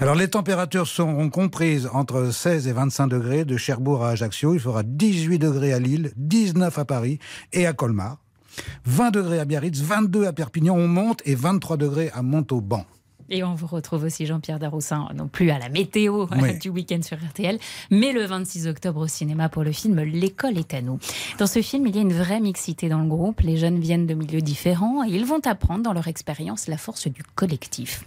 Alors 0.00 0.14
les 0.14 0.28
températures 0.28 0.86
seront 0.86 1.30
comprises 1.30 1.88
entre 1.92 2.30
16 2.32 2.66
et 2.68 2.72
25 2.72 3.08
degrés 3.08 3.44
de 3.44 3.56
Cherbourg 3.56 4.04
à 4.04 4.10
Ajaccio. 4.10 4.54
Il 4.54 4.60
fera 4.60 4.82
18 4.82 5.38
degrés 5.38 5.72
à 5.72 5.78
Lille, 5.78 6.12
19 6.16 6.78
à 6.78 6.84
Paris 6.84 7.18
et 7.52 7.66
à 7.66 7.72
Colmar. 7.72 8.18
20 8.84 9.10
degrés 9.10 9.38
à 9.38 9.44
Biarritz, 9.44 9.80
22 9.80 10.26
à 10.26 10.32
Perpignan, 10.32 10.76
on 10.76 10.88
monte, 10.88 11.22
et 11.24 11.34
23 11.34 11.76
degrés 11.76 12.10
à 12.14 12.22
Montauban. 12.22 12.84
Et 13.34 13.42
on 13.42 13.54
vous 13.54 13.66
retrouve 13.66 14.04
aussi 14.04 14.26
Jean-Pierre 14.26 14.58
Daroussin, 14.58 15.08
non 15.14 15.26
plus 15.26 15.50
à 15.50 15.58
la 15.58 15.70
météo 15.70 16.26
Oui. 16.38 16.58
du 16.58 16.68
week-end 16.68 17.00
sur 17.00 17.16
RTL, 17.16 17.58
mais 17.90 18.12
le 18.12 18.26
26 18.26 18.66
octobre 18.66 19.00
au 19.00 19.06
cinéma 19.06 19.48
pour 19.48 19.64
le 19.64 19.72
film 19.72 19.98
L'école 20.02 20.58
est 20.58 20.74
à 20.74 20.82
nous. 20.82 20.98
Dans 21.38 21.46
ce 21.46 21.62
film, 21.62 21.86
il 21.86 21.96
y 21.96 21.98
a 21.98 22.02
une 22.02 22.12
vraie 22.12 22.40
mixité 22.40 22.90
dans 22.90 22.98
le 22.98 23.08
groupe. 23.08 23.40
Les 23.40 23.56
jeunes 23.56 23.80
viennent 23.80 24.06
de 24.06 24.12
milieux 24.12 24.42
différents 24.42 25.02
et 25.02 25.08
ils 25.08 25.24
vont 25.24 25.40
apprendre 25.46 25.82
dans 25.82 25.94
leur 25.94 26.08
expérience 26.08 26.68
la 26.68 26.76
force 26.76 27.08
du 27.08 27.22
collectif. 27.34 28.04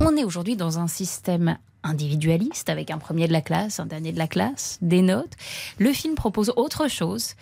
On 0.00 0.16
est 0.16 0.24
aujourd'hui 0.24 0.56
dans 0.56 0.78
un 0.78 0.88
système 0.88 1.58
individualiste 1.82 2.70
avec 2.70 2.90
un 2.90 2.96
premier 2.96 3.28
de 3.28 3.32
la 3.34 3.42
classe, 3.42 3.78
un 3.78 3.84
dernier 3.84 4.12
de 4.12 4.18
la 4.18 4.26
classe, 4.26 4.78
des 4.80 5.02
notes. 5.02 5.34
Le 5.78 5.92
film 5.92 6.14
propose 6.14 6.50
autre 6.56 6.88
chose 6.88 7.34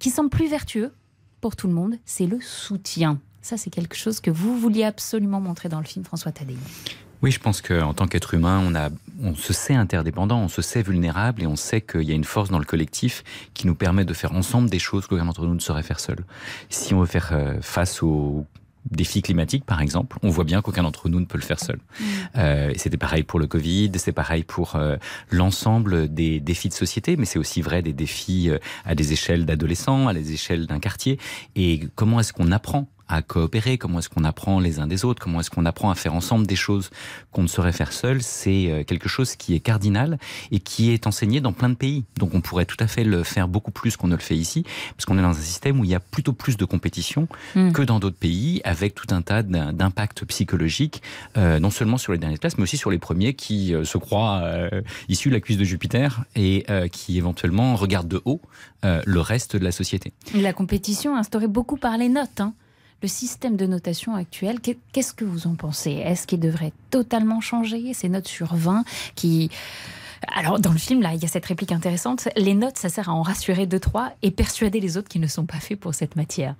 qui 0.00 0.10
semble 0.10 0.30
plus 0.30 0.48
vertueux 0.48 0.92
pour 1.40 1.54
tout 1.54 1.68
le 1.68 1.74
monde, 1.74 1.94
c'est 2.06 2.26
le 2.26 2.40
soutien. 2.40 3.20
Ça, 3.46 3.56
c'est 3.56 3.70
quelque 3.70 3.94
chose 3.94 4.18
que 4.18 4.28
vous 4.28 4.58
vouliez 4.58 4.82
absolument 4.82 5.40
montrer 5.40 5.68
dans 5.68 5.78
le 5.78 5.84
film, 5.84 6.04
François 6.04 6.32
Tadei. 6.32 6.56
Oui, 7.22 7.30
je 7.30 7.38
pense 7.38 7.62
qu'en 7.62 7.94
tant 7.94 8.08
qu'être 8.08 8.34
humain, 8.34 8.60
on, 8.66 8.74
a, 8.74 8.88
on 9.22 9.36
se 9.36 9.52
sait 9.52 9.76
interdépendant, 9.76 10.40
on 10.40 10.48
se 10.48 10.62
sait 10.62 10.82
vulnérable 10.82 11.44
et 11.44 11.46
on 11.46 11.54
sait 11.54 11.80
qu'il 11.80 12.02
y 12.02 12.10
a 12.10 12.16
une 12.16 12.24
force 12.24 12.50
dans 12.50 12.58
le 12.58 12.64
collectif 12.64 13.22
qui 13.54 13.68
nous 13.68 13.76
permet 13.76 14.04
de 14.04 14.12
faire 14.14 14.32
ensemble 14.32 14.68
des 14.68 14.80
choses 14.80 15.06
qu'aucun 15.06 15.26
d'entre 15.26 15.46
nous 15.46 15.54
ne 15.54 15.60
saurait 15.60 15.84
faire 15.84 16.00
seul. 16.00 16.24
Si 16.70 16.92
on 16.92 16.98
veut 16.98 17.06
faire 17.06 17.28
euh, 17.30 17.60
face 17.62 18.02
aux 18.02 18.44
défis 18.90 19.22
climatiques, 19.22 19.64
par 19.64 19.80
exemple, 19.80 20.18
on 20.22 20.30
voit 20.30 20.44
bien 20.44 20.62
qu'aucun 20.62 20.82
d'entre 20.82 21.08
nous 21.08 21.20
ne 21.20 21.24
peut 21.24 21.38
le 21.38 21.44
faire 21.44 21.60
seul. 21.60 21.78
Euh, 22.36 22.70
et 22.70 22.78
C'était 22.78 22.96
pareil 22.96 23.22
pour 23.22 23.38
le 23.38 23.46
Covid, 23.46 23.92
c'est 23.96 24.12
pareil 24.12 24.42
pour 24.42 24.76
euh, 24.76 24.96
l'ensemble 25.30 26.12
des 26.12 26.40
défis 26.40 26.68
de 26.68 26.74
société, 26.74 27.16
mais 27.16 27.24
c'est 27.24 27.38
aussi 27.38 27.62
vrai 27.62 27.82
des 27.82 27.92
défis 27.92 28.50
euh, 28.50 28.58
à 28.84 28.94
des 28.94 29.12
échelles 29.12 29.46
d'adolescents, 29.46 30.08
à 30.08 30.14
des 30.14 30.32
échelles 30.32 30.66
d'un 30.66 30.80
quartier. 30.80 31.18
Et 31.54 31.88
comment 31.94 32.20
est-ce 32.20 32.32
qu'on 32.32 32.50
apprend 32.52 32.88
à 33.08 33.22
coopérer, 33.22 33.78
comment 33.78 33.98
est-ce 34.00 34.08
qu'on 34.08 34.24
apprend 34.24 34.58
les 34.60 34.78
uns 34.80 34.86
des 34.86 35.04
autres, 35.04 35.22
comment 35.22 35.40
est-ce 35.40 35.50
qu'on 35.50 35.64
apprend 35.66 35.90
à 35.90 35.94
faire 35.94 36.14
ensemble 36.14 36.46
des 36.46 36.56
choses 36.56 36.90
qu'on 37.32 37.42
ne 37.42 37.48
saurait 37.48 37.72
faire 37.72 37.92
seul, 37.92 38.22
c'est 38.22 38.70
euh, 38.70 38.84
quelque 38.84 39.08
chose 39.08 39.36
qui 39.36 39.54
est 39.54 39.60
cardinal 39.60 40.18
et 40.50 40.58
qui 40.60 40.90
est 40.90 41.06
enseigné 41.06 41.40
dans 41.40 41.52
plein 41.52 41.68
de 41.68 41.74
pays. 41.74 42.04
Donc 42.18 42.34
on 42.34 42.40
pourrait 42.40 42.64
tout 42.66 42.76
à 42.80 42.86
fait 42.86 43.04
le 43.04 43.22
faire 43.22 43.48
beaucoup 43.48 43.70
plus 43.70 43.96
qu'on 43.96 44.08
ne 44.08 44.16
le 44.16 44.20
fait 44.22 44.36
ici, 44.36 44.64
parce 44.96 45.04
qu'on 45.04 45.18
est 45.18 45.22
dans 45.22 45.28
un 45.28 45.34
système 45.34 45.78
où 45.80 45.84
il 45.84 45.90
y 45.90 45.94
a 45.94 46.00
plutôt 46.00 46.32
plus 46.32 46.56
de 46.56 46.64
compétition 46.64 47.28
Mm. 47.54 47.72
que 47.72 47.82
dans 47.82 47.98
d'autres 48.00 48.16
pays, 48.18 48.60
avec 48.64 48.94
tout 48.94 49.06
un 49.14 49.22
tas 49.22 49.42
d'im- 49.42 49.72
d'impacts 49.72 50.24
psychologiques, 50.24 51.02
euh, 51.36 51.58
non 51.60 51.70
seulement 51.70 51.98
sur 51.98 52.12
les 52.12 52.18
dernières 52.18 52.38
classes, 52.40 52.56
mais 52.58 52.62
aussi 52.64 52.76
sur 52.76 52.90
les 52.90 52.98
premiers 52.98 53.34
qui 53.34 53.74
euh, 53.74 53.84
se 53.84 53.98
croient 53.98 54.40
euh, 54.42 54.82
issus 55.08 55.28
de 55.28 55.34
la 55.34 55.40
cuisse 55.40 55.56
de 55.58 55.64
Jupiter 55.64 56.24
et 56.34 56.64
qui 56.92 57.18
éventuellement 57.18 57.76
regardent 57.76 58.08
de 58.08 58.20
haut 58.24 58.40
le 58.82 59.20
reste 59.20 59.56
de 59.56 59.64
la 59.64 59.72
société. 59.72 60.12
La 60.34 60.52
compétition 60.52 61.16
instaurée 61.16 61.48
beaucoup 61.48 61.76
par 61.76 61.96
les 61.98 62.08
notes. 62.08 62.40
hein. 62.40 62.54
Le 63.02 63.08
système 63.08 63.56
de 63.56 63.66
notation 63.66 64.14
actuel, 64.14 64.60
qu'est- 64.60 64.78
qu'est-ce 64.92 65.12
que 65.12 65.24
vous 65.24 65.46
en 65.46 65.54
pensez? 65.54 65.92
Est-ce 65.92 66.26
qu'il 66.26 66.40
devrait 66.40 66.72
totalement 66.90 67.40
changer? 67.40 67.92
Ces 67.94 68.08
notes 68.08 68.26
sur 68.28 68.54
20 68.54 68.84
qui... 69.14 69.50
Alors, 70.34 70.58
dans 70.58 70.72
le 70.72 70.78
film, 70.78 71.02
là, 71.02 71.14
il 71.14 71.22
y 71.22 71.24
a 71.24 71.28
cette 71.28 71.46
réplique 71.46 71.72
intéressante. 71.72 72.28
Les 72.36 72.54
notes, 72.54 72.78
ça 72.78 72.88
sert 72.88 73.08
à 73.08 73.12
en 73.12 73.22
rassurer 73.22 73.66
deux, 73.66 73.80
trois 73.80 74.12
et 74.22 74.30
persuader 74.30 74.80
les 74.80 74.96
autres 74.96 75.08
qui 75.08 75.18
ne 75.18 75.26
sont 75.26 75.46
pas 75.46 75.60
faits 75.60 75.78
pour 75.78 75.94
cette 75.94 76.16
matière. 76.16 76.54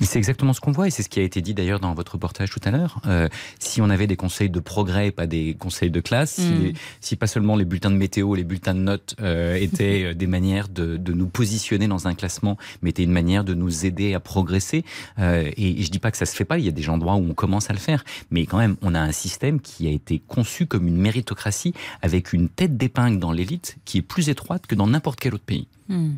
C'est 0.00 0.18
exactement 0.18 0.52
ce 0.52 0.60
qu'on 0.60 0.72
voit 0.72 0.86
et 0.86 0.90
c'est 0.90 1.02
ce 1.02 1.08
qui 1.08 1.20
a 1.20 1.22
été 1.22 1.40
dit 1.40 1.54
d'ailleurs 1.54 1.80
dans 1.80 1.94
votre 1.94 2.12
reportage 2.12 2.50
tout 2.50 2.60
à 2.64 2.70
l'heure. 2.70 3.00
Euh, 3.06 3.28
si 3.58 3.80
on 3.80 3.90
avait 3.90 4.06
des 4.06 4.16
conseils 4.16 4.50
de 4.50 4.60
progrès, 4.60 5.10
pas 5.10 5.26
des 5.26 5.54
conseils 5.58 5.90
de 5.90 6.00
classe, 6.00 6.32
si, 6.32 6.52
Mm. 6.52 6.72
si 7.00 7.16
pas 7.16 7.26
seulement 7.26 7.56
les 7.56 7.64
bulletins 7.64 7.90
de 7.90 7.96
météo, 7.96 8.34
les 8.34 8.44
bulletins 8.44 8.74
de 8.74 8.80
notes 8.80 9.16
euh, 9.20 9.54
étaient 9.56 10.04
euh, 10.04 10.14
des 10.14 10.26
manières 10.26 10.68
de, 10.68 10.96
de 10.96 11.12
nous 11.12 11.26
positionner 11.28 11.88
dans 11.88 12.08
un 12.08 12.14
classement, 12.14 12.56
mais 12.82 12.90
étaient 12.90 13.04
une 13.04 13.12
manière 13.12 13.44
de 13.44 13.54
nous 13.54 13.86
aider 13.86 14.14
à 14.14 14.20
progresser. 14.20 14.84
Euh, 15.18 15.50
et, 15.56 15.80
et 15.80 15.82
je 15.82 15.90
dis 15.90 15.98
pas 15.98 16.10
que 16.10 16.16
ça 16.16 16.26
se 16.26 16.36
fait 16.36 16.44
pas, 16.44 16.58
il 16.58 16.64
y 16.64 16.68
a 16.68 16.72
des 16.72 16.88
endroits 16.88 17.14
où 17.14 17.26
on 17.30 17.34
commence 17.34 17.70
à 17.70 17.72
le 17.72 17.78
faire, 17.78 18.04
mais 18.30 18.46
quand 18.46 18.58
même, 18.58 18.76
on 18.82 18.94
a 18.94 19.00
un 19.00 19.12
système 19.12 19.60
qui 19.60 19.86
a 19.86 19.90
été 19.90 20.20
conçu 20.20 20.66
comme 20.66 20.86
une 20.86 20.96
méritocratie 20.98 21.74
avec 22.02 22.32
une 22.32 22.48
tête 22.48 22.76
d'épingle 22.76 23.11
dans 23.18 23.32
l'élite 23.32 23.76
qui 23.84 23.98
est 23.98 24.02
plus 24.02 24.28
étroite 24.28 24.66
que 24.66 24.74
dans 24.74 24.86
n'importe 24.86 25.20
quel 25.20 25.34
autre 25.34 25.44
pays. 25.44 25.68
Hmm. 25.88 26.12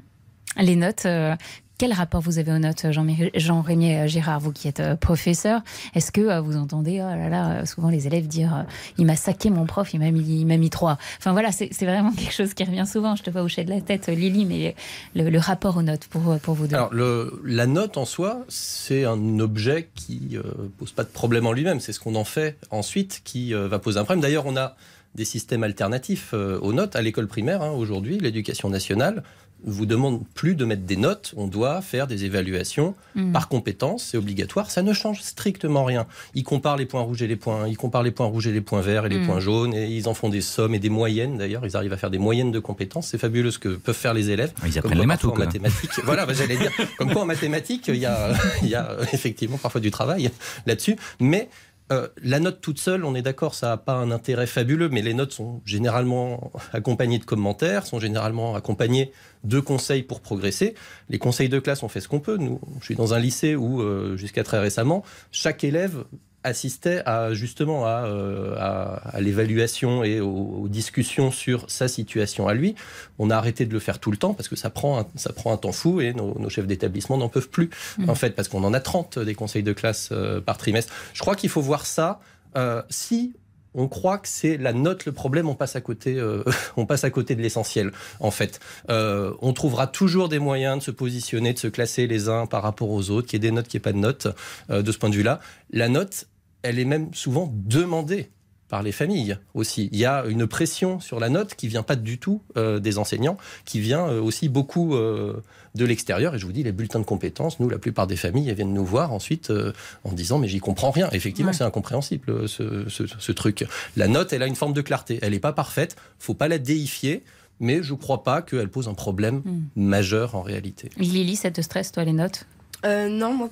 Les 0.61 0.77
notes, 0.77 1.07
euh, 1.07 1.35
quel 1.79 1.93
rapport 1.93 2.21
vous 2.21 2.39
avez 2.39 2.53
aux 2.53 2.59
notes, 2.61 2.93
Jean- 2.93 3.05
Jean-Rémy 3.35 3.95
euh, 3.97 4.07
Girard, 4.07 4.39
vous 4.39 4.53
qui 4.53 4.69
êtes 4.69 4.79
euh, 4.79 4.95
professeur? 4.95 5.63
Est-ce 5.97 6.13
que 6.13 6.21
euh, 6.21 6.41
vous 6.41 6.57
entendez, 6.57 7.01
oh 7.03 7.09
là 7.17 7.29
là, 7.29 7.67
souvent 7.67 7.89
les 7.89 8.07
élèves 8.07 8.29
dire, 8.29 8.55
euh, 8.55 8.63
il 8.97 9.07
m'a 9.07 9.17
saqué 9.17 9.51
mon 9.51 9.67
prof, 9.67 9.93
il 9.93 9.99
m'a 9.99 10.13
mis, 10.13 10.45
mis 10.45 10.71
trois. 10.71 10.97
Enfin 11.19 11.33
voilà, 11.33 11.51
c'est 11.51 11.69
vraiment 11.85 12.13
quelque 12.17 12.33
chose 12.33 12.55
qui 12.55 12.63
revient 12.63 12.87
souvent. 12.87 13.17
Je 13.17 13.25
te 13.25 13.31
vois 13.31 13.43
hocher 13.43 13.65
de 13.65 13.71
la 13.71 13.81
tête, 13.81 14.07
Lily, 14.07 14.45
mais 14.45 14.77
le, 15.17 15.29
le 15.29 15.39
rapport 15.41 15.77
aux 15.77 15.83
notes 15.83 16.07
pour, 16.07 16.39
pour 16.39 16.55
vous 16.55 16.69
deux. 16.69 16.77
Alors, 16.77 16.95
le, 16.95 17.41
la 17.45 17.67
note 17.67 17.97
en 17.99 18.05
soi, 18.05 18.45
c'est 18.49 19.05
un 19.05 19.41
objet 19.41 19.89
qui 19.97 20.37
euh, 20.37 20.43
pose 20.79 20.93
pas 20.93 21.03
de 21.03 21.09
problème 21.09 21.45
en 21.49 21.53
lui-même. 21.53 21.81
C'est 21.81 21.93
ce 21.93 21.99
qu'on 21.99 22.15
en 22.15 22.25
fait 22.25 22.57
ensuite 22.71 23.23
qui 23.25 23.53
euh, 23.53 23.67
va 23.67 23.81
poser 23.81 23.99
un 23.99 24.05
problème. 24.05 24.23
D'ailleurs, 24.23 24.47
on 24.47 24.57
a 24.57 24.77
des 25.15 25.25
systèmes 25.25 25.63
alternatifs 25.65 26.31
euh, 26.35 26.59
aux 26.61 26.73
notes 26.73 26.97
à 26.97 27.03
l'école 27.03 27.27
primaire. 27.29 27.63
hein. 27.63 27.71
Aujourd'hui, 27.71 28.19
l'éducation 28.19 28.69
nationale 28.69 29.23
vous 29.67 29.87
demande 29.87 30.23
plus 30.35 30.57
de 30.57 30.67
mettre 30.67 30.83
des 30.83 30.97
notes. 30.99 31.33
On 31.39 31.47
doit 31.47 31.81
faire 31.81 32.07
des 32.07 32.27
évaluations 32.27 32.95
Mm. 33.15 33.33
par 33.33 33.49
compétence. 33.49 34.09
C'est 34.11 34.19
obligatoire. 34.19 34.71
Ça 34.71 34.83
ne 34.83 34.93
change 34.93 35.23
strictement 35.23 35.85
rien. 35.85 36.07
Ils 36.35 36.43
comparent 36.43 36.77
les 36.77 36.85
points 36.85 37.01
rouges 37.01 37.23
et 37.23 37.27
les 37.29 37.37
points. 37.37 37.67
Ils 37.67 37.77
comparent 37.79 38.03
les 38.03 38.11
points 38.11 38.27
rouges 38.27 38.47
et 38.47 38.53
les 38.53 38.61
points 38.61 38.83
verts 38.83 39.07
et 39.07 39.09
les 39.09 39.21
Mm. 39.21 39.27
points 39.27 39.41
jaunes. 39.41 39.73
Et 39.73 39.87
ils 39.87 40.07
en 40.07 40.13
font 40.13 40.29
des 40.29 40.43
sommes 40.43 40.75
et 40.75 40.79
des 40.81 40.91
moyennes. 40.91 41.39
D'ailleurs, 41.39 41.65
ils 41.65 41.77
arrivent 41.77 41.93
à 41.95 41.97
faire 41.97 42.11
des 42.11 42.19
moyennes 42.19 42.53
de 42.53 42.59
compétences. 42.59 43.07
C'est 43.07 43.17
fabuleux 43.19 43.51
ce 43.53 43.59
que 43.59 43.71
peuvent 43.71 43.95
faire 43.97 44.13
les 44.13 44.29
élèves. 44.31 44.53
Ils 44.67 44.77
apprennent 44.79 44.93
quoi, 44.95 45.01
les 45.01 45.07
maths 45.07 45.21
parfois, 45.23 45.31
ou 45.31 45.37
quoi 45.37 45.45
en 45.45 45.47
mathématiques. 45.47 45.91
voilà, 46.05 46.27
bah, 46.27 46.33
j'allais 46.35 46.57
dire. 46.59 46.73
Comme 46.99 47.13
quoi 47.13 47.23
en 47.23 47.27
mathématiques, 47.27 47.89
il 47.89 47.97
y 47.97 48.07
a, 48.07 48.33
il 48.63 48.69
y 48.69 48.75
a 48.75 48.97
effectivement 49.15 49.57
parfois 49.57 49.81
du 49.81 49.91
travail 49.91 50.31
là-dessus. 50.67 50.97
Mais 51.21 51.49
euh, 51.93 52.09
la 52.23 52.41
note 52.41 52.63
toute 52.63 52.79
seule, 52.79 53.05
on 53.05 53.15
est 53.15 53.21
d'accord, 53.21 53.55
ça 53.55 53.69
n'a 53.69 53.77
pas 53.77 53.95
un 53.95 54.11
intérêt 54.11 54.47
fabuleux, 54.47 54.89
mais 54.89 55.03
les 55.03 55.13
notes 55.13 55.33
sont 55.33 55.61
généralement 55.67 56.51
accompagnées 56.73 57.19
de 57.19 57.25
commentaires, 57.25 57.87
sont 57.87 58.01
généralement 58.01 58.57
accompagnées 58.57 59.13
de 59.45 59.61
conseils 59.61 60.03
pour 60.03 60.23
progresser. 60.23 60.75
Les 61.11 61.19
conseils 61.19 61.51
de 61.51 61.59
classe, 61.59 61.83
on 61.83 61.89
fait 61.89 62.01
ce 62.01 62.09
qu'on 62.09 62.21
peut. 62.21 62.39
Nous, 62.39 62.59
je 62.81 62.87
suis 62.87 62.95
dans 62.95 63.13
un 63.13 63.19
lycée 63.19 63.55
où, 63.55 63.83
euh, 63.83 64.17
jusqu'à 64.17 64.45
très 64.45 64.59
récemment, 64.59 65.05
chaque 65.31 65.63
élève 65.63 66.05
assistait 66.45 67.03
à 67.07 67.35
justement 67.35 67.87
à, 67.87 68.05
euh, 68.07 68.55
à, 68.59 69.17
à 69.17 69.21
l'évaluation 69.21 70.05
et 70.05 70.21
aux, 70.21 70.61
aux 70.63 70.69
discussions 70.69 71.31
sur 71.31 71.69
sa 71.71 71.89
situation 71.89 72.47
à 72.47 72.55
lui. 72.55 72.75
On 73.19 73.31
a 73.31 73.37
arrêté 73.37 73.67
de 73.67 73.73
le 73.73 73.81
faire 73.81 73.99
tout 73.99 74.11
le 74.11 74.17
temps 74.17 74.35
parce 74.35 74.49
que 74.49 74.57
ça 74.57 74.71
prend 74.71 75.01
un, 75.01 75.07
ça 75.17 75.33
prend 75.33 75.53
un 75.53 75.57
temps 75.57 75.73
fou 75.73 76.01
et 76.01 76.13
nos, 76.13 76.39
nos 76.39 76.49
chefs 76.49 76.67
d'établissement 76.67 77.17
n'en 77.17 77.29
peuvent 77.29 77.49
plus 77.49 77.71
Mhm. 77.99 78.11
en 78.11 78.15
fait 78.15 78.31
parce 78.31 78.49
qu'on 78.49 78.65
en 78.65 78.75
a 78.75 78.81
30 78.81 79.19
des 79.19 79.35
conseils 79.35 79.63
de 79.63 79.73
classe 79.73 80.11
euh, 80.13 80.41
par 80.41 80.59
trimestre. 80.59 80.93
Je 81.13 81.21
crois 81.21 81.37
qu'il 81.37 81.51
faut 81.51 81.63
voir 81.63 81.87
ça 81.87 82.21
euh, 82.57 82.83
si 82.91 83.35
on 83.75 83.89
croit 83.89 84.19
que 84.19 84.29
c'est 84.29 84.57
la 84.57 84.73
note 84.73 85.05
le 85.05 85.13
problème, 85.13 85.49
on 85.49 85.55
passe 85.55 85.75
à 85.77 85.81
côté, 85.81 86.15
euh, 86.17 86.45
on 86.77 86.87
passe 86.87 87.05
à 87.05 87.11
côté 87.11 87.35
de 87.35 87.43
l'essentiel. 87.43 87.91
En 88.21 88.31
fait, 88.31 88.61
euh, 88.89 89.33
on 89.43 89.53
trouvera 89.53 89.87
toujours 89.87 90.29
des 90.29 90.39
moyens 90.39 90.79
de 90.79 90.83
se 90.83 90.91
positionner, 90.91 91.53
de 91.53 91.59
se 91.59 91.67
classer 91.67 92.07
les 92.07 92.29
uns 92.29 92.47
par 92.47 92.63
rapport 92.63 92.91
aux 92.91 93.11
autres, 93.11 93.27
qu'il 93.27 93.43
y 93.43 93.45
ait 93.45 93.49
des 93.49 93.55
notes, 93.55 93.67
qu'il 93.67 93.79
n'y 93.79 93.83
ait 93.83 93.91
pas 93.91 93.93
de 93.93 93.99
notes. 93.99 94.29
Euh, 94.71 94.83
de 94.83 94.93
ce 94.93 94.99
point 94.99 95.11
de 95.11 95.17
vue-là, 95.17 95.41
la 95.73 95.89
note, 95.89 96.27
elle 96.65 96.79
est 96.81 96.85
même 96.85 97.15
souvent 97.15 97.53
demandée 97.55 98.31
par 98.69 98.83
les 98.83 98.93
familles 98.93 99.37
aussi. 99.53 99.89
Il 99.93 99.99
y 99.99 100.07
a 100.07 100.25
une 100.27 100.47
pression 100.49 100.99
sur 100.99 101.21
la 101.21 101.29
note 101.29 101.55
qui 101.55 101.69
vient 101.69 101.83
pas 101.85 101.95
du 101.97 102.19
tout 102.19 102.41
euh, 102.57 102.81
des 102.81 102.99
enseignants, 102.99 103.37
qui 103.67 103.79
vient 103.79 104.09
euh, 104.09 104.21
aussi 104.21 104.49
beaucoup 104.49 104.97
euh, 104.97 105.35
de 105.75 105.85
l'extérieur. 105.85 106.35
Et 106.35 106.39
je 106.39 106.47
vous 106.47 106.51
dis, 106.53 106.63
les 106.65 106.73
bulletins 106.73 106.99
de 106.99 107.05
compétences, 107.05 107.61
nous, 107.61 107.69
la 107.69 107.79
plupart 107.79 108.07
des 108.07 108.17
familles, 108.17 108.49
elles 108.49 108.57
viennent 108.57 108.73
nous 108.73 108.85
voir 108.85 109.13
ensuite 109.13 109.51
euh, 109.51 109.73
en 110.03 110.13
disant, 110.13 110.39
mais 110.39 110.49
j'y 110.49 110.59
comprends 110.61 110.91
rien. 110.91 111.09
Effectivement, 111.13 111.51
Ouais. 111.53 111.57
c'est 111.57 111.63
incompréhensible 111.65 112.49
ce, 112.49 112.89
ce- 112.89 113.07
ce 113.07 113.33
truc. 113.33 113.65
La 113.97 114.09
note, 114.09 114.33
elle 114.33 114.43
a 114.43 114.47
une 114.47 114.57
forme 114.57 114.73
de 114.73 114.81
clarté. 114.81 115.19
Elle 115.23 115.33
n'est 115.33 115.41
pas 115.41 115.53
parfaite. 115.53 115.95
Faut 116.19 116.35
pas 116.35 116.49
la 116.49 116.59
déifier. 116.59 117.23
Mais 117.61 117.85
je 117.85 117.95
crois 117.95 118.25
pas 118.25 118.43
qu'elle 118.43 118.69
pose 118.69 118.89
un 118.89 118.95
problème 118.95 119.43
majeur 119.77 120.35
en 120.35 120.43
réalité. 120.43 120.91
Lily, 120.97 121.37
ça 121.37 121.53
te 121.53 121.61
stresse, 121.61 121.93
toi, 121.93 122.03
les 122.03 122.13
notes? 122.13 122.47
Euh, 122.85 123.09
non, 123.09 123.33
moi, 123.35 123.51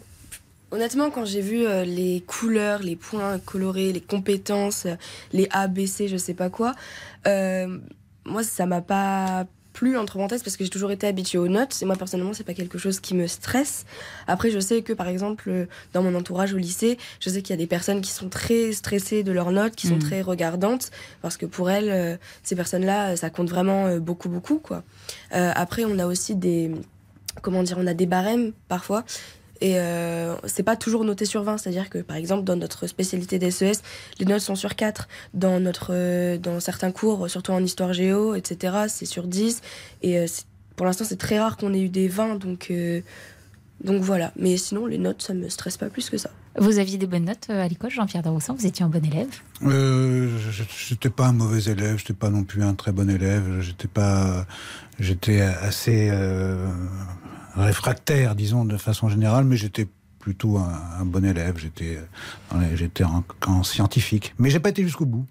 honnêtement, 0.72 1.10
quand 1.10 1.24
j'ai 1.24 1.40
vu 1.40 1.66
euh, 1.66 1.84
les 1.84 2.22
couleurs, 2.26 2.82
les 2.82 2.96
points 2.96 3.38
colorés, 3.38 3.92
les 3.92 4.00
compétences, 4.00 4.86
euh, 4.86 4.94
les 5.32 5.46
A, 5.52 5.68
B, 5.68 5.86
C, 5.86 6.08
je 6.08 6.16
sais 6.16 6.34
pas 6.34 6.50
quoi, 6.50 6.74
euh, 7.26 7.78
moi, 8.24 8.42
ça 8.42 8.66
m'a 8.66 8.80
pas 8.80 9.46
plu 9.72 9.96
entre 9.96 10.14
parenthèses 10.14 10.42
parce 10.42 10.58
que 10.58 10.64
j'ai 10.64 10.70
toujours 10.70 10.90
été 10.90 11.06
habituée 11.06 11.38
aux 11.38 11.48
notes. 11.48 11.80
Et 11.80 11.86
moi 11.86 11.96
personnellement, 11.96 12.34
c'est 12.34 12.44
pas 12.44 12.52
quelque 12.52 12.76
chose 12.76 13.00
qui 13.00 13.14
me 13.14 13.26
stresse. 13.26 13.86
Après, 14.26 14.50
je 14.50 14.58
sais 14.60 14.82
que 14.82 14.92
par 14.92 15.08
exemple, 15.08 15.66
dans 15.94 16.02
mon 16.02 16.14
entourage 16.14 16.52
au 16.52 16.58
lycée, 16.58 16.98
je 17.20 17.30
sais 17.30 17.40
qu'il 17.40 17.54
y 17.54 17.58
a 17.58 17.62
des 17.62 17.66
personnes 17.66 18.02
qui 18.02 18.10
sont 18.10 18.28
très 18.28 18.72
stressées 18.72 19.22
de 19.22 19.32
leurs 19.32 19.50
notes, 19.50 19.74
qui 19.74 19.86
sont 19.86 19.94
Mhm. 19.94 20.00
très 20.02 20.20
regardantes 20.20 20.90
parce 21.22 21.38
que 21.38 21.46
pour 21.46 21.70
elles, 21.70 22.18
ces 22.42 22.54
personnes-là, 22.54 23.16
ça 23.16 23.30
compte 23.30 23.48
vraiment 23.48 23.96
beaucoup, 23.96 24.28
beaucoup 24.28 24.58
quoi. 24.58 24.82
Euh, 25.34 25.50
après, 25.54 25.86
on 25.86 25.98
a 25.98 26.04
aussi 26.06 26.34
des, 26.36 26.70
comment 27.40 27.62
dire, 27.62 27.78
on 27.80 27.86
a 27.86 27.94
des 27.94 28.06
barèmes 28.06 28.52
parfois. 28.68 29.04
Et 29.64 29.78
euh, 29.78 30.34
c'est 30.44 30.64
pas 30.64 30.74
toujours 30.74 31.04
noté 31.04 31.24
sur 31.24 31.44
20, 31.44 31.56
c'est-à-dire 31.58 31.88
que 31.88 31.98
par 31.98 32.16
exemple 32.16 32.42
dans 32.42 32.56
notre 32.56 32.88
spécialité 32.88 33.38
d'SES, 33.38 33.80
les 34.18 34.26
notes 34.26 34.40
sont 34.40 34.56
sur 34.56 34.74
4. 34.74 35.06
Dans, 35.34 35.60
notre, 35.60 35.90
euh, 35.94 36.36
dans 36.36 36.58
certains 36.58 36.90
cours, 36.90 37.30
surtout 37.30 37.52
en 37.52 37.62
histoire 37.62 37.92
géo, 37.92 38.34
etc., 38.34 38.74
c'est 38.88 39.06
sur 39.06 39.28
10. 39.28 39.60
Et 40.02 40.18
euh, 40.18 40.26
pour 40.74 40.84
l'instant, 40.86 41.04
c'est 41.06 41.16
très 41.16 41.38
rare 41.38 41.56
qu'on 41.56 41.72
ait 41.74 41.80
eu 41.80 41.88
des 41.90 42.08
20, 42.08 42.36
donc, 42.40 42.68
euh, 42.72 43.02
donc 43.84 44.02
voilà. 44.02 44.32
Mais 44.36 44.56
sinon, 44.56 44.86
les 44.86 44.98
notes, 44.98 45.22
ça 45.22 45.32
me 45.32 45.48
stresse 45.48 45.76
pas 45.76 45.90
plus 45.90 46.10
que 46.10 46.16
ça. 46.18 46.30
Vous 46.58 46.78
aviez 46.78 46.98
des 46.98 47.06
bonnes 47.06 47.24
notes 47.26 47.48
à 47.48 47.66
l'école, 47.68 47.90
Jean-Pierre 47.90 48.22
Daroussin 48.22 48.54
Vous 48.58 48.66
étiez 48.66 48.84
un 48.84 48.88
bon 48.88 49.04
élève 49.04 49.28
Euh, 49.64 50.28
je- 50.50 50.64
j'étais 50.88 51.08
pas 51.08 51.26
un 51.28 51.32
mauvais 51.32 51.62
élève, 51.70 51.98
j'étais 51.98 52.12
pas 52.14 52.30
non 52.30 52.42
plus 52.44 52.62
un 52.64 52.74
très 52.74 52.90
bon 52.92 53.08
élève, 53.08 53.60
j'étais 53.60 53.88
pas, 53.88 54.44
j'étais 54.98 55.40
assez 55.40 56.08
euh, 56.10 56.66
réfractaire, 57.56 58.34
disons 58.34 58.64
de 58.64 58.76
façon 58.76 59.08
générale, 59.08 59.44
mais 59.44 59.56
j'étais 59.56 59.86
plutôt 60.18 60.58
un, 60.58 60.80
un 61.00 61.04
bon 61.04 61.24
élève. 61.24 61.56
J'étais, 61.58 63.04
en, 63.04 63.24
en 63.46 63.62
scientifique, 63.62 64.34
mais 64.38 64.50
j'ai 64.50 64.60
pas 64.60 64.70
été 64.70 64.82
jusqu'au 64.82 65.06
bout. 65.06 65.26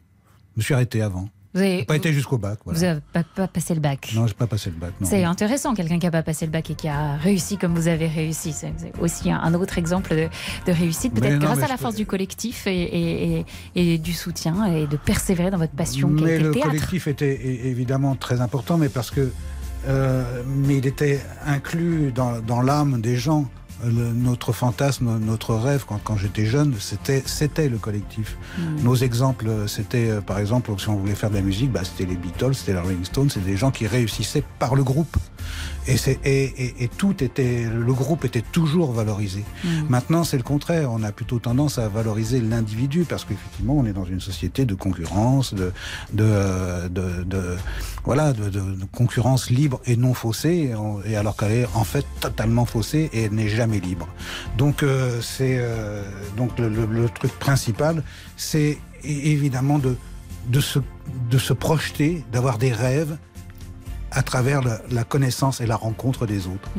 Je 0.55 0.59
me 0.59 0.63
suis 0.63 0.73
arrêté 0.73 1.01
avant. 1.01 1.29
Vous 1.53 1.59
avez, 1.59 1.79
J'ai 1.79 1.85
pas 1.85 1.97
été 1.97 2.13
jusqu'au 2.13 2.37
bac. 2.37 2.59
Voilà. 2.63 2.79
vous 2.79 2.85
avez 2.85 2.99
pas, 3.11 3.23
pas 3.23 3.47
passé 3.47 3.73
le 3.73 3.81
bac 3.81 4.13
Non, 4.15 4.25
j'ai 4.25 4.33
pas 4.33 4.47
passé 4.47 4.69
le 4.69 4.77
bac. 4.77 4.93
C'est 5.01 5.25
intéressant, 5.25 5.73
quelqu'un 5.73 5.99
qui 5.99 6.05
n'a 6.05 6.11
pas 6.11 6.23
passé 6.23 6.45
le 6.45 6.51
bac 6.51 6.69
et 6.69 6.75
qui 6.75 6.87
a 6.87 7.17
réussi 7.17 7.57
comme 7.57 7.75
vous 7.75 7.89
avez 7.89 8.07
réussi. 8.07 8.53
C'est 8.53 8.71
aussi 9.01 9.29
un- 9.29 9.39
un 9.39 9.53
autre 9.53 9.77
exemple 9.77 10.11
de, 10.15 10.29
de 10.65 10.71
réussite, 10.71 11.13
peut-être 11.13 11.39
grâce 11.39 11.61
à 11.61 11.67
la 11.67 11.75
force 11.75 11.95
du 11.95 12.05
collectif 12.05 12.67
et, 12.67 12.81
et- 12.81 13.45
et- 13.75 13.93
et 13.93 13.97
du 13.97 14.13
soutien 14.13 14.65
et 14.73 14.87
de 14.87 14.95
persévérer 14.95 15.51
dans 15.51 15.57
votre 15.57 15.73
passion 15.73 16.07
Mais 16.07 16.39
le 16.39 16.53
collectif 16.53 17.07
était 17.07 17.67
évidemment 17.67 18.15
très 18.15 18.39
important, 18.39 18.77
mais 18.77 18.87
parce 18.89 19.11
que, 19.11 19.29
euh, 19.87 20.43
mais 20.47 20.77
il 20.77 20.85
était 20.87 21.19
inclus 21.45 22.11
dans, 22.11 22.39
dans 22.39 22.61
l'âme 22.61 23.01
des 23.01 23.17
gens. 23.17 23.49
Euh, 23.83 23.89
le- 23.89 24.13
notre 24.13 24.51
fantasme, 24.53 25.17
notre 25.19 25.55
rêve, 25.55 25.85
quand, 25.87 25.99
quand 26.03 26.15
j'étais 26.17 26.45
jeune, 26.45 26.75
c'était 26.79 27.23
c'était 27.25 27.67
le 27.67 27.77
collectif. 27.79 28.37
Mm. 28.59 28.83
Nos 28.83 28.95
exemples, 28.95 29.49
c'était 29.67 30.09
euh, 30.09 30.21
par 30.21 30.37
exemple, 30.37 30.71
si 30.77 30.87
on 30.89 30.95
voulait 30.97 31.15
faire 31.15 31.31
de 31.31 31.35
la 31.35 31.41
musique, 31.41 31.71
bah, 31.71 31.81
c'était 31.83 32.05
les 32.07 32.15
Beatles, 32.17 32.53
c'était 32.53 32.73
les 32.73 32.79
Rolling 32.79 33.03
Stones, 33.05 33.29
c'était 33.31 33.47
des 33.47 33.57
gens 33.57 33.71
qui 33.71 33.87
réussissaient 33.87 34.43
par 34.59 34.75
le 34.75 34.83
groupe. 34.83 35.17
Et, 35.87 35.97
c'est- 35.97 36.19
et, 36.23 36.43
et- 36.43 36.83
et 36.83 36.87
tout 36.87 37.23
était, 37.23 37.63
le 37.65 37.93
groupe 37.93 38.23
était 38.25 38.43
toujours 38.51 38.91
valorisé. 38.91 39.43
Mm. 39.63 39.67
Maintenant, 39.89 40.23
c'est 40.23 40.37
le 40.37 40.43
contraire. 40.43 40.91
On 40.91 41.01
a 41.03 41.11
plutôt 41.11 41.39
tendance 41.39 41.79
à 41.79 41.87
valoriser 41.89 42.39
l'individu 42.39 43.03
parce 43.07 43.25
qu'effectivement, 43.25 43.77
on 43.77 43.85
est 43.85 43.93
dans 43.93 44.05
une 44.05 44.21
société 44.21 44.65
de 44.65 44.75
concurrence, 44.75 45.53
de, 45.53 45.71
de, 46.13 46.23
euh, 46.23 46.87
de, 46.89 47.23
de- 47.23 47.55
voilà, 48.03 48.33
de, 48.33 48.51
concurrence 48.91 49.49
libre 49.49 49.81
et 49.85 49.95
non 49.95 50.13
faussée. 50.13 50.71
Et, 51.05 51.15
alors 51.15 51.35
qu'elle 51.35 51.51
est 51.51 51.67
en 51.73 51.83
fait 51.83 52.05
totalement 52.19 52.65
faussée 52.65 53.09
et 53.13 53.23
elle 53.23 53.33
n'est 53.33 53.49
jamais 53.49 53.79
libre. 53.79 54.07
Donc, 54.57 54.83
euh, 54.83 55.19
c'est 55.21 55.57
euh, 55.59 56.03
donc 56.37 56.57
le, 56.59 56.69
le- 56.69 56.85
le 56.85 57.09
truc 57.09 57.31
principal, 57.39 58.03
c'est 58.37 58.77
évidemment 59.03 59.79
de 59.79 59.95
de 60.47 60.59
se 60.59 60.79
de 61.29 61.37
se 61.37 61.53
projeter, 61.53 62.23
d'avoir 62.31 62.57
des 62.57 62.71
rêves 62.71 63.17
travers 64.31 64.61
la, 64.61 64.79
la 64.91 65.03
connaissance 65.03 65.59
et 65.59 65.65
la 65.65 65.75
rencontre 65.75 66.25
des 66.25 66.47
autres. 66.47 66.69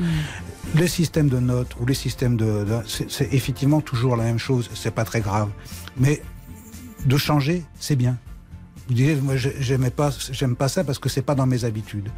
Le 0.75 0.87
système 0.87 1.29
de 1.29 1.39
notes 1.39 1.77
ou 1.79 1.85
le 1.85 1.93
système 1.93 2.37
de, 2.39 2.65
de- 2.65 2.81
c'est, 2.89 3.29
effectivement 3.35 3.83
toujours 3.83 4.17
la 4.17 4.25
même 4.25 4.39
chose. 4.39 4.71
C'est 4.75 4.91
pas 4.95 5.05
très 5.05 5.21
grave, 5.21 5.51
mais 5.99 6.23
de 7.05 7.17
changer, 7.19 7.63
c'est 7.79 7.97
bien. 7.97 8.17
Vous 8.89 8.95
direz, 8.95 9.17
moi, 9.17 9.37
j'ai- 9.37 9.55
j'aimais 9.61 9.91
pas, 9.91 10.11
j'aime 10.33 10.57
pas 10.57 10.69
ça 10.69 10.83
parce 10.83 10.99
que 10.99 11.11
c'est 11.11 11.21
pas 11.31 11.35
dans 11.35 11.47
mes 11.47 11.65
habitudes. 11.65 12.09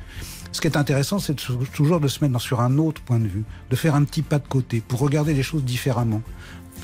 Ce 0.53 0.61
qui 0.61 0.69
est 0.69 0.77
intéressant, 0.77 1.19
c'est 1.19 1.35
toujours 1.75 1.99
de 1.99 2.07
se 2.07 2.25
mettre 2.25 2.41
sur 2.41 2.61
un 2.61 2.79
autre 2.79 3.03
point 3.03 3.19
de 3.19 3.27
vue, 3.27 3.45
de 3.71 3.77
faire 3.77 3.97
un 3.97 4.05
petit 4.05 4.23
pas 4.23 4.39
de 4.39 4.47
côté 4.47 4.81
pour 4.87 5.01
regarder 5.01 5.35
les 5.35 5.43
choses 5.43 5.65
différemment. 5.65 6.23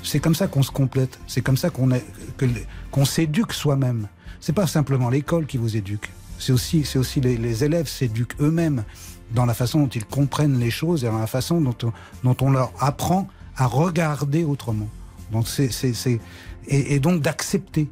C'est 0.02 0.18
comme 0.18 0.34
ça 0.34 0.48
qu'on 0.48 0.64
se 0.64 0.72
complète. 0.72 1.20
C'est 1.28 1.40
comme 1.42 1.56
ça 1.56 1.70
qu'on 1.70 1.86
les- 1.86 2.02
qu'on 2.90 3.04
s'éduque 3.04 3.52
soi-même. 3.52 4.08
C'est 4.40 4.54
pas 4.54 4.66
simplement 4.66 5.08
l'école 5.08 5.46
qui 5.46 5.56
vous 5.56 5.76
éduque. 5.76 6.10
C'est 6.40 6.52
aussi, 6.52 6.84
c'est 6.84 6.98
aussi 6.98 7.20
les, 7.20 7.36
les 7.36 7.62
élèves 7.64 7.86
s'éduquent 7.86 8.34
eux-mêmes 8.40 8.82
dans 9.32 9.46
la 9.46 9.54
façon 9.54 9.80
dont 9.82 9.88
ils 9.88 10.04
comprennent 10.04 10.58
les 10.58 10.70
choses 10.72 11.04
et 11.04 11.06
dans 11.06 11.18
la 11.18 11.28
façon 11.28 11.60
dont 11.60 11.76
on, 11.84 11.92
dont 12.24 12.36
on 12.44 12.50
leur 12.50 12.72
apprend 12.80 13.28
à 13.56 13.66
regarder 13.66 14.42
autrement. 14.44 14.88
Donc 15.30 15.46
c'est, 15.46 15.70
c'est, 15.70 15.92
c'est- 15.92 16.18
et, 16.66 16.94
et 16.94 16.98
donc 16.98 17.20
d'accepter, 17.22 17.88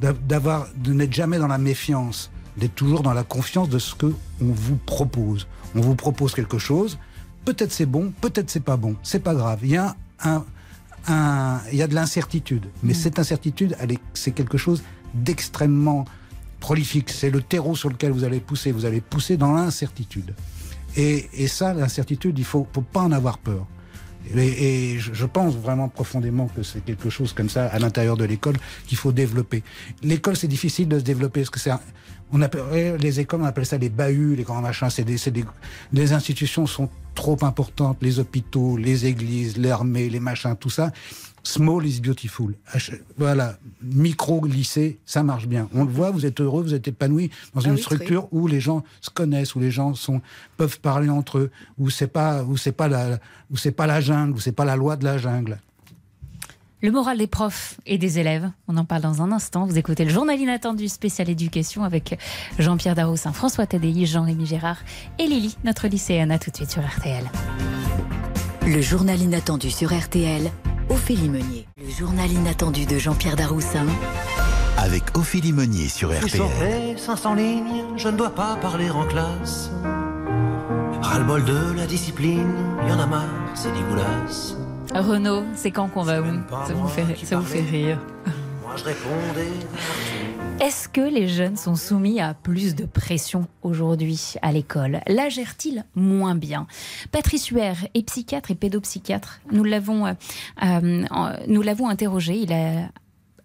d'a- 0.00 0.12
d'avoir, 0.12 0.66
de 0.76 0.92
n'être 0.92 1.12
jamais 1.14 1.38
dans 1.38 1.46
la 1.46 1.58
méfiance, 1.58 2.30
d'être 2.56 2.74
toujours 2.74 3.02
dans 3.02 3.14
la 3.14 3.22
confiance 3.22 3.68
de 3.70 3.78
ce 3.78 3.94
que 3.94 4.12
on 4.42 4.46
vous 4.52 4.76
propose. 4.76 5.46
On 5.74 5.80
vous 5.80 5.94
propose 5.94 6.34
quelque 6.34 6.58
chose. 6.58 6.98
Peut-être 7.44 7.72
c'est 7.72 7.86
bon, 7.86 8.12
peut-être 8.20 8.50
c'est 8.50 8.60
pas 8.64 8.76
bon. 8.76 8.96
C'est 9.02 9.20
pas 9.22 9.34
grave. 9.34 9.60
Il 9.62 9.70
y 9.70 9.76
a 9.76 9.96
un, 10.24 10.44
un- 11.08 11.60
il 11.72 11.78
y 11.78 11.82
a 11.82 11.86
de 11.86 11.94
l'incertitude. 11.94 12.66
Mais 12.82 12.92
cette 12.94 13.18
incertitude, 13.18 13.76
elle 13.80 13.92
est, 13.92 13.98
c'est 14.12 14.32
quelque 14.32 14.58
chose 14.58 14.82
d'extrêmement 15.14 16.04
prolifique. 16.60 17.10
C'est 17.10 17.30
le 17.30 17.42
terreau 17.42 17.74
sur 17.74 17.88
lequel 17.88 18.12
vous 18.12 18.24
allez 18.24 18.40
pousser. 18.40 18.70
Vous 18.72 18.84
allez 18.84 19.00
pousser 19.00 19.36
dans 19.36 19.52
l'incertitude. 19.52 20.34
Et, 20.96 21.28
et 21.32 21.48
ça, 21.48 21.72
l'incertitude, 21.74 22.38
il 22.38 22.44
faut, 22.44 22.66
faut 22.72 22.82
pas 22.82 23.00
en 23.00 23.12
avoir 23.12 23.38
peur. 23.38 23.66
Et, 24.36 24.92
et 24.92 24.98
je, 24.98 25.24
pense 25.24 25.56
vraiment 25.56 25.88
profondément 25.88 26.48
que 26.48 26.62
c'est 26.62 26.84
quelque 26.84 27.08
chose 27.08 27.32
comme 27.32 27.48
ça 27.48 27.66
à 27.66 27.78
l'intérieur 27.78 28.16
de 28.16 28.24
l'école 28.24 28.56
qu'il 28.86 28.98
faut 28.98 29.12
développer. 29.12 29.62
L'école, 30.02 30.36
c'est 30.36 30.48
difficile 30.48 30.88
de 30.88 30.98
se 30.98 31.04
développer 31.04 31.40
parce 31.40 31.50
que 31.50 31.58
c'est 31.58 31.72
on 32.32 32.42
appelle, 32.42 32.96
les 33.00 33.18
écoles, 33.18 33.42
on 33.42 33.44
appelle 33.44 33.66
ça 33.66 33.76
les 33.76 33.88
bahuts, 33.88 34.36
les 34.36 34.44
grands 34.44 34.60
machins. 34.60 34.88
C'est 34.90 35.04
des, 35.04 35.16
des, 35.30 35.44
les 35.92 36.12
institutions 36.12 36.66
sont 36.66 36.88
trop 37.14 37.36
importantes, 37.42 37.98
les 38.02 38.20
hôpitaux, 38.20 38.76
les 38.76 39.06
églises, 39.06 39.56
l'armée, 39.56 40.08
les 40.08 40.20
machins, 40.20 40.54
tout 40.54 40.70
ça. 40.70 40.92
Small 41.42 41.86
is 41.86 42.00
beautiful. 42.00 42.54
Voilà, 43.16 43.58
micro 43.82 44.44
lycée, 44.44 44.98
ça 45.06 45.22
marche 45.22 45.46
bien. 45.46 45.68
On 45.74 45.84
le 45.84 45.90
voit, 45.90 46.10
vous 46.10 46.26
êtes 46.26 46.40
heureux, 46.40 46.62
vous 46.62 46.74
êtes 46.74 46.88
épanoui 46.88 47.30
dans 47.54 47.62
Ah 47.62 47.68
une 47.68 47.74
oui, 47.74 47.80
structure 47.80 48.28
où 48.32 48.46
les 48.46 48.60
gens 48.60 48.84
se 49.00 49.10
connaissent, 49.10 49.54
où 49.54 49.60
les 49.60 49.70
gens 49.70 49.94
sont 49.94 50.20
peuvent 50.56 50.80
parler 50.80 51.08
entre 51.08 51.38
eux, 51.38 51.50
où 51.78 51.90
c'est 51.90 52.06
pas 52.06 52.44
où 52.44 52.56
c'est 52.56 52.72
pas 52.72 52.88
la 52.88 53.18
où 53.50 53.56
c'est 53.56 53.72
pas 53.72 53.86
la 53.86 54.00
jungle, 54.00 54.34
où 54.34 54.40
c'est 54.40 54.52
pas 54.52 54.64
la 54.64 54.76
loi 54.76 54.96
de 54.96 55.04
la 55.04 55.18
jungle. 55.18 55.58
Le 56.82 56.90
moral 56.90 57.18
des 57.18 57.26
profs 57.26 57.78
et 57.84 57.98
des 57.98 58.18
élèves, 58.18 58.50
on 58.66 58.76
en 58.78 58.86
parle 58.86 59.02
dans 59.02 59.20
un 59.20 59.32
instant. 59.32 59.66
Vous 59.66 59.76
écoutez 59.76 60.04
le 60.04 60.10
journal 60.10 60.40
inattendu 60.40 60.88
spécial 60.88 61.28
éducation 61.28 61.84
avec 61.84 62.18
Jean-Pierre 62.58 62.94
Daroussin, 62.94 63.34
François 63.34 63.66
Tadei, 63.66 64.06
Jean-Rémy 64.06 64.46
Gérard 64.46 64.78
et 65.18 65.26
Lily, 65.26 65.58
notre 65.62 65.88
lycéenne. 65.88 66.30
À 66.30 66.38
tout 66.38 66.50
de 66.50 66.56
suite 66.56 66.70
sur 66.70 66.82
RTL. 66.82 67.24
Le 68.66 68.80
journal 68.80 69.20
inattendu 69.20 69.70
sur 69.70 69.92
RTL, 69.92 70.50
Ophélie 70.90 71.28
Meunier. 71.28 71.66
Le 71.78 71.88
journal 71.88 72.30
inattendu 72.30 72.84
de 72.84 72.98
Jean-Pierre 72.98 73.36
Daroussin 73.36 73.86
Avec 74.76 75.16
Ophélie 75.16 75.52
Meunier 75.52 75.88
sur 75.88 76.10
RTL. 76.12 76.28
saurez, 76.28 76.96
500 76.96 77.34
lignes, 77.34 77.84
je 77.96 78.08
ne 78.08 78.16
dois 78.16 78.30
pas 78.30 78.56
parler 78.56 78.90
en 78.90 79.06
classe. 79.06 79.70
Ras-le-bol 81.00 81.44
de 81.44 81.76
la 81.76 81.86
discipline, 81.86 82.52
y 82.88 82.92
en 82.92 82.98
a 82.98 83.06
marre, 83.06 83.28
c'est 83.54 83.72
dégueulasse. 83.72 84.56
Renaud, 84.92 85.44
c'est 85.54 85.70
quand 85.70 85.86
qu'on 85.86 86.02
va 86.02 86.20
où 86.20 86.24
ça 86.66 86.74
vous, 86.74 86.88
fait, 86.88 87.06
ça 87.24 87.36
vous 87.36 87.46
fait 87.46 87.60
rire. 87.62 87.98
Moi 88.62 88.72
je 88.76 88.84
répondais. 88.84 89.52
Est-ce 90.60 90.90
que 90.90 91.00
les 91.00 91.26
jeunes 91.26 91.56
sont 91.56 91.74
soumis 91.74 92.20
à 92.20 92.34
plus 92.34 92.74
de 92.74 92.84
pression 92.84 93.46
aujourd'hui 93.62 94.34
à 94.42 94.52
l'école? 94.52 95.00
La 95.06 95.30
gèrent-ils 95.30 95.86
moins 95.94 96.34
bien? 96.34 96.66
Patrice 97.12 97.46
Huer 97.46 97.72
est 97.94 98.02
psychiatre 98.02 98.50
et 98.50 98.54
pédopsychiatre. 98.54 99.40
Nous 99.52 99.64
l'avons, 99.64 100.06
euh, 100.06 100.12
euh, 100.62 101.06
nous 101.48 101.62
l'avons 101.62 101.88
interrogé. 101.88 102.36
Il 102.36 102.52
a 102.52 102.90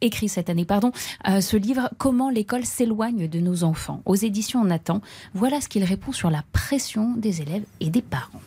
écrit 0.02 0.28
cette 0.28 0.50
année, 0.50 0.66
pardon, 0.66 0.92
euh, 1.30 1.40
ce 1.40 1.56
livre 1.56 1.90
Comment 1.98 2.30
l'école 2.30 2.66
s'éloigne 2.66 3.30
de 3.30 3.40
nos 3.40 3.64
enfants 3.64 4.02
aux 4.06 4.16
éditions 4.16 4.66
Nathan. 4.66 5.00
Voilà 5.34 5.62
ce 5.62 5.70
qu'il 5.70 5.86
répond 5.86 6.12
sur 6.12 6.30
la 6.30 6.44
pression 6.52 7.14
des 7.16 7.42
élèves 7.42 7.64
et 7.80 7.90
des 7.90 8.02
parents. 8.02 8.42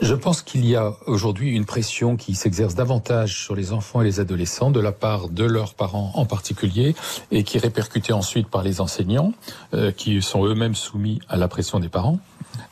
Je 0.00 0.14
pense 0.14 0.42
qu'il 0.42 0.66
y 0.66 0.76
a 0.76 0.92
aujourd'hui 1.06 1.50
une 1.50 1.64
pression 1.64 2.16
qui 2.16 2.34
s'exerce 2.34 2.74
davantage 2.74 3.42
sur 3.42 3.54
les 3.54 3.72
enfants 3.72 4.00
et 4.00 4.04
les 4.04 4.20
adolescents 4.20 4.70
de 4.70 4.80
la 4.80 4.92
part 4.92 5.28
de 5.28 5.44
leurs 5.44 5.74
parents 5.74 6.12
en 6.14 6.26
particulier 6.26 6.94
et 7.30 7.44
qui 7.44 7.56
est 7.56 7.60
répercutée 7.60 8.12
ensuite 8.12 8.48
par 8.48 8.62
les 8.62 8.80
enseignants 8.80 9.32
euh, 9.72 9.92
qui 9.92 10.20
sont 10.20 10.44
eux-mêmes 10.44 10.74
soumis 10.74 11.20
à 11.28 11.36
la 11.36 11.48
pression 11.48 11.80
des 11.80 11.88
parents 11.88 12.18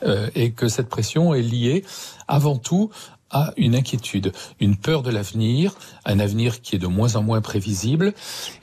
euh, 0.03 0.29
et 0.35 0.51
que 0.51 0.67
cette 0.67 0.89
pression 0.89 1.33
est 1.33 1.41
liée 1.41 1.83
avant 2.27 2.57
tout 2.57 2.89
a 3.33 3.53
une 3.57 3.75
inquiétude, 3.75 4.31
une 4.59 4.77
peur 4.77 5.03
de 5.03 5.11
l'avenir, 5.11 5.75
un 6.05 6.19
avenir 6.19 6.61
qui 6.61 6.75
est 6.75 6.79
de 6.79 6.87
moins 6.87 7.15
en 7.15 7.23
moins 7.23 7.41
prévisible. 7.41 8.13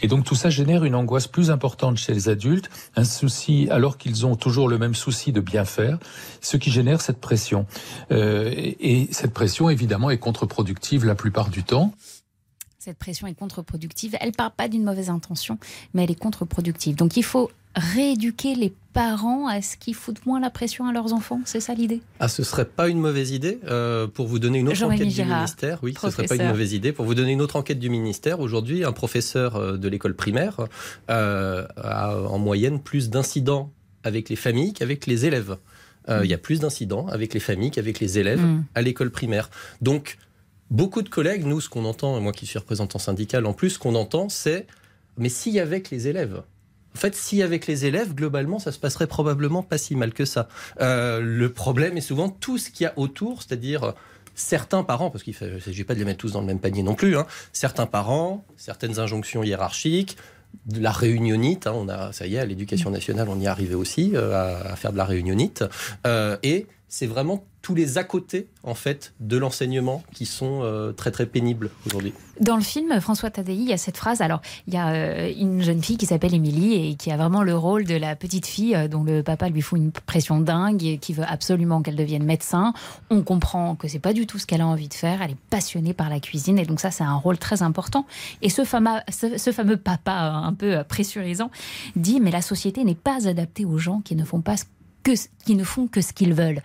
Et 0.01 0.09
donc 0.09 0.25
tout 0.25 0.35
ça 0.35 0.49
génère 0.49 0.85
une 0.85 0.95
angoisse 0.95 1.27
plus 1.27 1.51
importante 1.51 1.99
chez 1.99 2.15
les 2.15 2.29
adultes, 2.29 2.71
un 2.97 3.05
souci, 3.05 3.69
alors 3.71 3.99
qu'ils 3.99 4.25
ont 4.27 4.37
toujours 4.37 4.69
le 4.69 4.79
même 4.79 4.95
souci 4.95 5.33
de 5.33 5.41
bien 5.41 5.65
faire, 5.65 5.99
ce 6.41 6.57
qui 6.57 6.71
génère 6.71 7.01
cette 7.01 7.21
pression. 7.21 7.67
Euh, 8.13 8.51
et 8.55 9.09
cette 9.11 9.35
pression, 9.35 9.69
évidemment, 9.69 10.11
est 10.11 10.19
contre-productive 10.19 11.05
la 11.05 11.15
plupart 11.15 11.51
du 11.51 11.65
temps. 11.65 11.93
Cette 12.81 12.97
pression 12.97 13.27
est 13.27 13.35
contre-productive. 13.35 14.17
Elle 14.23 14.33
part 14.33 14.53
pas 14.53 14.67
d'une 14.67 14.85
mauvaise 14.85 15.11
intention, 15.11 15.59
mais 15.93 16.05
elle 16.05 16.11
est 16.13 16.19
contre-productive. 16.19 16.97
Donc 16.97 17.19
il 17.19 17.23
faut 17.23 17.51
rééduquer 17.77 18.55
les 18.55 18.73
parents 18.95 19.49
à 19.49 19.61
ce 19.61 19.77
qu'ils 19.77 19.95
foutent 19.95 20.25
moins 20.25 20.41
la 20.41 20.49
pression 20.49 20.89
à 20.89 20.93
leurs 20.93 21.13
enfants 21.13 21.43
C'est 21.45 21.61
ça 21.61 21.75
l'idée? 21.75 22.01
Ah, 22.21 22.29
ce 22.29 22.43
serait 22.43 22.65
pas 22.65 22.89
une 22.89 22.99
mauvaise 22.99 23.33
idée 23.33 23.59
euh, 23.67 24.07
pour 24.07 24.27
vous 24.27 24.39
donner 24.39 24.61
une 24.61 24.69
autre 24.71 24.83
enquête 24.83 25.09
du 25.09 25.23
ministère? 25.23 25.79
Oui, 25.83 25.95
ce 26.01 26.09
serait 26.09 26.27
pas 26.27 26.37
une 26.37 26.49
mauvaise 26.49 26.73
idée 26.73 26.93
pour 26.93 27.05
vous 27.05 27.15
donner 27.15 27.33
une 27.33 27.43
autre 27.43 27.57
enquête 27.57 27.79
du 27.79 27.91
ministère. 27.91 28.41
Aujourd'hui, 28.41 28.83
un 28.83 28.93
professeur 28.93 29.57
euh, 29.57 29.77
de 29.77 29.87
l'école 29.87 30.15
primaire 30.15 30.57
euh, 31.11 31.67
a 31.77 32.17
en 32.17 32.39
moyenne 32.39 32.81
plus 32.81 33.11
d'incidents 33.11 33.71
avec 34.05 34.31
les 34.31 34.37
familles 34.37 34.73
qu'avec 34.73 35.05
les 35.05 35.27
élèves. 35.27 35.59
Il 36.09 36.29
y 36.29 36.35
a 36.35 36.39
plus 36.39 36.59
d'incidents 36.59 37.07
avec 37.07 37.35
les 37.35 37.41
familles 37.41 37.71
qu'avec 37.71 38.01
les 38.01 38.19
élèves 38.19 38.45
mm. 38.45 38.65
à 38.75 38.83
l'école 38.83 39.13
primaire. 39.13 39.49
Donc, 39.81 40.19
beaucoup 40.71 41.03
de 41.03 41.09
collègues, 41.09 41.45
nous, 41.45 41.61
ce 41.61 41.69
qu'on 41.69 41.85
entend, 41.85 42.21
moi 42.21 42.33
qui 42.33 42.47
suis 42.47 42.59
représentant 42.59 42.99
syndical 42.99 43.47
en 43.47 43.53
plus, 43.53 43.71
ce 43.71 43.79
qu'on 43.79 43.95
entend, 43.95 44.29
c'est 44.29 44.67
mais 45.19 45.29
s'il 45.29 45.53
y 45.53 45.61
avait 45.61 45.83
que 45.83 45.95
les 45.95 46.09
élèves 46.09 46.43
en 46.95 46.99
fait, 46.99 47.15
si 47.15 47.43
avec 47.43 47.67
les 47.67 47.87
élèves, 47.87 48.15
globalement, 48.15 48.59
ça 48.59 48.73
se 48.73 48.79
passerait 48.79 49.07
probablement 49.07 49.63
pas 49.63 49.79
si 49.79 49.95
mal 49.95 50.13
que 50.13 50.25
ça. 50.25 50.49
Euh, 50.81 51.21
le 51.21 51.53
problème 51.53 51.97
est 51.97 52.03
souvent 52.03 52.29
tout 52.29 52.59
ce 52.59 52.71
qu'il 52.71 52.85
y 52.85 52.87
a 52.87 52.93
autour, 52.97 53.43
c'est-à-dire 53.43 53.85
euh, 53.85 53.93
certains 54.35 54.83
parents, 54.83 55.11
parce 55.11 55.23
qu'il 55.23 55.35
ne 55.41 55.59
s'agit 55.61 55.85
pas 55.85 55.95
de 55.95 56.01
les 56.01 56.05
mettre 56.05 56.19
tous 56.19 56.33
dans 56.33 56.41
le 56.41 56.47
même 56.47 56.59
panier 56.59 56.83
non 56.83 56.95
plus, 56.95 57.17
hein, 57.17 57.27
certains 57.53 57.87
parents, 57.87 58.45
certaines 58.57 58.99
injonctions 58.99 59.45
hiérarchiques, 59.45 60.17
de 60.67 60.81
la 60.81 60.91
réunionite, 60.91 61.69
hein, 61.69 61.75
on 61.77 61.89
a, 61.89 62.13
ça 62.13 62.27
y 62.27 62.35
est, 62.35 62.41
à 62.41 62.45
l'éducation 62.45 62.91
nationale, 62.91 63.29
on 63.29 63.39
y 63.39 63.45
est 63.45 63.49
arrivé 63.49 63.77
aussi 63.77 64.13
euh, 64.15 64.65
à, 64.73 64.75
faire 64.75 64.91
de 64.91 64.97
la 64.97 65.05
réunionite, 65.05 65.65
et 66.43 66.67
c'est 66.91 67.07
vraiment 67.07 67.45
tous 67.63 67.75
les 67.75 67.99
à 67.99 68.05
côté 68.05 68.49
en 68.65 68.75
fait 68.75 69.15
de 69.21 69.37
l'enseignement 69.37 70.03
qui 70.13 70.27
sont 70.27 70.61
euh, 70.63 70.93
très 70.93 71.13
très 71.13 71.25
pénibles 71.25 71.71
aujourd'hui. 71.87 72.13
Dans 72.41 72.57
le 72.57 72.63
film 72.63 73.01
François 73.01 73.31
Tadei, 73.31 73.55
il 73.55 73.69
y 73.69 73.73
a 73.73 73.77
cette 73.77 73.97
phrase. 73.97 74.21
Alors 74.21 74.41
il 74.67 74.75
y 74.75 74.77
a 74.77 74.89
euh, 74.89 75.33
une 75.39 75.63
jeune 75.63 75.83
fille 75.83 75.97
qui 75.97 76.07
s'appelle 76.07 76.35
Émilie 76.35 76.91
et 76.91 76.95
qui 76.97 77.13
a 77.13 77.17
vraiment 77.17 77.43
le 77.45 77.57
rôle 77.57 77.85
de 77.85 77.95
la 77.95 78.17
petite 78.17 78.47
fille 78.47 78.75
euh, 78.75 78.89
dont 78.89 79.05
le 79.05 79.23
papa 79.23 79.49
lui 79.49 79.63
fout 79.63 79.79
une 79.79 79.93
pression 79.93 80.41
dingue 80.41 80.83
et 80.85 80.99
qui 80.99 81.13
veut 81.13 81.25
absolument 81.25 81.81
qu'elle 81.81 81.97
devienne 81.97 82.25
médecin. 82.25 82.73
On 83.09 83.23
comprend 83.23 83.77
que 83.77 83.87
c'est 83.87 84.01
pas 84.01 84.13
du 84.13 84.27
tout 84.27 84.39
ce 84.39 84.47
qu'elle 84.47 84.63
a 84.63 84.67
envie 84.67 84.89
de 84.89 84.95
faire. 84.95 85.23
Elle 85.23 85.33
est 85.33 85.41
passionnée 85.49 85.95
par 85.95 86.11
la 86.11 86.19
cuisine 86.19 86.59
et 86.59 86.65
donc 86.65 86.81
ça 86.81 86.91
c'est 86.91 87.05
un 87.05 87.17
rôle 87.17 87.39
très 87.39 87.63
important. 87.63 88.05
Et 88.43 88.49
ce 88.49 88.65
fameux, 88.65 88.99
ce 89.11 89.53
fameux 89.53 89.77
papa 89.77 90.13
un 90.13 90.55
peu 90.55 90.83
pressurisant 90.83 91.53
dit 91.95 92.19
mais 92.19 92.33
la 92.33 92.43
société 92.43 92.83
n'est 92.83 92.97
pas 92.97 93.29
adaptée 93.29 93.65
aux 93.65 93.79
gens 93.79 94.01
qui 94.01 94.17
ne 94.17 94.25
font 94.25 94.41
pas 94.41 94.57
que, 95.03 95.13
qui 95.45 95.55
ne 95.55 95.65
font 95.65 95.87
que 95.87 96.01
ce 96.01 96.13
qu'ils 96.13 96.35
veulent 96.35 96.63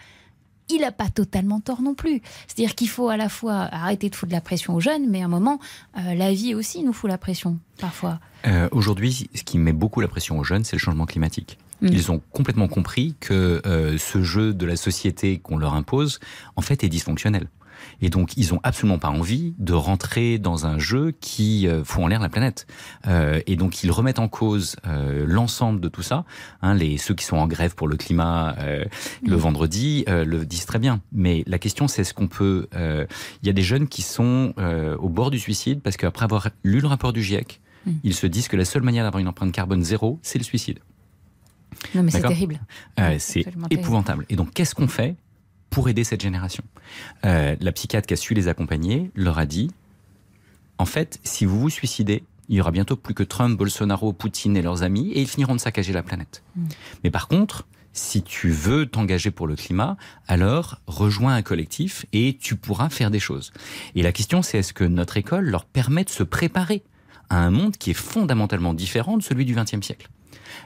il 0.70 0.82
n'a 0.82 0.92
pas 0.92 1.10
totalement 1.10 1.60
tort 1.60 1.82
non 1.82 1.94
plus. 1.94 2.22
C'est-à-dire 2.48 2.76
qu'il 2.76 2.90
faut 2.90 3.10
à 3.10 3.18
la 3.18 3.30
fois 3.30 3.70
arrêter 3.72 4.10
de 4.10 4.16
foutre 4.16 4.30
de 4.30 4.36
la 4.36 4.42
pression 4.42 4.76
aux 4.76 4.80
jeunes, 4.80 5.10
mais 5.10 5.22
à 5.22 5.26
un 5.26 5.30
moment, 5.30 5.60
euh, 5.98 6.16
la 6.16 6.34
vie 6.34 6.56
aussi 6.56 6.84
nous 6.84 6.94
fout 6.94 7.10
la 7.10 7.18
pression, 7.18 7.60
parfois. 7.80 8.20
Euh, 8.48 8.68
aujourd'hui, 8.72 9.30
ce 9.36 9.44
qui 9.44 9.58
met 9.58 9.74
beaucoup 9.74 10.02
la 10.02 10.08
pression 10.08 10.40
aux 10.40 10.44
jeunes, 10.44 10.64
c'est 10.64 10.76
le 10.76 10.80
changement 10.80 11.06
climatique. 11.06 11.58
Mm. 11.82 11.88
Ils 11.88 12.12
ont 12.12 12.22
complètement 12.32 12.68
compris 12.68 13.16
que 13.20 13.62
euh, 13.66 13.98
ce 13.98 14.24
jeu 14.24 14.54
de 14.54 14.66
la 14.66 14.76
société 14.76 15.40
qu'on 15.40 15.58
leur 15.58 15.74
impose, 15.74 16.20
en 16.56 16.62
fait, 16.62 16.84
est 16.84 16.90
dysfonctionnel. 16.90 17.48
Et 18.02 18.10
donc, 18.10 18.36
ils 18.38 18.54
ont 18.54 18.60
absolument 18.64 19.00
pas 19.00 19.10
envie 19.10 19.56
de 19.58 19.74
rentrer 19.74 20.38
dans 20.38 20.66
un 20.66 20.80
jeu 20.80 21.14
qui 21.20 21.68
euh, 21.68 21.84
fout 21.84 22.04
en 22.04 22.08
l'air 22.08 22.20
la 22.20 22.30
planète. 22.30 22.68
Euh, 23.08 23.42
et 23.48 23.56
donc, 23.56 23.84
ils 23.84 23.92
remettent 23.92 24.20
en 24.20 24.28
cause 24.28 24.76
euh, 24.88 25.26
l'ensemble 25.28 25.80
de 25.80 25.88
tout 25.88 26.02
ça. 26.02 26.26
Hein, 26.62 26.74
les 26.74 26.98
ceux 26.98 27.14
qui 27.14 27.26
sont 27.26 27.38
en 27.38 27.48
grève 27.48 27.76
pour 27.76 27.88
le 27.88 27.98
climat 27.98 28.56
euh, 28.60 28.86
le 29.24 29.36
vendredi 29.36 30.04
le 30.08 30.46
disent 30.46 30.66
très 30.66 30.80
bien. 30.80 31.02
Mais 31.12 31.44
la 31.48 31.60
question, 31.60 31.88
c'est 31.88 32.02
est-ce 32.02 32.14
qu'on 32.14 32.28
peut 32.28 32.68
Il 32.74 33.48
y 33.48 33.50
a 33.50 33.54
des 33.54 33.62
jeunes 33.62 33.88
qui 33.88 34.02
sont 34.02 34.54
au 35.00 35.10
bord 35.10 35.32
du 35.32 35.40
suicide 35.40 35.82
parce 35.82 35.98
qu'après 35.98 36.26
avoir 36.26 36.50
lu 36.64 36.80
le 36.80 36.88
rapport 36.88 37.14
du 37.14 37.24
GIEC, 37.24 37.62
ils 38.04 38.14
se 38.14 38.28
disent 38.28 38.48
que 38.48 38.58
la 38.58 38.66
seule 38.66 38.82
manière 38.82 39.04
d'avoir 39.04 39.20
une 39.20 39.28
empreinte 39.28 39.52
carbone 39.52 39.84
zéro, 39.84 40.20
c'est 40.22 40.40
le 40.40 40.44
suicide. 40.44 40.80
Non, 41.94 42.04
mais 42.04 42.12
c'est 42.12 42.22
terrible. 42.22 42.60
c'est 43.20 43.46
épouvantable. 43.70 44.26
Et 44.30 44.36
donc, 44.36 44.54
qu'est-ce 44.54 44.76
qu'on 44.76 44.88
fait 44.88 45.16
pour 45.76 45.90
aider 45.90 46.06
cette 46.06 46.22
génération. 46.22 46.64
Euh, 47.26 47.58
la 47.60 47.72
psychiatre 47.74 48.08
qui 48.08 48.14
a 48.14 48.18
su 48.18 48.34
les 48.34 48.48
accompagner 48.48 49.12
leur 49.14 49.40
a 49.40 49.46
dit, 49.46 49.72
en 50.78 50.86
fait, 50.86 51.20
si 51.26 51.44
vous 51.44 51.60
vous 51.60 51.70
suicidez, 51.70 52.24
il 52.48 52.56
y 52.56 52.62
aura 52.62 52.72
bientôt 52.72 52.96
plus 52.96 53.14
que 53.14 53.24
Trump, 53.24 53.58
Bolsonaro, 53.58 54.14
Poutine 54.14 54.56
et 54.56 54.62
leurs 54.62 54.84
amis, 54.84 55.12
et 55.12 55.20
ils 55.20 55.28
finiront 55.28 55.54
de 55.54 55.60
saccager 55.60 55.92
la 55.92 56.02
planète. 56.02 56.44
Mm. 56.56 56.68
Mais 57.04 57.12
par 57.12 57.28
contre, 57.28 57.68
si 57.92 58.22
tu 58.22 58.52
veux 58.52 58.86
t'engager 58.86 59.32
pour 59.32 59.48
le 59.48 59.58
climat, 59.58 59.98
alors 60.30 60.80
rejoins 60.88 61.36
un 61.36 61.42
collectif 61.42 62.06
et 62.14 62.38
tu 62.40 62.56
pourras 62.56 62.88
faire 62.88 63.12
des 63.12 63.20
choses. 63.20 63.52
Et 63.96 64.02
la 64.02 64.14
question, 64.14 64.42
c'est 64.42 64.60
est-ce 64.60 64.72
que 64.72 64.86
notre 64.86 65.18
école 65.18 65.44
leur 65.44 65.66
permet 65.66 66.06
de 66.06 66.10
se 66.10 66.24
préparer 66.24 66.84
à 67.30 67.40
un 67.40 67.52
monde 67.52 67.76
qui 67.76 67.92
est 67.92 67.96
fondamentalement 67.96 68.74
différent 68.74 69.18
de 69.18 69.24
celui 69.24 69.44
du 69.44 69.56
XXe 69.56 69.86
siècle? 69.86 70.08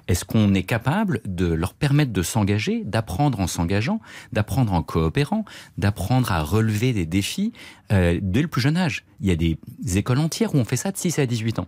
Est-ce 0.10 0.26
qu'on 0.26 0.55
est 0.55 0.64
capable 0.64 1.22
de 1.24 1.45
leur 1.45 1.76
permettre 1.76 2.12
de 2.12 2.24
s'engager, 2.24 2.84
d'apprendre 2.84 3.39
en 3.39 3.47
s'engageant, 3.47 4.01
d'apprendre 4.34 4.74
en 4.74 4.82
coopérant, 4.82 5.45
d'apprendre 5.78 6.32
à 6.32 6.41
relever 6.41 6.93
des 6.93 7.05
défis 7.05 7.53
euh, 7.91 8.20
dès 8.22 8.41
le 8.41 8.47
plus 8.47 8.60
jeune 8.60 8.76
âge? 8.76 9.05
Il 9.22 9.28
y 9.28 9.32
a 9.32 9.36
des 9.36 9.60
écoles 9.95 10.18
entières 10.18 10.55
où 10.55 10.57
on 10.57 10.66
fait 10.66 10.78
ça 10.78 10.91
de 10.91 10.97
6 10.97 11.20
à 11.20 11.28
18 11.28 11.60
ans. 11.60 11.68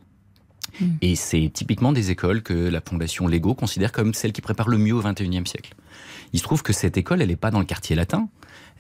Hmm. 0.80 0.94
Et 1.02 1.16
c'est 1.16 1.52
typiquement 1.54 1.92
des 1.92 2.10
écoles 2.10 2.42
que 2.42 2.54
la 2.54 2.82
Fondation 2.82 3.28
Lego 3.28 3.54
considère 3.54 3.92
comme 3.92 4.16
celles 4.16 4.34
qui 4.34 4.42
préparent 4.42 4.70
le 4.70 4.80
mieux 4.80 4.96
au 4.96 5.02
XXIe 5.02 5.46
siècle. 5.46 5.76
Il 6.34 6.40
se 6.40 6.44
trouve 6.44 6.64
que 6.64 6.74
cette 6.74 6.98
école, 6.98 7.22
elle 7.22 7.30
n'est 7.30 7.36
pas 7.36 7.52
dans 7.52 7.60
le 7.60 7.66
quartier 7.66 7.96
latin, 7.96 8.28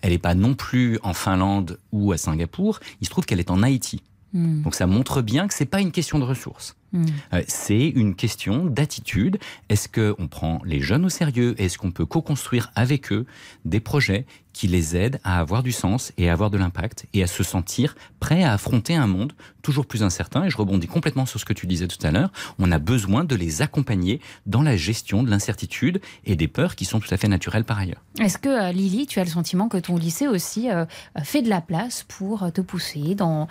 elle 0.02 0.12
n'est 0.12 0.18
pas 0.18 0.34
non 0.34 0.56
plus 0.56 0.98
en 1.04 1.14
Finlande 1.14 1.78
ou 1.92 2.14
à 2.14 2.18
Singapour, 2.18 2.80
il 3.00 3.06
se 3.06 3.12
trouve 3.12 3.26
qu'elle 3.26 3.40
est 3.40 3.52
en 3.52 3.62
Haïti. 3.62 4.02
Hmm. 4.34 4.64
Donc 4.64 4.74
ça 4.74 4.88
montre 4.88 5.22
bien 5.22 5.48
que 5.48 5.54
c'est 5.54 5.66
pas 5.66 5.82
une 5.82 5.92
question 5.92 6.18
de 6.18 6.24
ressources. 6.24 6.76
Hmm. 6.94 7.06
Euh, 7.34 7.42
c'est 7.48 7.88
une 7.88 8.16
question 8.16 8.66
d'attitude. 8.66 9.40
Est-ce 9.70 9.88
qu'on 9.88 10.28
prend 10.28 10.62
les 10.66 10.82
jeunes 10.82 11.06
au 11.06 11.10
sérieux? 11.10 11.56
Est-ce 11.58 11.78
qu'on 11.78 11.92
peut 11.92 12.06
co-construire 12.06 12.72
avec 12.76 13.12
eux 13.12 13.26
des 13.64 13.80
projets 13.80 14.26
qui 14.54 14.68
les 14.68 14.98
aident 14.98 15.22
à 15.24 15.40
avoir 15.40 15.64
du 15.64 15.72
sens 15.72 16.12
et 16.18 16.30
à 16.30 16.34
avoir 16.34 16.50
de 16.50 16.58
l'impact 16.58 17.06
et 17.14 17.24
à 17.24 17.28
se 17.28 17.42
sentir 17.44 17.96
prêts 18.20 18.44
à 18.44 18.52
affronter 18.52 18.94
un 18.94 19.08
monde 19.08 19.32
toujours 19.62 19.86
plus 19.86 20.04
incertain? 20.04 20.44
Et 20.44 20.50
je 20.50 20.58
rebondis 20.58 20.88
complètement 20.88 21.26
sur 21.26 21.40
ce 21.40 21.46
que 21.46 21.54
tu 21.54 21.66
disais 21.66 21.88
tout 21.88 22.06
à 22.06 22.12
l'heure. 22.12 22.32
On 22.60 22.70
a 22.74 22.80
besoin 22.80 23.24
de 23.24 23.36
les 23.36 23.62
accompagner 23.62 24.20
dans 24.46 24.62
la 24.62 24.76
gestion 24.76 25.24
de 25.24 25.30
l'incertitude 25.30 26.02
et 26.26 26.36
des 26.36 26.50
peurs 26.50 26.76
qui 26.76 26.84
sont 26.84 27.00
tout 27.00 27.14
à 27.14 27.16
fait 27.16 27.30
naturelles 27.30 27.64
par 27.64 27.80
ailleurs. 27.80 28.02
Est-ce 28.20 28.38
que 28.38 28.50
euh, 28.50 28.72
Lily, 28.74 29.08
tu 29.08 29.20
as 29.20 29.24
le 29.24 29.30
sentiment 29.30 29.70
que 29.70 29.78
ton 29.78 29.96
lycée 29.96 30.28
aussi 30.28 30.70
euh, 30.70 30.86
fait 31.24 31.42
de 31.42 31.50
la 31.50 31.62
place 31.62 32.04
pour 32.04 32.52
te 32.52 32.60
pousser 32.60 33.16
dans, 33.16 33.48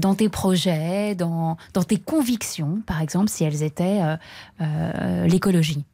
dans 0.00 0.16
tes 0.16 0.28
projets, 0.28 1.14
dans, 1.14 1.56
dans 1.72 1.84
tes 1.84 1.98
convictions? 1.98 2.63
Par 2.86 3.00
exemple, 3.00 3.28
si 3.28 3.44
elles 3.44 3.62
étaient 3.62 4.00
euh, 4.02 4.16
euh, 4.60 5.26
l'écologie 5.26 5.84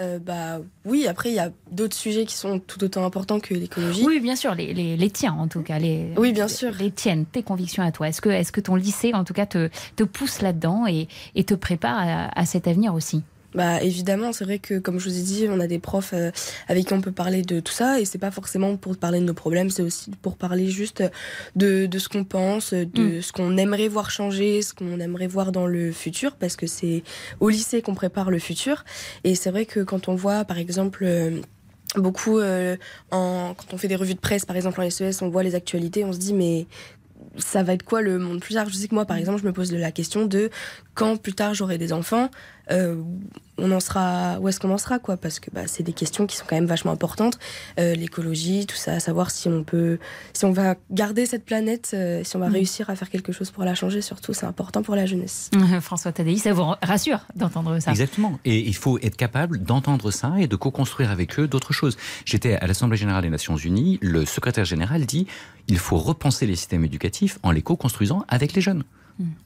euh, 0.00 0.20
bah 0.20 0.60
oui, 0.84 1.08
après 1.08 1.30
il 1.30 1.34
y 1.34 1.40
a 1.40 1.50
d'autres 1.72 1.96
sujets 1.96 2.24
qui 2.24 2.36
sont 2.36 2.60
tout 2.60 2.84
autant 2.84 3.04
importants 3.04 3.40
que 3.40 3.52
l'écologie. 3.52 4.04
Oui, 4.06 4.20
bien 4.20 4.36
sûr, 4.36 4.54
les, 4.54 4.72
les, 4.72 5.10
tiens 5.10 5.32
en 5.32 5.48
tout 5.48 5.62
cas. 5.62 5.80
Les, 5.80 6.12
oui, 6.16 6.32
bien 6.32 6.46
sûr. 6.46 6.70
Les 6.78 6.92
tiennes, 6.92 7.26
tes 7.26 7.42
convictions 7.42 7.82
à 7.82 7.90
toi. 7.90 8.06
Est-ce 8.06 8.20
que, 8.20 8.28
est 8.28 8.48
que 8.52 8.60
ton 8.60 8.76
lycée 8.76 9.12
en 9.12 9.24
tout 9.24 9.34
cas 9.34 9.44
te, 9.44 9.70
te 9.96 10.04
pousse 10.04 10.40
là-dedans 10.40 10.86
et, 10.86 11.08
et, 11.34 11.42
te 11.42 11.54
prépare 11.54 12.30
à 12.32 12.46
cet 12.46 12.68
avenir 12.68 12.94
aussi? 12.94 13.24
Bah 13.54 13.82
évidemment, 13.82 14.32
c'est 14.32 14.44
vrai 14.44 14.58
que 14.58 14.78
comme 14.78 14.98
je 14.98 15.08
vous 15.08 15.18
ai 15.18 15.22
dit, 15.22 15.46
on 15.48 15.58
a 15.58 15.66
des 15.66 15.78
profs 15.78 16.12
euh, 16.12 16.30
avec 16.68 16.86
qui 16.86 16.92
on 16.92 17.00
peut 17.00 17.12
parler 17.12 17.40
de 17.40 17.60
tout 17.60 17.72
ça 17.72 17.98
et 17.98 18.04
c'est 18.04 18.18
pas 18.18 18.30
forcément 18.30 18.76
pour 18.76 18.96
parler 18.98 19.20
de 19.20 19.24
nos 19.24 19.34
problèmes, 19.34 19.70
c'est 19.70 19.82
aussi 19.82 20.10
pour 20.20 20.36
parler 20.36 20.68
juste 20.68 21.02
de, 21.56 21.86
de 21.86 21.98
ce 21.98 22.10
qu'on 22.10 22.24
pense, 22.24 22.74
de 22.74 23.18
mm. 23.18 23.22
ce 23.22 23.32
qu'on 23.32 23.56
aimerait 23.56 23.88
voir 23.88 24.10
changer, 24.10 24.60
ce 24.60 24.74
qu'on 24.74 25.00
aimerait 25.00 25.28
voir 25.28 25.50
dans 25.50 25.66
le 25.66 25.92
futur 25.92 26.36
parce 26.36 26.56
que 26.56 26.66
c'est 26.66 27.02
au 27.40 27.48
lycée 27.48 27.80
qu'on 27.80 27.94
prépare 27.94 28.30
le 28.30 28.38
futur. 28.38 28.84
Et 29.24 29.34
c'est 29.34 29.50
vrai 29.50 29.64
que 29.64 29.80
quand 29.80 30.08
on 30.08 30.14
voit 30.14 30.44
par 30.44 30.58
exemple 30.58 31.04
euh, 31.04 31.40
beaucoup 31.96 32.38
euh, 32.38 32.76
en, 33.10 33.54
quand 33.56 33.72
on 33.72 33.78
fait 33.78 33.88
des 33.88 33.96
revues 33.96 34.14
de 34.14 34.20
presse 34.20 34.44
par 34.44 34.56
exemple 34.56 34.78
en 34.82 34.90
SES 34.90 35.22
on 35.22 35.30
voit 35.30 35.42
les 35.42 35.54
actualités 35.54 36.04
on 36.04 36.12
se 36.12 36.18
dit 36.18 36.34
mais 36.34 36.66
ça 37.36 37.62
va 37.62 37.72
être 37.72 37.82
quoi 37.82 38.02
le 38.02 38.18
monde 38.18 38.40
plus 38.40 38.54
tard 38.54 38.68
Je 38.68 38.74
sais 38.74 38.88
que 38.88 38.94
moi, 38.94 39.04
par 39.04 39.16
exemple, 39.16 39.40
je 39.40 39.46
me 39.46 39.52
pose 39.52 39.72
la 39.72 39.92
question 39.92 40.26
de 40.26 40.50
quand 40.98 41.16
plus 41.16 41.32
tard 41.32 41.54
j'aurai 41.54 41.78
des 41.78 41.92
enfants, 41.92 42.28
euh, 42.72 43.00
on 43.56 43.70
en 43.70 43.78
sera, 43.78 44.38
où 44.40 44.48
est-ce 44.48 44.58
qu'on 44.58 44.70
en 44.72 44.78
sera, 44.78 44.98
quoi? 44.98 45.16
Parce 45.16 45.38
que 45.38 45.48
bah, 45.50 45.62
c'est 45.66 45.84
des 45.84 45.92
questions 45.92 46.26
qui 46.26 46.36
sont 46.36 46.44
quand 46.46 46.56
même 46.56 46.66
vachement 46.66 46.90
importantes. 46.90 47.38
Euh, 47.78 47.94
l'écologie, 47.94 48.66
tout 48.66 48.76
ça, 48.76 48.98
savoir 48.98 49.30
si 49.30 49.46
on 49.48 49.62
peut, 49.62 49.98
si 50.32 50.44
on 50.44 50.50
va 50.52 50.74
garder 50.90 51.24
cette 51.24 51.44
planète, 51.44 51.92
euh, 51.94 52.22
si 52.24 52.34
on 52.36 52.40
va 52.40 52.48
Mm. 52.48 52.52
réussir 52.52 52.90
à 52.90 52.96
faire 52.96 53.10
quelque 53.10 53.30
chose 53.32 53.52
pour 53.52 53.62
la 53.64 53.76
changer, 53.76 54.02
surtout, 54.02 54.34
c'est 54.34 54.44
important 54.44 54.82
pour 54.82 54.96
la 54.96 55.06
jeunesse. 55.06 55.50
François 55.80 56.10
Tadei, 56.10 56.36
ça 56.36 56.52
vous 56.52 56.64
rassure 56.82 57.20
d'entendre 57.36 57.78
ça? 57.78 57.92
Exactement. 57.92 58.38
Et 58.44 58.58
il 58.58 58.74
faut 58.74 58.98
être 58.98 59.16
capable 59.16 59.62
d'entendre 59.62 60.10
ça 60.10 60.34
et 60.38 60.48
de 60.48 60.56
co-construire 60.56 61.12
avec 61.12 61.38
eux 61.38 61.46
d'autres 61.46 61.72
choses. 61.72 61.96
J'étais 62.24 62.56
à 62.56 62.66
l'Assemblée 62.66 62.98
générale 62.98 63.22
des 63.22 63.30
Nations 63.30 63.56
Unies, 63.56 63.98
le 64.02 64.26
secrétaire 64.26 64.64
général 64.64 65.06
dit 65.06 65.28
il 65.68 65.78
faut 65.78 65.98
repenser 65.98 66.44
les 66.46 66.56
systèmes 66.56 66.84
éducatifs 66.84 67.38
en 67.44 67.52
les 67.52 67.62
co-construisant 67.62 68.24
avec 68.28 68.52
les 68.54 68.60
jeunes. 68.60 68.82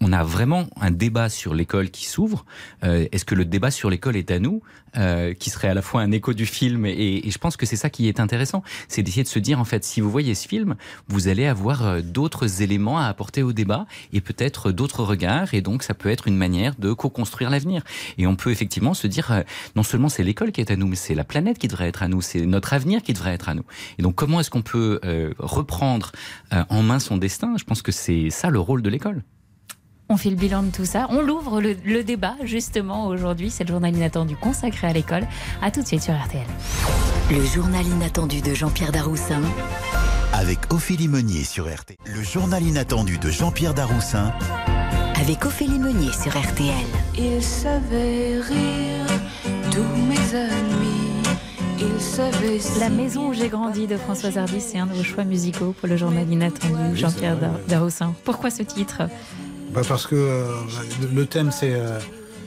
On 0.01 0.13
a 0.13 0.23
vraiment 0.23 0.67
un 0.81 0.91
débat 0.91 1.29
sur 1.29 1.55
l'école 1.55 1.91
qui 1.91 2.07
s'ouvre. 2.07 2.45
Euh, 2.85 3.07
Est-ce 3.13 3.25
que 3.25 3.35
le 3.35 3.45
débat 3.45 3.71
sur 3.71 3.91
l'école 3.91 4.17
est 4.17 4.31
à 4.31 4.39
nous, 4.39 4.63
euh, 4.99 5.33
qui 5.33 5.49
serait 5.49 5.69
à 5.69 5.75
la 5.75 5.81
fois 5.81 6.03
un 6.03 6.13
écho 6.13 6.35
du 6.35 6.45
film 6.45 6.85
et, 6.85 7.23
je 7.27 7.39
pense 7.39 7.57
que 7.57 7.65
c'est 7.65 7.77
ça 7.77 7.89
qui 7.89 8.09
est 8.09 8.21
intéressant, 8.21 8.63
c'est 8.89 9.03
d'essayer 9.03 9.23
de 9.23 9.29
se 9.29 9.39
dire 9.39 9.59
en 9.59 9.65
fait, 9.65 9.85
si 9.85 10.03
vous 10.03 10.11
voyez 10.11 10.35
ce 10.35 10.47
film, 10.47 10.75
vous 11.09 11.29
allez 11.29 11.47
avoir 11.47 11.87
euh, 11.87 12.01
d'autres 12.03 12.61
éléments 12.61 12.99
à 12.99 13.07
apporter 13.07 13.43
au 13.43 13.55
débat 13.55 13.87
et 14.13 14.21
peut-être 14.21 14.71
d'autres 14.71 15.03
regards 15.03 15.55
et 15.55 15.63
donc 15.63 15.83
ça 15.83 15.95
peut 15.95 16.11
être 16.11 16.29
une 16.29 16.37
manière 16.37 16.75
de 16.79 16.93
co-construire 16.93 17.49
l'avenir. 17.49 17.83
Et 18.19 18.27
on 18.27 18.37
peut 18.37 18.51
effectivement 18.51 18.93
se 18.93 19.07
dire, 19.07 19.33
euh, 19.33 19.43
non 19.77 19.83
seulement 19.83 20.11
c'est 20.11 20.25
l'école 20.25 20.53
qui 20.53 20.61
est 20.61 20.71
à 20.71 20.77
nous, 20.77 20.87
mais 20.87 20.97
c'est 20.97 21.15
la 21.15 21.25
planète 21.25 21.59
qui 21.59 21.69
devrait 21.69 21.89
être 21.89 22.03
à 22.03 22.09
nous, 22.09 22.21
c'est 22.21 22.45
notre 22.45 22.75
avenir 22.75 23.03
qui 23.03 23.15
devrait 23.15 23.33
être 23.33 23.49
à 23.49 23.55
nous. 23.55 23.65
Et 23.99 24.03
donc 24.03 24.15
comment 24.15 24.41
est-ce 24.41 24.51
qu'on 24.51 24.61
peut 24.61 25.01
reprendre 25.39 26.13
en 26.51 26.83
main 26.83 26.99
son 26.99 27.17
destin? 27.17 27.55
Je 27.57 27.65
pense 27.65 27.81
que 27.81 27.93
c'est 27.93 28.29
ça 28.29 28.51
le 28.51 28.61
rôle 28.61 28.83
de 28.83 28.91
l'école. 28.91 29.23
On 30.13 30.19
fait 30.19 30.29
le 30.29 30.37
bilan 30.37 30.63
de 30.63 30.71
tout 30.71 30.85
ça. 30.85 31.07
On 31.09 31.23
l'ouvre 31.23 31.63
le, 31.63 31.75
le 31.87 32.05
débat 32.05 32.35
justement 32.45 33.07
aujourd'hui. 33.07 33.49
C'est 33.51 33.65
le 33.65 33.69
journal 33.69 33.97
inattendu 33.97 34.37
consacré 34.37 34.87
à 34.87 34.93
l'école. 34.93 35.27
À 35.63 35.71
tout 35.71 35.81
de 35.81 35.87
suite 35.87 36.03
sur 36.03 36.13
RTL. 36.13 36.45
Le 37.31 37.43
journal 37.47 37.87
inattendu 37.87 38.43
de 38.43 38.53
Jean-Pierre 38.53 38.93
Daroussin 38.93 39.41
Avec 40.35 40.71
Ophélie 40.71 41.09
Meunier 41.09 41.45
sur 41.45 41.65
RT. 41.65 41.97
Le 42.05 42.23
journal 42.23 42.63
inattendu 42.63 43.17
de 43.17 43.31
Jean-Pierre 43.31 43.73
Daroussin 43.73 44.35
avec 45.19 45.47
Ophélie 45.47 45.79
Meunier 45.79 46.13
sur 46.13 46.39
RTL. 46.39 46.75
Il 47.17 47.43
savait 47.43 48.39
rire, 48.41 49.07
tous 49.71 49.97
mes 49.97 50.37
amis. 50.37 51.13
Il 51.79 52.01
savait 52.01 52.59
La 52.81 52.91
maison 52.91 53.29
où 53.29 53.33
j'ai 53.33 53.49
grandi 53.49 53.87
de 53.87 53.97
Françoise 53.97 54.37
Hardy, 54.37 54.61
c'est 54.61 54.79
un 54.79 54.87
de 54.87 54.93
vos 54.93 55.05
choix 55.05 55.25
musicaux 55.25 55.75
pour 55.79 55.89
le 55.89 55.97
journal 55.97 56.31
inattendu 56.31 56.97
Jean-Pierre 56.97 57.39
Daroussin. 57.67 58.15
Pourquoi 58.25 58.51
ce 58.51 58.63
titre? 58.63 59.03
Bah 59.73 59.81
parce 59.89 60.07
que 60.07 60.15
euh, 60.15 60.45
le 61.15 61.25
thème 61.27 61.51
c'est 61.51 61.73
euh, 61.75 61.99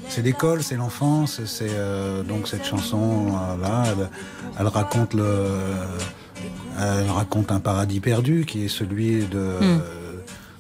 c'est 0.07 0.21
l'école, 0.21 0.61
c'est 0.61 0.76
l'enfance, 0.76 1.41
c'est 1.45 1.69
euh, 1.71 2.21
donc 2.21 2.47
cette 2.47 2.63
chanson 2.65 3.34
là, 3.61 3.84
elle, 3.88 4.09
elle 4.59 4.67
raconte 4.67 5.15
le, 5.15 5.26
elle 6.80 7.09
raconte 7.09 7.51
un 7.51 7.59
paradis 7.59 7.99
perdu 7.99 8.45
qui 8.45 8.65
est 8.65 8.67
celui 8.67 9.26
de, 9.26 9.38
euh, 9.39 9.80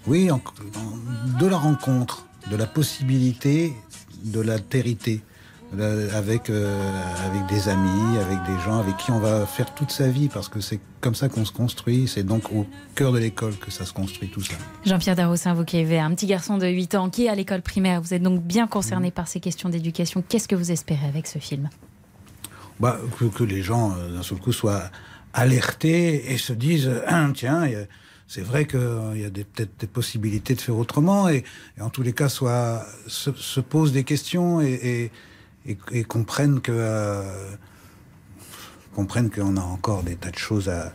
oui, 0.07 0.31
en- 0.31 0.37
en- 0.37 1.39
de 1.39 1.45
la 1.45 1.57
rencontre, 1.57 2.25
de 2.49 2.55
la 2.55 2.65
possibilité, 2.65 3.73
de 4.23 4.41
l'altérité 4.41 5.21
avec 5.73 6.49
euh, 6.49 6.79
avec 7.25 7.45
des 7.47 7.69
amis, 7.69 8.17
avec 8.17 8.37
des 8.45 8.59
gens 8.63 8.79
avec 8.79 8.97
qui 8.97 9.11
on 9.11 9.19
va 9.19 9.45
faire 9.45 9.73
toute 9.73 9.91
sa 9.91 10.07
vie 10.07 10.29
parce 10.29 10.47
que 10.47 10.61
c'est 10.61 10.79
comme 11.01 11.15
ça 11.15 11.29
qu'on 11.29 11.45
se 11.45 11.51
construit. 11.51 12.07
C'est 12.07 12.23
donc 12.23 12.51
au 12.51 12.65
cœur 12.95 13.11
de 13.11 13.19
l'école 13.19 13.55
que 13.57 13.71
ça 13.71 13.85
se 13.85 13.93
construit 13.93 14.29
tout 14.29 14.41
ça. 14.41 14.53
Jean-Pierre 14.85 15.15
Daroussin, 15.15 15.53
vous 15.53 15.65
qui 15.65 15.77
avez 15.77 15.99
un 15.99 16.13
petit 16.13 16.27
garçon 16.27 16.57
de 16.57 16.67
8 16.67 16.95
ans 16.95 17.09
qui 17.09 17.25
est 17.25 17.29
à 17.29 17.35
l'école 17.35 17.61
primaire, 17.61 18.01
vous 18.01 18.13
êtes 18.13 18.23
donc 18.23 18.41
bien 18.41 18.67
concerné 18.67 19.11
par 19.11 19.27
ces 19.27 19.39
questions 19.39 19.69
d'éducation. 19.69 20.23
Qu'est-ce 20.27 20.47
que 20.47 20.55
vous 20.55 20.71
espérez 20.71 21.07
avec 21.07 21.27
ce 21.27 21.39
film? 21.39 21.69
Bah, 22.79 22.99
que, 23.19 23.25
que 23.25 23.43
les 23.43 23.61
gens, 23.61 23.93
euh, 23.97 24.15
d'un 24.15 24.23
seul 24.23 24.37
coup, 24.37 24.51
soient 24.51 24.83
alertés 25.33 26.31
et 26.31 26.37
se 26.37 26.53
disent 26.53 26.89
Ah, 27.07 27.27
tiens, 27.33 27.65
c'est 28.27 28.41
vrai 28.41 28.65
qu'il 28.65 28.79
y 29.15 29.25
a 29.25 29.29
peut-être 29.29 29.79
des 29.79 29.87
possibilités 29.87 30.55
de 30.55 30.61
faire 30.61 30.77
autrement, 30.77 31.29
et, 31.29 31.43
et 31.77 31.81
en 31.81 31.89
tous 31.89 32.01
les 32.01 32.13
cas, 32.13 32.29
soient, 32.29 32.83
se, 33.07 33.31
se 33.33 33.59
posent 33.59 33.91
des 33.91 34.03
questions 34.03 34.61
et, 34.61 34.73
et, 34.73 35.11
et- 35.67 35.77
et 35.91 36.03
comprennent 36.03 36.61
que. 36.61 36.71
euh, 36.73 37.23
comprennent 38.95 39.29
qu'on 39.29 39.57
a 39.57 39.61
encore 39.61 40.03
des 40.03 40.15
tas 40.15 40.31
de 40.31 40.37
choses 40.37 40.69
à, 40.69 40.93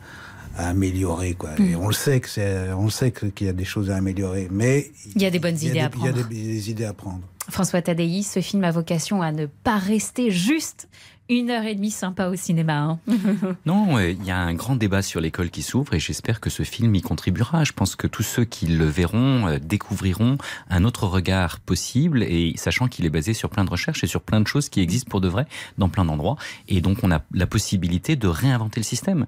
à 0.57 0.69
améliorer 0.69 1.35
quoi. 1.35 1.51
Et 1.61 1.77
on 1.77 1.89
le 1.89 1.93
sait 1.95 2.21
que 2.21 2.29
c'est 2.29 2.73
on 2.73 2.85
le 2.85 2.91
sait 2.91 3.13
qu'il 3.13 3.47
y 3.47 3.51
a 3.51 3.53
des 3.53 3.65
choses 3.65 3.91
à 3.91 3.97
améliorer 3.97 4.49
mais 4.51 4.91
Il 5.15 5.21
y 5.21 5.27
a 5.27 5.31
des 5.31 5.39
bonnes 5.39 5.57
idées 5.57 5.73
des- 5.73 5.79
à 5.81 5.91
il 5.95 6.05
y 6.05 6.09
a 6.09 6.13
prendre. 6.13 6.29
des, 6.29 6.43
des 6.43 6.71
idées 6.71 6.87
à 6.87 6.95
prendre 6.95 7.21
François 7.51 7.83
Tadei, 7.83 8.23
ce 8.23 8.41
film 8.41 8.63
a 8.65 8.71
vocation 8.71 9.23
à 9.23 9.33
ne 9.33 9.47
pas 9.47 9.77
rester 9.77 10.31
juste 10.31 10.89
une 11.31 11.49
heure 11.51 11.65
et 11.65 11.77
demie 11.77 11.93
sympa 11.93 12.27
au 12.27 12.35
cinéma. 12.35 12.79
hein. 12.79 12.99
Non, 13.65 13.97
euh, 13.97 14.11
il 14.11 14.25
y 14.25 14.33
a 14.33 14.39
un 14.39 14.53
grand 14.53 14.75
débat 14.75 15.01
sur 15.01 15.21
l'école 15.21 15.51
qui 15.51 15.63
s'ouvre 15.63 15.95
et 15.95 16.01
j'espère 16.01 16.41
que 16.41 16.51
ce 16.51 16.65
film 16.65 16.95
y 16.97 17.03
contribuera. 17.03 17.63
Je 17.63 17.73
pense 17.73 17.95
que 17.95 18.09
tous 18.09 18.25
ceux 18.25 18.45
qui 18.45 18.67
le 18.67 18.85
verront 18.85 19.47
euh, 19.47 19.59
découvriront 19.59 20.39
un 20.69 20.85
autre 20.85 21.07
regard 21.07 21.61
possible 21.61 22.25
et 22.25 22.55
sachant 22.57 22.89
qu'il 22.89 23.07
est 23.07 23.11
basé 23.11 23.33
sur 23.33 23.49
plein 23.49 23.65
de 23.65 23.71
recherches 23.71 24.03
et 24.03 24.09
sur 24.09 24.23
plein 24.23 24.41
de 24.41 24.49
choses 24.49 24.69
qui 24.69 24.81
existent 24.81 25.09
pour 25.09 25.21
de 25.21 25.29
vrai 25.29 25.47
dans 25.79 25.89
plein 25.89 26.05
d'endroits. 26.05 26.37
Et 26.69 26.81
donc 26.81 26.99
on 27.05 27.13
a 27.13 27.23
la 27.33 27.47
possibilité 27.47 28.17
de 28.17 28.27
réinventer 28.27 28.81
le 28.81 28.85
système. 28.85 29.27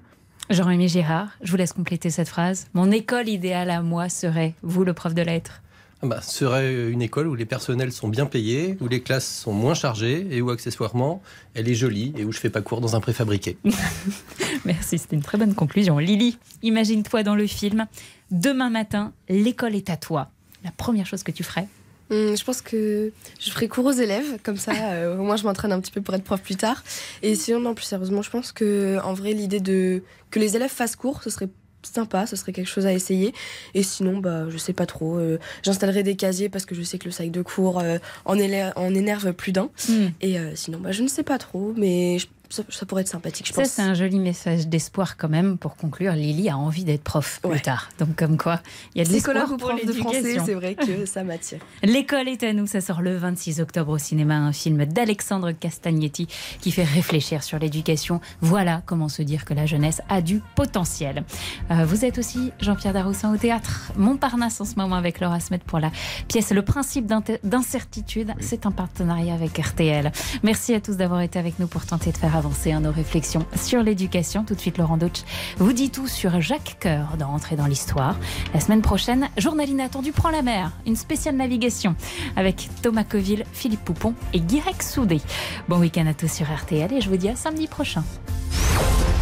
Jean-Rémy 0.49 0.89
Girard, 0.89 1.29
je 1.41 1.51
vous 1.51 1.57
laisse 1.57 1.71
compléter 1.71 2.09
cette 2.09 2.27
phrase. 2.27 2.67
Mon 2.73 2.91
école 2.91 3.29
idéale 3.29 3.69
à 3.69 3.81
moi 3.81 4.09
serait, 4.09 4.55
vous 4.61 4.83
le 4.83 4.93
prof 4.93 5.13
de 5.13 5.21
lettres. 5.21 5.62
Ah 6.03 6.05
bah, 6.05 6.19
ce 6.21 6.39
serait 6.39 6.89
une 6.89 7.01
école 7.01 7.27
où 7.27 7.35
les 7.35 7.45
personnels 7.45 7.93
sont 7.93 8.09
bien 8.09 8.25
payés, 8.25 8.77
où 8.81 8.89
les 8.89 9.01
classes 9.01 9.25
sont 9.25 9.53
moins 9.53 9.73
chargées 9.73 10.27
et 10.31 10.41
où 10.41 10.49
accessoirement 10.49 11.21
elle 11.53 11.69
est 11.69 11.75
jolie 11.75 12.13
et 12.17 12.25
où 12.25 12.33
je 12.33 12.39
fais 12.39 12.49
pas 12.49 12.61
cours 12.61 12.81
dans 12.81 12.97
un 12.97 12.99
préfabriqué. 12.99 13.57
Merci, 14.65 14.97
c'était 14.97 15.15
une 15.15 15.21
très 15.21 15.37
bonne 15.37 15.55
conclusion. 15.55 15.99
Lily, 15.99 16.37
imagine-toi 16.61 17.23
dans 17.23 17.35
le 17.35 17.47
film. 17.47 17.85
Demain 18.31 18.69
matin, 18.69 19.13
l'école 19.29 19.75
est 19.75 19.89
à 19.89 19.95
toi. 19.95 20.29
La 20.65 20.71
première 20.71 21.05
chose 21.05 21.23
que 21.23 21.31
tu 21.31 21.43
ferais 21.43 21.67
Hum, 22.09 22.35
je 22.35 22.43
pense 22.43 22.61
que 22.61 23.13
je 23.39 23.51
ferai 23.51 23.69
cours 23.69 23.85
aux 23.85 23.91
élèves, 23.91 24.39
comme 24.43 24.57
ça, 24.57 24.73
euh, 24.91 25.17
au 25.17 25.23
moins 25.23 25.37
je 25.37 25.45
m'entraîne 25.45 25.71
un 25.71 25.79
petit 25.79 25.91
peu 25.91 26.01
pour 26.01 26.13
être 26.15 26.25
prof 26.25 26.41
plus 26.41 26.57
tard. 26.57 26.83
Et 27.21 27.33
sinon, 27.35 27.61
non, 27.61 27.73
plus 27.73 27.85
sérieusement, 27.85 28.21
je 28.21 28.29
pense 28.29 28.51
que 28.51 28.99
en 29.05 29.13
vrai, 29.13 29.31
l'idée 29.31 29.61
de 29.61 30.03
que 30.31 30.39
les 30.39 30.57
élèves 30.57 30.69
fassent 30.69 30.97
cours, 30.97 31.23
ce 31.23 31.29
serait 31.29 31.47
sympa, 31.85 32.25
ce 32.25 32.35
serait 32.35 32.53
quelque 32.53 32.67
chose 32.69 32.85
à 32.85 32.93
essayer. 32.93 33.33
Et 33.73 33.83
sinon, 33.83 34.17
bah, 34.17 34.45
je 34.49 34.57
sais 34.57 34.73
pas 34.73 34.85
trop. 34.85 35.17
euh, 35.17 35.39
J'installerai 35.63 36.03
des 36.03 36.15
casiers 36.15 36.49
parce 36.49 36.65
que 36.65 36.75
je 36.75 36.81
sais 36.83 36.97
que 36.97 37.05
le 37.05 37.11
sac 37.11 37.31
de 37.31 37.41
cours 37.41 37.79
euh, 37.79 37.97
en, 38.25 38.37
énerve 38.37 39.33
plus 39.33 39.51
d'un. 39.51 39.69
Hmm. 39.89 40.07
Et 40.21 40.39
euh, 40.39 40.51
sinon, 40.55 40.79
bah, 40.79 40.91
je 40.91 41.03
ne 41.03 41.07
sais 41.07 41.23
pas 41.23 41.37
trop, 41.37 41.73
mais 41.77 42.19
je- 42.19 42.27
ça, 42.53 42.61
ça 42.69 42.85
pourrait 42.85 43.01
être 43.01 43.07
sympathique, 43.07 43.47
je 43.47 43.53
Ça, 43.53 43.63
pense. 43.63 43.71
c'est 43.71 43.81
un 43.81 43.95
joli 43.95 44.19
message 44.19 44.67
d'espoir 44.67 45.17
quand 45.17 45.27
même 45.27 45.57
pour 45.57 45.75
conclure. 45.75 46.13
Lily 46.13 46.49
a 46.49 46.57
envie 46.57 46.83
d'être 46.83 47.01
prof 47.03 47.39
plus 47.41 47.61
tard. 47.61 47.89
Donc, 47.97 48.15
comme 48.15 48.37
quoi, 48.37 48.59
il 48.93 48.99
y 48.99 49.01
a 49.01 49.07
de 49.07 49.11
l'espoir 49.11 49.47
pour 49.47 49.57
prof 49.57 49.83
de 49.83 49.91
français, 49.91 50.17
l'éducation. 50.21 50.45
c'est 50.45 50.53
vrai 50.53 50.75
que 50.75 51.07
ça 51.07 51.23
m'attire. 51.23 51.57
L'école 51.83 52.27
est 52.27 52.43
à 52.43 52.53
nous, 52.53 52.67
ça 52.67 52.79
sort 52.79 53.01
le 53.01 53.17
26 53.17 53.59
octobre 53.59 53.91
au 53.93 53.97
cinéma, 53.97 54.35
un 54.35 54.51
film 54.53 54.85
d'Alexandre 54.85 55.51
Castagnetti 55.51 56.27
qui 56.61 56.71
fait 56.71 56.83
réfléchir 56.83 57.41
sur 57.41 57.57
l'éducation. 57.57 58.21
Voilà 58.41 58.83
comment 58.85 59.09
se 59.09 59.23
dire 59.23 59.45
que 59.45 59.55
la 59.55 59.65
jeunesse 59.65 60.01
a 60.07 60.21
du 60.21 60.39
potentiel. 60.55 61.23
Euh, 61.71 61.85
vous 61.85 62.05
êtes 62.05 62.19
aussi 62.19 62.51
Jean-Pierre 62.61 62.93
Daroussin 62.93 63.33
au 63.33 63.37
théâtre 63.37 63.91
Montparnasse 63.97 64.61
en 64.61 64.65
ce 64.65 64.75
moment 64.75 64.95
avec 64.95 65.19
Laura 65.19 65.39
Smet 65.39 65.57
pour 65.65 65.79
la 65.79 65.91
pièce 66.27 66.51
Le 66.51 66.61
principe 66.61 67.07
d'incertitude. 67.43 68.31
C'est 68.39 68.67
un 68.67 68.71
partenariat 68.71 69.33
avec 69.33 69.57
RTL. 69.57 70.11
Merci 70.43 70.75
à 70.75 70.81
tous 70.81 70.97
d'avoir 70.97 71.21
été 71.21 71.39
avec 71.39 71.57
nous 71.57 71.65
pour 71.65 71.87
tenter 71.87 72.11
de 72.11 72.17
faire 72.17 72.35
avancer 72.35 72.42
hein, 72.45 72.79
nos 72.81 72.91
réflexions 72.91 73.45
sur 73.55 73.83
l'éducation. 73.83 74.43
Tout 74.43 74.55
de 74.55 74.59
suite, 74.59 74.77
Laurent 74.77 74.97
Deutsch 74.97 75.23
vous 75.57 75.73
dit 75.73 75.89
tout 75.89 76.07
sur 76.07 76.41
Jacques 76.41 76.77
Coeur 76.81 77.17
dans 77.17 77.29
Entrer 77.29 77.55
dans 77.55 77.65
l'Histoire. 77.65 78.15
La 78.53 78.59
semaine 78.59 78.81
prochaine, 78.81 79.29
Journal 79.37 79.69
inattendu 79.69 80.11
prend 80.11 80.29
la 80.29 80.41
mer, 80.41 80.71
une 80.85 80.95
spéciale 80.95 81.35
navigation 81.35 81.95
avec 82.35 82.69
Thomas 82.81 83.03
Coville, 83.03 83.45
Philippe 83.53 83.83
Poupon 83.83 84.13
et 84.33 84.39
Guirec 84.39 84.83
Soudé. 84.83 85.21
Bon 85.67 85.79
week-end 85.79 86.07
à 86.07 86.13
tous 86.13 86.31
sur 86.31 86.45
RTL 86.45 86.91
et 86.93 87.01
je 87.01 87.09
vous 87.09 87.17
dis 87.17 87.29
à 87.29 87.35
samedi 87.35 87.67
prochain. 87.67 88.03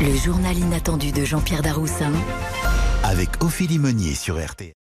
Le 0.02 0.16
journal 0.16 0.58
inattendu 0.58 1.12
de 1.12 1.24
Jean-Pierre 1.24 1.62
Daroussin 1.62 2.12
avec 3.04 3.44
Ophélie 3.44 3.80
Meunier 3.80 4.16
sur 4.16 4.38
RT. 4.38 4.81